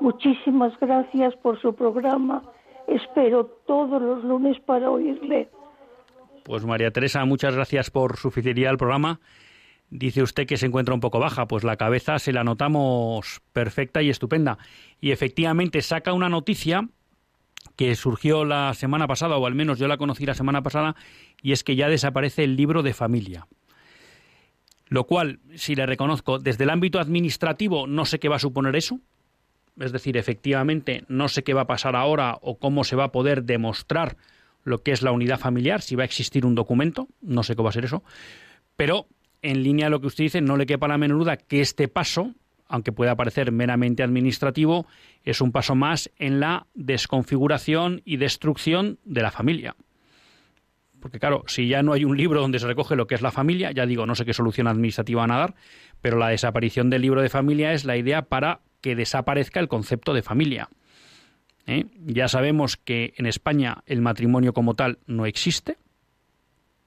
Muchísimas 0.00 0.78
gracias 0.78 1.34
por 1.36 1.58
su 1.60 1.74
programa. 1.74 2.42
Espero 2.88 3.46
todos 3.66 4.00
los 4.00 4.24
lunes 4.24 4.58
para 4.60 4.90
oírle. 4.90 5.48
Pues 6.44 6.64
María 6.64 6.90
Teresa, 6.90 7.24
muchas 7.24 7.54
gracias 7.54 7.90
por 7.90 8.16
su 8.16 8.30
fidelidad 8.30 8.70
al 8.70 8.78
programa. 8.78 9.20
Dice 9.90 10.22
usted 10.22 10.46
que 10.46 10.56
se 10.56 10.66
encuentra 10.66 10.94
un 10.94 11.00
poco 11.00 11.18
baja, 11.18 11.48
pues 11.48 11.64
la 11.64 11.76
cabeza 11.76 12.18
se 12.18 12.32
la 12.32 12.44
notamos 12.44 13.40
perfecta 13.52 14.02
y 14.02 14.10
estupenda. 14.10 14.58
Y 15.00 15.12
efectivamente 15.12 15.82
saca 15.82 16.12
una 16.12 16.28
noticia 16.28 16.88
que 17.76 17.94
surgió 17.94 18.44
la 18.44 18.74
semana 18.74 19.06
pasada, 19.06 19.36
o 19.36 19.46
al 19.46 19.54
menos 19.54 19.78
yo 19.78 19.88
la 19.88 19.98
conocí 19.98 20.26
la 20.26 20.34
semana 20.34 20.62
pasada, 20.62 20.96
y 21.42 21.52
es 21.52 21.64
que 21.64 21.76
ya 21.76 21.88
desaparece 21.88 22.44
el 22.44 22.56
libro 22.56 22.82
de 22.82 22.92
familia. 22.92 23.46
Lo 24.88 25.04
cual, 25.04 25.40
si 25.54 25.74
le 25.74 25.86
reconozco, 25.86 26.38
desde 26.38 26.64
el 26.64 26.70
ámbito 26.70 26.98
administrativo 26.98 27.86
no 27.86 28.04
sé 28.04 28.18
qué 28.18 28.28
va 28.28 28.36
a 28.36 28.40
suponer 28.40 28.74
eso. 28.74 29.00
Es 29.80 29.92
decir, 29.92 30.16
efectivamente, 30.16 31.04
no 31.08 31.28
sé 31.28 31.42
qué 31.42 31.54
va 31.54 31.62
a 31.62 31.66
pasar 31.66 31.96
ahora 31.96 32.38
o 32.40 32.58
cómo 32.58 32.84
se 32.84 32.96
va 32.96 33.04
a 33.04 33.12
poder 33.12 33.44
demostrar 33.44 34.16
lo 34.64 34.82
que 34.82 34.92
es 34.92 35.02
la 35.02 35.12
unidad 35.12 35.38
familiar, 35.38 35.82
si 35.82 35.96
va 35.96 36.02
a 36.02 36.06
existir 36.06 36.44
un 36.44 36.54
documento, 36.54 37.08
no 37.22 37.42
sé 37.42 37.54
cómo 37.54 37.64
va 37.64 37.70
a 37.70 37.72
ser 37.72 37.84
eso. 37.84 38.02
Pero, 38.76 39.06
en 39.40 39.62
línea 39.62 39.86
a 39.86 39.90
lo 39.90 40.00
que 40.00 40.08
usted 40.08 40.24
dice, 40.24 40.40
no 40.40 40.56
le 40.56 40.66
quepa 40.66 40.88
la 40.88 40.98
menor 40.98 41.18
duda 41.18 41.36
que 41.36 41.60
este 41.60 41.88
paso, 41.88 42.34
aunque 42.66 42.92
pueda 42.92 43.16
parecer 43.16 43.52
meramente 43.52 44.02
administrativo, 44.02 44.86
es 45.24 45.40
un 45.40 45.52
paso 45.52 45.74
más 45.74 46.10
en 46.18 46.40
la 46.40 46.66
desconfiguración 46.74 48.02
y 48.04 48.16
destrucción 48.16 48.98
de 49.04 49.22
la 49.22 49.30
familia. 49.30 49.76
Porque 51.00 51.20
claro, 51.20 51.44
si 51.46 51.68
ya 51.68 51.82
no 51.82 51.92
hay 51.92 52.04
un 52.04 52.16
libro 52.16 52.40
donde 52.40 52.58
se 52.58 52.66
recoge 52.66 52.96
lo 52.96 53.06
que 53.06 53.14
es 53.14 53.22
la 53.22 53.30
familia, 53.30 53.70
ya 53.70 53.86
digo, 53.86 54.06
no 54.06 54.14
sé 54.14 54.24
qué 54.24 54.34
solución 54.34 54.66
administrativa 54.66 55.20
van 55.20 55.30
a 55.30 55.38
dar, 55.38 55.54
pero 56.00 56.18
la 56.18 56.28
desaparición 56.28 56.90
del 56.90 57.02
libro 57.02 57.22
de 57.22 57.28
familia 57.28 57.72
es 57.72 57.84
la 57.84 57.96
idea 57.96 58.22
para 58.22 58.60
que 58.80 58.96
desaparezca 58.96 59.60
el 59.60 59.68
concepto 59.68 60.14
de 60.14 60.22
familia. 60.22 60.68
¿Eh? 61.66 61.86
Ya 62.06 62.28
sabemos 62.28 62.76
que 62.76 63.12
en 63.16 63.26
España 63.26 63.82
el 63.86 64.00
matrimonio 64.00 64.52
como 64.54 64.74
tal 64.74 64.98
no 65.06 65.26
existe, 65.26 65.72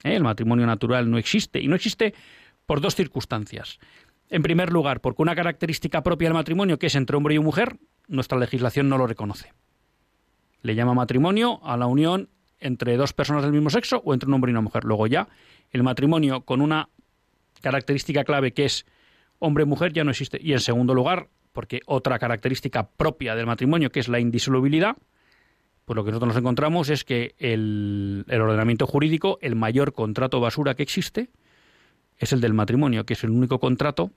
¿eh? 0.03 0.15
el 0.15 0.23
matrimonio 0.23 0.65
natural 0.65 1.09
no 1.09 1.17
existe, 1.17 1.59
y 1.59 1.67
no 1.67 1.75
existe 1.75 2.13
por 2.65 2.81
dos 2.81 2.95
circunstancias. 2.95 3.79
En 4.29 4.41
primer 4.41 4.71
lugar, 4.71 5.01
porque 5.01 5.21
una 5.21 5.35
característica 5.35 6.01
propia 6.03 6.29
del 6.29 6.33
matrimonio, 6.33 6.79
que 6.79 6.87
es 6.87 6.95
entre 6.95 7.17
hombre 7.17 7.35
y 7.35 7.39
mujer, 7.39 7.77
nuestra 8.07 8.39
legislación 8.39 8.89
no 8.89 8.97
lo 8.97 9.05
reconoce. 9.05 9.53
Le 10.61 10.73
llama 10.75 10.93
matrimonio 10.93 11.59
a 11.63 11.75
la 11.77 11.87
unión 11.87 12.29
entre 12.59 12.95
dos 12.95 13.13
personas 13.13 13.43
del 13.43 13.51
mismo 13.51 13.69
sexo 13.69 14.01
o 14.05 14.13
entre 14.13 14.27
un 14.27 14.35
hombre 14.35 14.51
y 14.51 14.53
una 14.53 14.61
mujer. 14.61 14.83
Luego 14.85 15.07
ya 15.07 15.27
el 15.71 15.83
matrimonio 15.83 16.41
con 16.41 16.61
una 16.61 16.89
característica 17.61 18.23
clave 18.23 18.53
que 18.53 18.65
es 18.65 18.85
hombre-mujer 19.39 19.91
ya 19.93 20.03
no 20.03 20.11
existe. 20.11 20.39
Y 20.41 20.53
en 20.53 20.59
segundo 20.59 20.93
lugar, 20.93 21.27
porque 21.53 21.81
otra 21.85 22.19
característica 22.19 22.87
propia 22.89 23.35
del 23.35 23.45
matrimonio 23.45 23.89
que 23.89 23.99
es 23.99 24.07
la 24.07 24.19
indisolubilidad, 24.19 24.97
pues 25.85 25.95
lo 25.95 26.03
que 26.03 26.11
nosotros 26.11 26.29
nos 26.29 26.37
encontramos 26.37 26.89
es 26.89 27.03
que 27.03 27.35
el, 27.37 28.25
el 28.27 28.41
ordenamiento 28.41 28.87
jurídico, 28.87 29.37
el 29.41 29.55
mayor 29.55 29.93
contrato 29.93 30.39
basura 30.39 30.75
que 30.75 30.83
existe, 30.83 31.29
es 32.17 32.33
el 32.33 32.41
del 32.41 32.53
matrimonio, 32.53 33.05
que 33.05 33.13
es 33.13 33.23
el 33.23 33.31
único 33.31 33.59
contrato 33.59 34.11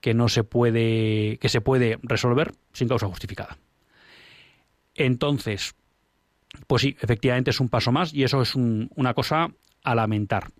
que 0.00 0.14
no 0.14 0.28
se 0.28 0.44
puede 0.44 1.38
que 1.38 1.48
se 1.48 1.60
puede 1.60 1.98
resolver 2.02 2.52
sin 2.72 2.88
causa 2.88 3.06
justificada. 3.06 3.56
Entonces, 4.94 5.74
pues 6.66 6.82
sí, 6.82 6.96
efectivamente 7.00 7.50
es 7.50 7.60
un 7.60 7.68
paso 7.68 7.90
más 7.90 8.12
y 8.14 8.22
eso 8.22 8.42
es 8.42 8.54
una 8.54 9.14
cosa 9.14 9.50
a 9.82 9.94
lamentar. 9.94 10.50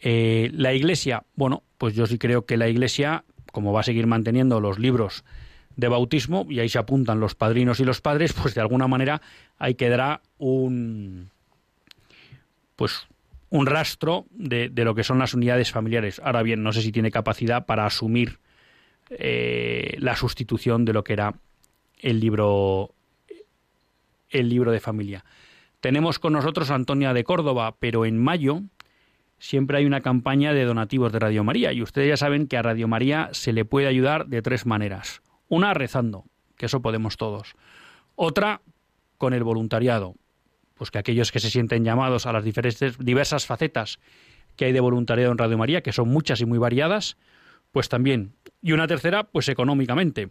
Eh, 0.00 0.50
la 0.52 0.74
Iglesia, 0.74 1.24
bueno, 1.34 1.62
pues 1.78 1.94
yo 1.94 2.06
sí 2.06 2.18
creo 2.18 2.44
que 2.44 2.56
la 2.56 2.68
Iglesia, 2.68 3.24
como 3.56 3.72
va 3.72 3.80
a 3.80 3.84
seguir 3.84 4.06
manteniendo 4.06 4.60
los 4.60 4.78
libros 4.78 5.24
de 5.76 5.88
bautismo 5.88 6.46
y 6.50 6.60
ahí 6.60 6.68
se 6.68 6.78
apuntan 6.78 7.20
los 7.20 7.34
padrinos 7.34 7.80
y 7.80 7.86
los 7.86 8.02
padres, 8.02 8.34
pues 8.34 8.54
de 8.54 8.60
alguna 8.60 8.86
manera 8.86 9.22
ahí 9.58 9.76
quedará 9.76 10.20
un 10.36 11.30
pues 12.76 13.08
un 13.48 13.64
rastro 13.64 14.26
de, 14.32 14.70
lo 14.74 14.94
que 14.94 15.04
son 15.04 15.18
las 15.18 15.32
unidades 15.32 15.72
familiares. 15.72 16.20
Ahora 16.22 16.42
bien, 16.42 16.62
no 16.62 16.70
sé 16.74 16.82
si 16.82 16.92
tiene 16.92 17.10
capacidad 17.10 17.64
para 17.64 17.86
asumir 17.86 18.40
eh, 19.08 19.96
la 20.00 20.16
sustitución 20.16 20.84
de 20.84 20.92
lo 20.92 21.02
que 21.02 21.14
era 21.14 21.32
el 22.00 22.20
libro 22.20 22.92
el 24.28 24.50
libro 24.50 24.70
de 24.70 24.80
familia. 24.80 25.24
Tenemos 25.80 26.18
con 26.18 26.34
nosotros 26.34 26.70
a 26.70 26.74
Antonia 26.74 27.14
de 27.14 27.24
Córdoba, 27.24 27.76
pero 27.80 28.04
en 28.04 28.22
mayo 28.22 28.60
siempre 29.38 29.78
hay 29.78 29.86
una 29.86 30.00
campaña 30.00 30.52
de 30.52 30.64
donativos 30.64 31.12
de 31.12 31.18
Radio 31.18 31.44
María 31.44 31.72
y 31.72 31.82
ustedes 31.82 32.08
ya 32.08 32.16
saben 32.16 32.46
que 32.46 32.56
a 32.56 32.62
Radio 32.62 32.88
María 32.88 33.28
se 33.32 33.52
le 33.52 33.64
puede 33.64 33.86
ayudar 33.86 34.26
de 34.26 34.42
tres 34.42 34.66
maneras. 34.66 35.22
Una 35.48 35.74
rezando, 35.74 36.24
que 36.56 36.66
eso 36.66 36.82
podemos 36.82 37.16
todos. 37.16 37.54
Otra 38.14 38.62
con 39.18 39.32
el 39.32 39.44
voluntariado, 39.44 40.14
pues 40.74 40.90
que 40.90 40.98
aquellos 40.98 41.32
que 41.32 41.40
se 41.40 41.50
sienten 41.50 41.84
llamados 41.84 42.26
a 42.26 42.32
las 42.32 42.44
diferentes, 42.44 42.98
diversas 42.98 43.46
facetas 43.46 43.98
que 44.56 44.66
hay 44.66 44.72
de 44.72 44.80
voluntariado 44.80 45.32
en 45.32 45.38
Radio 45.38 45.58
María, 45.58 45.82
que 45.82 45.92
son 45.92 46.08
muchas 46.08 46.40
y 46.40 46.46
muy 46.46 46.58
variadas, 46.58 47.16
pues 47.72 47.88
también. 47.88 48.32
Y 48.62 48.72
una 48.72 48.86
tercera, 48.86 49.24
pues 49.24 49.48
económicamente, 49.48 50.30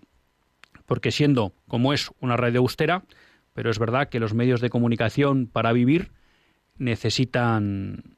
porque 0.86 1.12
siendo 1.12 1.54
como 1.68 1.94
es 1.94 2.12
una 2.20 2.38
radio 2.38 2.62
austera, 2.62 3.04
pero 3.54 3.70
es 3.70 3.80
verdad 3.80 4.10
que 4.10 4.20
los 4.20 4.34
medios 4.34 4.62
de 4.62 4.70
comunicación 4.70 5.48
para 5.48 5.72
vivir 5.74 6.12
necesitan 6.78 8.18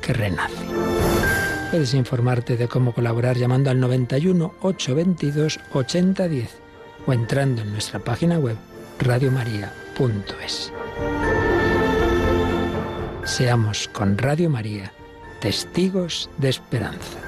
que 0.00 0.12
renace. 0.12 0.64
Puedes 1.70 1.94
informarte 1.94 2.56
de 2.56 2.68
cómo 2.68 2.92
colaborar 2.92 3.36
llamando 3.36 3.70
al 3.70 3.80
91 3.80 4.54
822 4.60 5.60
8010 5.72 6.58
o 7.06 7.12
entrando 7.12 7.62
en 7.62 7.72
nuestra 7.72 8.00
página 8.00 8.38
web 8.38 8.56
radiomaria.es. 8.98 10.72
Seamos 13.24 13.88
con 13.88 14.18
Radio 14.18 14.50
María 14.50 14.92
testigos 15.40 16.28
de 16.36 16.50
esperanza. 16.50 17.18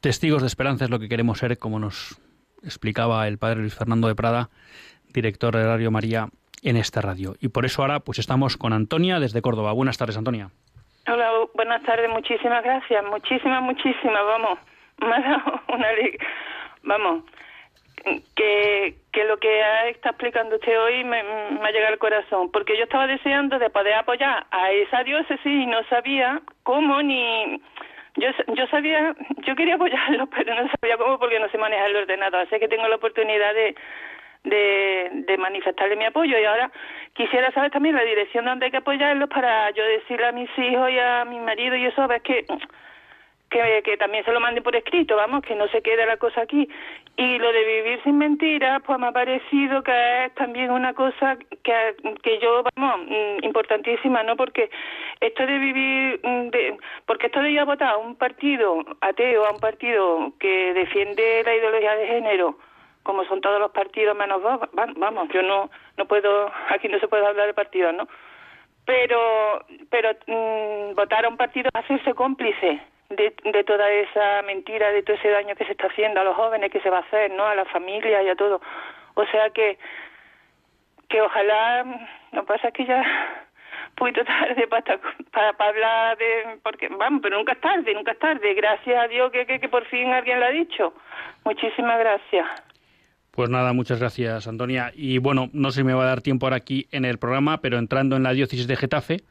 Testigos 0.00 0.40
de 0.40 0.46
esperanza 0.46 0.84
es 0.84 0.90
lo 0.90 0.98
que 0.98 1.10
queremos 1.10 1.38
ser, 1.38 1.58
como 1.58 1.78
nos 1.78 2.16
explicaba 2.62 3.28
el 3.28 3.36
padre 3.36 3.60
Luis 3.60 3.74
Fernando 3.74 4.08
de 4.08 4.14
Prada, 4.14 4.48
director 5.12 5.56
de 5.56 5.64
Radio 5.64 5.90
María 5.90 6.28
en 6.62 6.76
esta 6.76 7.00
radio. 7.00 7.34
Y 7.40 7.48
por 7.48 7.64
eso 7.64 7.82
ahora 7.82 8.00
pues 8.00 8.18
estamos 8.18 8.56
con 8.56 8.72
Antonia 8.72 9.18
desde 9.20 9.42
Córdoba. 9.42 9.72
Buenas 9.72 9.98
tardes, 9.98 10.16
Antonia. 10.16 10.50
Hola, 11.08 11.30
buenas 11.54 11.82
tardes, 11.82 12.10
muchísimas 12.10 12.62
gracias, 12.62 13.04
muchísimas, 13.04 13.62
muchísimas, 13.62 14.24
vamos, 14.24 14.58
me 14.98 15.14
ha 15.14 15.20
dado 15.20 15.60
una 15.68 15.88
vamos, 16.82 17.24
que, 18.36 18.94
que 19.12 19.24
lo 19.24 19.38
que 19.38 19.88
está 19.90 20.10
explicando 20.10 20.56
usted 20.56 20.80
hoy 20.80 21.04
me, 21.04 21.20
ha 21.20 21.70
llegado 21.72 21.92
al 21.94 21.98
corazón, 21.98 22.50
porque 22.52 22.76
yo 22.76 22.84
estaba 22.84 23.06
deseando 23.06 23.58
de 23.58 23.70
poder 23.70 23.94
apoyar 23.94 24.46
a 24.50 24.70
esa 24.70 25.02
diócesis 25.02 25.44
y 25.44 25.66
no 25.66 25.82
sabía 25.84 26.40
cómo 26.62 27.02
ni... 27.02 27.60
Yo, 28.16 28.28
yo 28.54 28.66
sabía, 28.66 29.14
yo 29.46 29.54
quería 29.54 29.76
apoyarlo, 29.76 30.26
pero 30.36 30.54
no 30.54 30.68
sabía 30.80 30.96
cómo 30.96 31.18
porque 31.18 31.40
no 31.40 31.48
se 31.48 31.58
maneja 31.58 31.86
el 31.86 31.96
ordenador, 31.96 32.40
así 32.40 32.58
que 32.58 32.68
tengo 32.68 32.88
la 32.88 32.96
oportunidad 32.96 33.54
de, 33.54 33.74
de, 34.44 35.10
de 35.26 35.38
manifestarle 35.38 35.96
mi 35.96 36.04
apoyo 36.04 36.38
y 36.38 36.44
ahora 36.44 36.70
quisiera 37.14 37.52
saber 37.52 37.70
también 37.70 37.94
la 37.94 38.04
dirección 38.04 38.44
donde 38.44 38.66
hay 38.66 38.70
que 38.70 38.78
apoyarlos 38.78 39.28
para 39.28 39.70
yo 39.70 39.84
decirle 39.84 40.26
a 40.26 40.32
mis 40.32 40.50
hijos 40.58 40.90
y 40.90 40.98
a 40.98 41.24
mi 41.24 41.38
marido 41.38 41.76
y 41.76 41.86
eso, 41.86 42.02
a 42.02 42.18
que 42.20 42.46
que, 43.50 43.82
que 43.84 43.96
también 43.96 44.24
se 44.24 44.32
lo 44.32 44.40
mande 44.40 44.62
por 44.62 44.74
escrito, 44.74 45.16
vamos, 45.16 45.42
que 45.42 45.54
no 45.56 45.68
se 45.68 45.82
quede 45.82 46.06
la 46.06 46.16
cosa 46.16 46.42
aquí. 46.42 46.68
Y 47.16 47.38
lo 47.38 47.52
de 47.52 47.64
vivir 47.64 48.00
sin 48.04 48.16
mentiras, 48.16 48.80
pues 48.86 48.98
me 48.98 49.08
ha 49.08 49.12
parecido 49.12 49.82
que 49.82 50.24
es 50.24 50.34
también 50.34 50.70
una 50.70 50.94
cosa 50.94 51.36
que, 51.62 51.96
que 52.22 52.38
yo, 52.38 52.62
vamos, 52.76 53.06
mm, 53.08 53.44
importantísima, 53.44 54.22
¿no? 54.22 54.36
Porque 54.36 54.70
esto 55.20 55.44
de 55.44 55.58
vivir, 55.58 56.20
mm, 56.22 56.48
de, 56.50 56.78
porque 57.04 57.26
esto 57.26 57.42
de 57.42 57.50
ir 57.50 57.60
a 57.60 57.64
votar 57.64 57.88
a 57.90 57.96
un 57.98 58.14
partido 58.14 58.84
ateo, 59.00 59.44
a 59.44 59.52
un 59.52 59.60
partido 59.60 60.32
que 60.38 60.72
defiende 60.72 61.42
la 61.44 61.54
ideología 61.54 61.96
de 61.96 62.06
género, 62.06 62.56
como 63.02 63.24
son 63.24 63.40
todos 63.40 63.58
los 63.60 63.70
partidos 63.70 64.16
menos 64.16 64.42
dos, 64.42 64.60
vamos, 64.72 65.28
yo 65.32 65.42
no, 65.42 65.70
no 65.96 66.04
puedo, 66.06 66.50
aquí 66.68 66.88
no 66.88 66.98
se 66.98 67.08
puede 67.08 67.26
hablar 67.26 67.46
de 67.46 67.54
partidos, 67.54 67.94
¿no? 67.94 68.08
Pero, 68.84 69.64
pero 69.90 70.10
mm, 70.26 70.94
votar 70.94 71.24
a 71.24 71.28
un 71.28 71.36
partido 71.36 71.68
es 71.72 71.84
hacerse 71.84 72.14
cómplice 72.14 72.80
de, 73.10 73.34
de 73.44 73.64
toda 73.64 73.90
esa 73.90 74.42
mentira, 74.42 74.90
de 74.90 75.02
todo 75.02 75.16
ese 75.16 75.30
daño 75.30 75.54
que 75.54 75.64
se 75.64 75.72
está 75.72 75.86
haciendo 75.86 76.20
a 76.20 76.24
los 76.24 76.36
jóvenes, 76.36 76.70
que 76.70 76.80
se 76.80 76.90
va 76.90 76.98
a 76.98 77.02
hacer, 77.02 77.30
¿no? 77.32 77.44
A 77.44 77.54
la 77.54 77.64
familia 77.66 78.22
y 78.22 78.28
a 78.28 78.36
todo. 78.36 78.60
O 79.14 79.26
sea 79.26 79.50
que, 79.50 79.78
que 81.08 81.20
ojalá, 81.20 81.84
no 82.32 82.44
pasa 82.44 82.70
que 82.70 82.84
ya 82.84 83.02
poquito 83.96 84.24
tarde 84.24 84.66
para, 84.68 84.98
para, 85.30 85.52
para, 85.52 85.70
hablar 85.70 86.18
de, 86.18 86.58
porque 86.62 86.88
vamos, 86.88 87.20
pero 87.22 87.36
nunca 87.36 87.52
es 87.52 87.60
tarde, 87.60 87.94
nunca 87.94 88.12
es 88.12 88.18
tarde. 88.18 88.54
Gracias 88.54 89.04
a 89.04 89.08
Dios 89.08 89.30
que, 89.30 89.46
que, 89.46 89.60
que 89.60 89.68
por 89.68 89.84
fin 89.86 90.10
alguien 90.10 90.40
lo 90.40 90.46
ha 90.46 90.50
dicho. 90.50 90.94
Muchísimas 91.44 91.98
gracias. 91.98 92.46
Pues 93.30 93.48
nada, 93.48 93.72
muchas 93.72 94.00
gracias, 94.00 94.48
Antonia. 94.48 94.92
Y 94.94 95.18
bueno, 95.18 95.50
no 95.52 95.70
si 95.70 95.84
me 95.84 95.94
va 95.94 96.02
a 96.02 96.06
dar 96.06 96.20
tiempo 96.20 96.46
ahora 96.46 96.56
aquí 96.56 96.88
en 96.90 97.04
el 97.04 97.18
programa, 97.18 97.60
pero 97.60 97.78
entrando 97.78 98.16
en 98.16 98.24
la 98.24 98.32
diócesis 98.32 98.66
de 98.66 98.76
Getafe, 98.76 99.22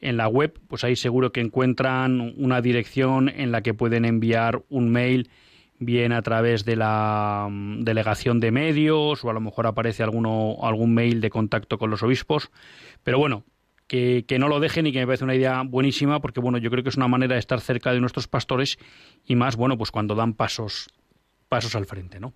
en 0.00 0.16
la 0.16 0.28
web, 0.28 0.58
pues 0.68 0.84
ahí 0.84 0.96
seguro 0.96 1.32
que 1.32 1.40
encuentran 1.40 2.34
una 2.36 2.60
dirección 2.60 3.28
en 3.28 3.52
la 3.52 3.62
que 3.62 3.74
pueden 3.74 4.04
enviar 4.04 4.62
un 4.68 4.90
mail 4.90 5.30
bien 5.78 6.12
a 6.12 6.22
través 6.22 6.64
de 6.64 6.76
la 6.76 7.48
mm, 7.50 7.84
delegación 7.84 8.40
de 8.40 8.50
medios 8.50 9.24
o 9.24 9.30
a 9.30 9.32
lo 9.32 9.40
mejor 9.40 9.66
aparece 9.66 10.02
alguno, 10.02 10.56
algún 10.62 10.94
mail 10.94 11.20
de 11.20 11.30
contacto 11.30 11.78
con 11.78 11.90
los 11.90 12.02
obispos. 12.02 12.50
Pero 13.04 13.18
bueno, 13.18 13.44
que, 13.86 14.24
que, 14.26 14.38
no 14.38 14.48
lo 14.48 14.60
dejen 14.60 14.86
y 14.86 14.92
que 14.92 14.98
me 15.00 15.06
parece 15.06 15.24
una 15.24 15.34
idea 15.34 15.62
buenísima 15.62 16.20
porque 16.20 16.40
bueno, 16.40 16.58
yo 16.58 16.70
creo 16.70 16.82
que 16.82 16.90
es 16.90 16.96
una 16.96 17.08
manera 17.08 17.34
de 17.34 17.40
estar 17.40 17.60
cerca 17.60 17.92
de 17.92 18.00
nuestros 18.00 18.26
pastores 18.26 18.78
y 19.24 19.36
más, 19.36 19.56
bueno, 19.56 19.78
pues 19.78 19.90
cuando 19.90 20.14
dan 20.14 20.34
pasos 20.34 20.88
pasos 21.48 21.74
al 21.74 21.86
frente, 21.86 22.20
¿no? 22.20 22.32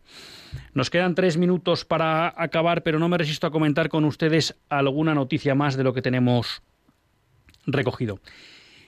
Nos 0.74 0.90
quedan 0.90 1.14
tres 1.14 1.36
minutos 1.36 1.84
para 1.84 2.32
acabar, 2.36 2.82
pero 2.82 2.98
no 2.98 3.08
me 3.08 3.18
resisto 3.18 3.46
a 3.46 3.50
comentar 3.50 3.88
con 3.88 4.04
ustedes 4.04 4.56
alguna 4.68 5.14
noticia 5.14 5.54
más 5.54 5.76
de 5.76 5.84
lo 5.84 5.92
que 5.92 6.02
tenemos 6.02 6.62
recogido. 7.66 8.20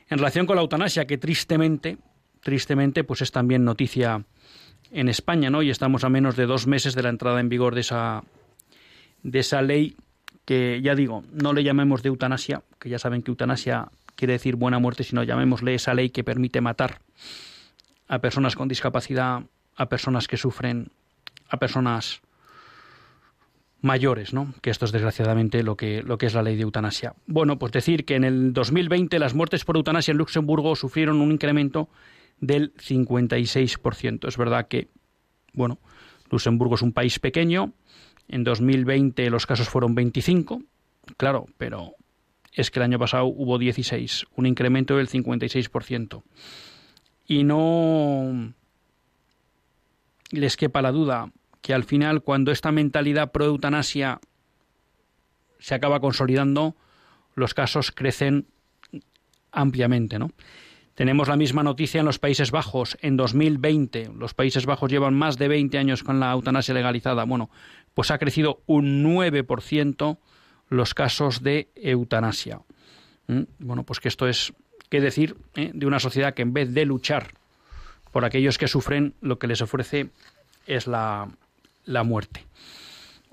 En 0.08 0.18
relación 0.18 0.46
con 0.46 0.56
la 0.56 0.62
eutanasia, 0.62 1.06
que 1.06 1.18
tristemente, 1.18 1.98
tristemente, 2.40 3.04
pues 3.04 3.22
es 3.22 3.32
también 3.32 3.64
noticia 3.64 4.24
en 4.90 5.08
España, 5.08 5.50
¿no? 5.50 5.62
Y 5.62 5.70
estamos 5.70 6.04
a 6.04 6.08
menos 6.08 6.36
de 6.36 6.46
dos 6.46 6.66
meses 6.66 6.94
de 6.94 7.02
la 7.02 7.08
entrada 7.08 7.40
en 7.40 7.48
vigor 7.48 7.74
de 7.74 7.80
esa, 7.80 8.22
de 9.22 9.38
esa 9.38 9.62
ley 9.62 9.96
que, 10.44 10.80
ya 10.82 10.94
digo, 10.94 11.24
no 11.32 11.52
le 11.52 11.64
llamemos 11.64 12.02
de 12.02 12.08
eutanasia, 12.08 12.62
que 12.78 12.88
ya 12.88 12.98
saben 12.98 13.22
que 13.22 13.30
eutanasia 13.30 13.88
quiere 14.14 14.34
decir 14.34 14.56
buena 14.56 14.78
muerte, 14.78 15.04
sino 15.04 15.22
llamémosle 15.22 15.74
esa 15.74 15.94
ley 15.94 16.10
que 16.10 16.22
permite 16.22 16.60
matar 16.60 17.00
a 18.06 18.18
personas 18.18 18.54
con 18.54 18.68
discapacidad, 18.68 19.42
a 19.76 19.86
personas 19.86 20.28
que 20.28 20.36
sufren, 20.36 20.90
a 21.48 21.58
personas 21.58 22.20
mayores, 23.84 24.32
¿no? 24.32 24.54
Que 24.62 24.70
esto 24.70 24.86
es 24.86 24.92
desgraciadamente 24.92 25.62
lo 25.62 25.76
que, 25.76 26.02
lo 26.02 26.16
que 26.16 26.26
es 26.26 26.34
la 26.34 26.42
ley 26.42 26.56
de 26.56 26.62
eutanasia. 26.62 27.14
Bueno, 27.26 27.58
pues 27.58 27.70
decir 27.70 28.04
que 28.04 28.16
en 28.16 28.24
el 28.24 28.52
2020 28.54 29.18
las 29.18 29.34
muertes 29.34 29.64
por 29.64 29.76
eutanasia 29.76 30.12
en 30.12 30.18
Luxemburgo 30.18 30.74
sufrieron 30.74 31.20
un 31.20 31.32
incremento 31.32 31.90
del 32.40 32.74
56%. 32.74 34.26
Es 34.26 34.36
verdad 34.38 34.68
que, 34.68 34.88
bueno, 35.52 35.78
Luxemburgo 36.30 36.76
es 36.76 36.82
un 36.82 36.92
país 36.92 37.18
pequeño. 37.18 37.74
En 38.26 38.42
2020 38.42 39.28
los 39.28 39.46
casos 39.46 39.68
fueron 39.68 39.94
25, 39.94 40.62
claro, 41.18 41.46
pero 41.58 41.92
es 42.52 42.70
que 42.70 42.78
el 42.78 42.84
año 42.84 42.98
pasado 42.98 43.26
hubo 43.26 43.58
16, 43.58 44.26
un 44.36 44.46
incremento 44.46 44.96
del 44.96 45.08
56%. 45.08 46.22
Y 47.26 47.44
no 47.44 48.54
les 50.30 50.56
quepa 50.56 50.82
la 50.82 50.92
duda, 50.92 51.30
que 51.60 51.74
al 51.74 51.84
final 51.84 52.22
cuando 52.22 52.52
esta 52.52 52.72
mentalidad 52.72 53.32
pro 53.32 53.46
eutanasia 53.46 54.20
se 55.58 55.74
acaba 55.74 56.00
consolidando, 56.00 56.76
los 57.34 57.54
casos 57.54 57.90
crecen 57.90 58.46
ampliamente, 59.50 60.18
¿no? 60.18 60.30
Tenemos 60.94 61.26
la 61.26 61.36
misma 61.36 61.64
noticia 61.64 61.98
en 61.98 62.06
los 62.06 62.20
Países 62.20 62.52
Bajos. 62.52 62.96
En 63.00 63.16
2020, 63.16 64.12
los 64.16 64.32
Países 64.32 64.64
Bajos 64.64 64.90
llevan 64.90 65.14
más 65.14 65.38
de 65.38 65.48
20 65.48 65.76
años 65.76 66.04
con 66.04 66.20
la 66.20 66.30
eutanasia 66.30 66.72
legalizada. 66.72 67.24
Bueno, 67.24 67.50
pues 67.94 68.12
ha 68.12 68.18
crecido 68.18 68.62
un 68.66 69.02
9% 69.04 70.18
los 70.68 70.94
casos 70.94 71.42
de 71.42 71.68
eutanasia. 71.74 72.60
¿Mm? 73.26 73.42
Bueno, 73.58 73.82
pues 73.82 73.98
que 73.98 74.08
esto 74.08 74.28
es, 74.28 74.52
qué 74.88 75.00
decir, 75.00 75.36
¿eh? 75.56 75.72
de 75.74 75.86
una 75.86 75.98
sociedad 75.98 76.34
que 76.34 76.42
en 76.42 76.52
vez 76.52 76.72
de 76.72 76.84
luchar 76.84 77.34
por 78.14 78.24
aquellos 78.24 78.58
que 78.58 78.68
sufren, 78.68 79.12
lo 79.20 79.40
que 79.40 79.48
les 79.48 79.60
ofrece 79.60 80.10
es 80.68 80.86
la, 80.86 81.26
la 81.84 82.04
muerte. 82.04 82.46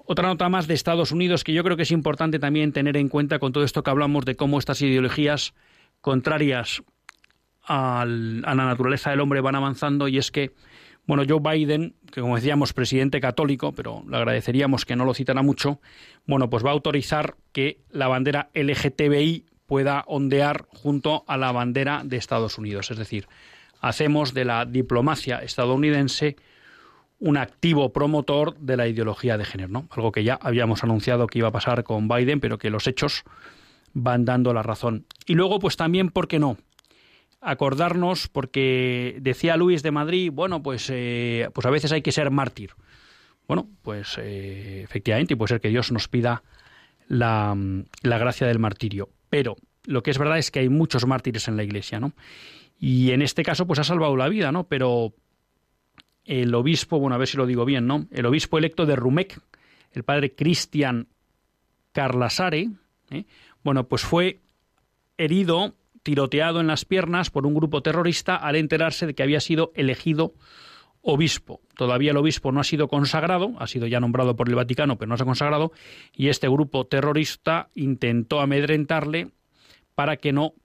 Otra 0.08 0.28
nota 0.28 0.50
más 0.50 0.66
de 0.66 0.74
Estados 0.74 1.12
Unidos 1.12 1.44
que 1.44 1.54
yo 1.54 1.64
creo 1.64 1.78
que 1.78 1.84
es 1.84 1.92
importante 1.92 2.40
también 2.40 2.74
tener 2.74 2.98
en 2.98 3.08
cuenta 3.08 3.38
con 3.38 3.54
todo 3.54 3.64
esto 3.64 3.84
que 3.84 3.92
hablamos 3.92 4.26
de 4.26 4.36
cómo 4.36 4.58
estas 4.58 4.82
ideologías 4.82 5.54
contrarias 6.02 6.82
al, 7.62 8.42
a 8.44 8.56
la 8.56 8.66
naturaleza 8.66 9.12
del 9.12 9.20
hombre 9.20 9.40
van 9.40 9.54
avanzando 9.54 10.08
y 10.08 10.18
es 10.18 10.32
que, 10.32 10.56
bueno, 11.06 11.26
Joe 11.30 11.40
Biden, 11.40 11.94
que 12.12 12.22
como 12.22 12.38
decíamos, 12.38 12.74
presidente 12.74 13.22
católico, 13.22 13.74
pero 13.74 14.04
le 14.10 14.18
agradeceríamos 14.18 14.86
que 14.86 14.96
no 14.96 15.06
lo 15.06 15.14
citara 15.14 15.44
mucho, 15.44 15.80
bueno, 16.26 16.50
pues 16.50 16.66
va 16.66 16.72
a 16.72 16.74
autorizar 16.74 17.36
que 17.52 17.82
la 17.92 18.08
bandera 18.08 18.50
LGTBI 18.56 19.46
pueda 19.68 20.06
ondear 20.08 20.66
junto 20.70 21.24
a 21.28 21.38
la 21.38 21.52
bandera 21.52 22.02
de 22.04 22.18
Estados 22.18 22.58
Unidos. 22.58 22.90
Es 22.90 22.98
decir, 22.98 23.28
hacemos 23.82 24.34
de 24.34 24.46
la 24.46 24.66
diplomacia 24.66 25.40
estadounidense 25.40 26.38
un 27.20 27.38
activo 27.38 27.92
promotor 27.94 28.58
de 28.58 28.78
la 28.78 28.88
ideología 28.88 29.38
de 29.38 29.46
género, 29.46 29.70
¿no? 29.70 29.88
Algo 29.92 30.12
que 30.12 30.24
ya 30.24 30.40
habíamos 30.42 30.84
anunciado 30.84 31.28
que 31.28 31.40
iba 31.40 31.50
a 31.50 31.52
pasar 31.52 31.84
con 31.84 32.08
Biden, 32.08 32.40
pero 32.40 32.58
que 32.58 32.70
los 32.70 32.88
hechos 32.88 33.24
van 33.94 34.26
dando 34.26 34.54
la 34.54 34.64
razón. 34.64 35.06
Y 35.28 35.36
luego, 35.36 35.60
pues 35.60 35.78
también, 35.78 36.10
¿por 36.10 36.28
qué 36.28 36.40
no? 36.40 36.58
Acordarnos, 37.40 38.28
porque 38.28 39.18
decía 39.22 39.58
Luis 39.58 39.84
de 39.84 39.92
Madrid, 39.92 40.32
bueno, 40.34 40.64
pues, 40.64 40.90
eh, 40.92 41.50
pues 41.54 41.66
a 41.66 41.70
veces 41.70 41.92
hay 41.92 42.02
que 42.02 42.12
ser 42.12 42.32
mártir. 42.32 42.72
Bueno, 43.48 43.68
pues 43.84 44.18
eh, 44.20 44.82
efectivamente, 44.84 45.34
y 45.34 45.38
puede 45.38 45.50
ser 45.50 45.62
que 45.62 45.70
Dios 45.70 45.92
nos 45.92 46.08
pida 46.08 46.44
la, 47.08 47.56
la 48.02 48.18
gracia 48.18 48.48
del 48.48 48.60
martirio. 48.60 49.10
Pero 49.30 49.58
lo 49.86 50.02
que 50.02 50.12
es 50.12 50.18
verdad 50.18 50.40
es 50.40 50.50
que 50.50 50.60
hay 50.60 50.70
muchos 50.70 51.06
mártires 51.06 51.48
en 51.48 51.58
la 51.58 51.64
Iglesia, 51.64 52.00
¿no? 52.00 52.14
Y 52.84 53.12
en 53.12 53.22
este 53.22 53.44
caso, 53.44 53.68
pues 53.68 53.78
ha 53.78 53.84
salvado 53.84 54.18
la 54.18 54.28
vida, 54.28 54.52
¿no? 54.52 54.64
Pero 54.64 55.14
el 56.26 56.54
obispo, 56.56 57.00
bueno, 57.00 57.14
a 57.16 57.20
ver 57.20 57.28
si 57.28 57.38
lo 57.38 57.46
digo 57.46 57.64
bien, 57.64 57.86
¿no? 57.86 58.08
El 58.12 58.26
obispo 58.26 58.58
electo 58.58 58.88
de 58.88 58.96
Rumec, 58.96 59.40
el 59.94 60.04
padre 60.04 60.34
Cristian 60.34 61.08
Carlasare, 61.92 62.72
¿eh? 63.12 63.26
bueno, 63.64 63.88
pues 63.88 64.02
fue 64.02 64.40
herido, 65.20 65.76
tiroteado 66.02 66.60
en 66.60 66.66
las 66.66 66.84
piernas 66.84 67.30
por 67.30 67.46
un 67.46 67.54
grupo 67.54 67.84
terrorista 67.84 68.36
al 68.36 68.56
enterarse 68.56 69.06
de 69.06 69.14
que 69.14 69.22
había 69.22 69.42
sido 69.42 69.72
elegido 69.76 70.34
obispo. 71.04 71.62
Todavía 71.76 72.12
el 72.12 72.18
obispo 72.18 72.52
no 72.52 72.62
ha 72.62 72.64
sido 72.64 72.88
consagrado, 72.88 73.54
ha 73.60 73.68
sido 73.68 73.86
ya 73.86 74.00
nombrado 74.00 74.36
por 74.36 74.50
el 74.50 74.56
Vaticano, 74.56 74.98
pero 74.98 75.10
no 75.10 75.18
se 75.18 75.24
ha 75.24 75.28
consagrado, 75.28 75.72
y 76.16 76.30
este 76.30 76.50
grupo 76.50 76.88
terrorista 76.88 77.70
intentó 77.76 78.42
amedrentarle 78.42 79.30
para 79.94 80.18
que 80.18 80.34
no 80.34 80.56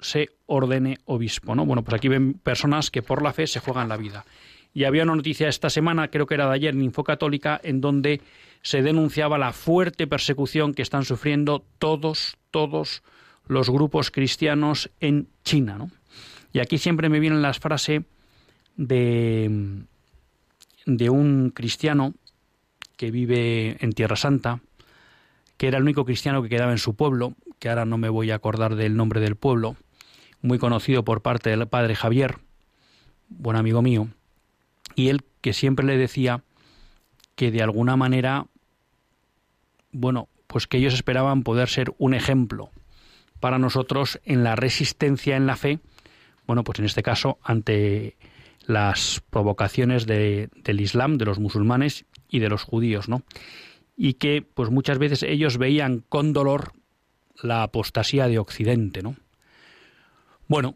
se 0.00 0.30
ordene 0.46 0.98
obispo, 1.04 1.54
¿no? 1.54 1.64
Bueno, 1.66 1.82
pues 1.82 1.94
aquí 1.94 2.08
ven 2.08 2.34
personas 2.34 2.90
que 2.90 3.02
por 3.02 3.22
la 3.22 3.32
fe 3.32 3.46
se 3.46 3.60
juegan 3.60 3.88
la 3.88 3.96
vida. 3.96 4.24
Y 4.72 4.84
había 4.84 5.02
una 5.02 5.16
noticia 5.16 5.48
esta 5.48 5.68
semana, 5.68 6.08
creo 6.08 6.26
que 6.26 6.34
era 6.34 6.48
de 6.48 6.54
ayer, 6.54 6.74
en 6.74 6.82
Infocatólica, 6.82 7.60
en 7.62 7.80
donde 7.80 8.20
se 8.62 8.82
denunciaba 8.82 9.38
la 9.38 9.52
fuerte 9.52 10.06
persecución 10.06 10.74
que 10.74 10.82
están 10.82 11.04
sufriendo 11.04 11.64
todos, 11.78 12.36
todos 12.50 13.02
los 13.46 13.68
grupos 13.70 14.10
cristianos 14.10 14.90
en 15.00 15.28
China. 15.42 15.76
¿no? 15.76 15.90
Y 16.52 16.60
aquí 16.60 16.78
siempre 16.78 17.08
me 17.08 17.20
vienen 17.20 17.42
las 17.42 17.58
frases 17.58 18.02
de, 18.76 19.82
de 20.86 21.10
un 21.10 21.50
cristiano 21.50 22.14
que 22.96 23.10
vive 23.10 23.76
en 23.80 23.92
Tierra 23.92 24.16
Santa, 24.16 24.60
que 25.56 25.68
era 25.68 25.78
el 25.78 25.84
único 25.84 26.04
cristiano 26.04 26.42
que 26.42 26.48
quedaba 26.48 26.72
en 26.72 26.78
su 26.78 26.94
pueblo, 26.94 27.34
que 27.58 27.68
ahora 27.68 27.84
no 27.84 27.98
me 27.98 28.08
voy 28.08 28.30
a 28.30 28.36
acordar 28.36 28.76
del 28.76 28.96
nombre 28.96 29.20
del 29.20 29.36
pueblo, 29.36 29.76
muy 30.42 30.58
conocido 30.58 31.04
por 31.04 31.22
parte 31.22 31.50
del 31.50 31.66
padre 31.68 31.94
Javier, 31.94 32.38
buen 33.28 33.56
amigo 33.56 33.82
mío, 33.82 34.08
y 34.94 35.08
él 35.08 35.22
que 35.40 35.52
siempre 35.52 35.86
le 35.86 35.96
decía 35.96 36.42
que 37.34 37.50
de 37.50 37.62
alguna 37.62 37.96
manera, 37.96 38.46
bueno, 39.92 40.28
pues 40.46 40.66
que 40.66 40.78
ellos 40.78 40.94
esperaban 40.94 41.42
poder 41.42 41.68
ser 41.68 41.94
un 41.98 42.14
ejemplo 42.14 42.70
para 43.38 43.58
nosotros 43.58 44.20
en 44.24 44.44
la 44.44 44.56
resistencia 44.56 45.36
en 45.36 45.46
la 45.46 45.56
fe, 45.56 45.78
bueno, 46.46 46.64
pues 46.64 46.78
en 46.80 46.84
este 46.84 47.02
caso 47.02 47.38
ante 47.42 48.16
las 48.66 49.22
provocaciones 49.30 50.06
del 50.06 50.80
Islam, 50.80 51.16
de 51.16 51.24
los 51.24 51.38
musulmanes 51.38 52.04
y 52.28 52.40
de 52.40 52.48
los 52.48 52.62
judíos, 52.62 53.08
¿no? 53.08 53.22
Y 53.96 54.14
que, 54.14 54.42
pues 54.42 54.70
muchas 54.70 54.98
veces 54.98 55.22
ellos 55.22 55.58
veían 55.58 56.04
con 56.08 56.32
dolor 56.32 56.72
la 57.42 57.62
apostasía 57.62 58.28
de 58.28 58.38
Occidente, 58.38 59.02
¿no? 59.02 59.16
Bueno, 60.50 60.74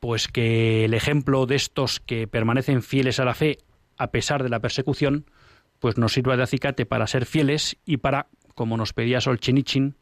pues 0.00 0.26
que 0.26 0.84
el 0.84 0.94
ejemplo 0.94 1.46
de 1.46 1.54
estos 1.54 2.00
que 2.00 2.26
permanecen 2.26 2.82
fieles 2.82 3.20
a 3.20 3.24
la 3.24 3.34
fe 3.34 3.58
a 3.96 4.10
pesar 4.10 4.42
de 4.42 4.48
la 4.48 4.58
persecución, 4.58 5.26
pues 5.78 5.96
nos 5.96 6.14
sirva 6.14 6.36
de 6.36 6.42
acicate 6.42 6.86
para 6.86 7.06
ser 7.06 7.24
fieles 7.24 7.76
y 7.86 7.98
para, 7.98 8.26
como 8.56 8.76
nos 8.76 8.92
pedía 8.92 9.20
Solchenichin, 9.20 9.94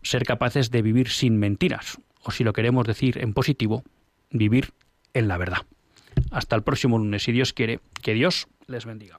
ser 0.00 0.24
capaces 0.24 0.70
de 0.70 0.80
vivir 0.80 1.10
sin 1.10 1.36
mentiras, 1.36 1.98
o 2.22 2.30
si 2.30 2.42
lo 2.42 2.54
queremos 2.54 2.86
decir 2.86 3.18
en 3.18 3.34
positivo, 3.34 3.84
vivir 4.30 4.70
en 5.12 5.28
la 5.28 5.36
verdad. 5.36 5.66
Hasta 6.30 6.56
el 6.56 6.62
próximo 6.62 6.96
lunes, 6.96 7.22
si 7.22 7.32
Dios 7.32 7.52
quiere, 7.52 7.80
que 8.02 8.14
Dios 8.14 8.48
les 8.66 8.86
bendiga. 8.86 9.18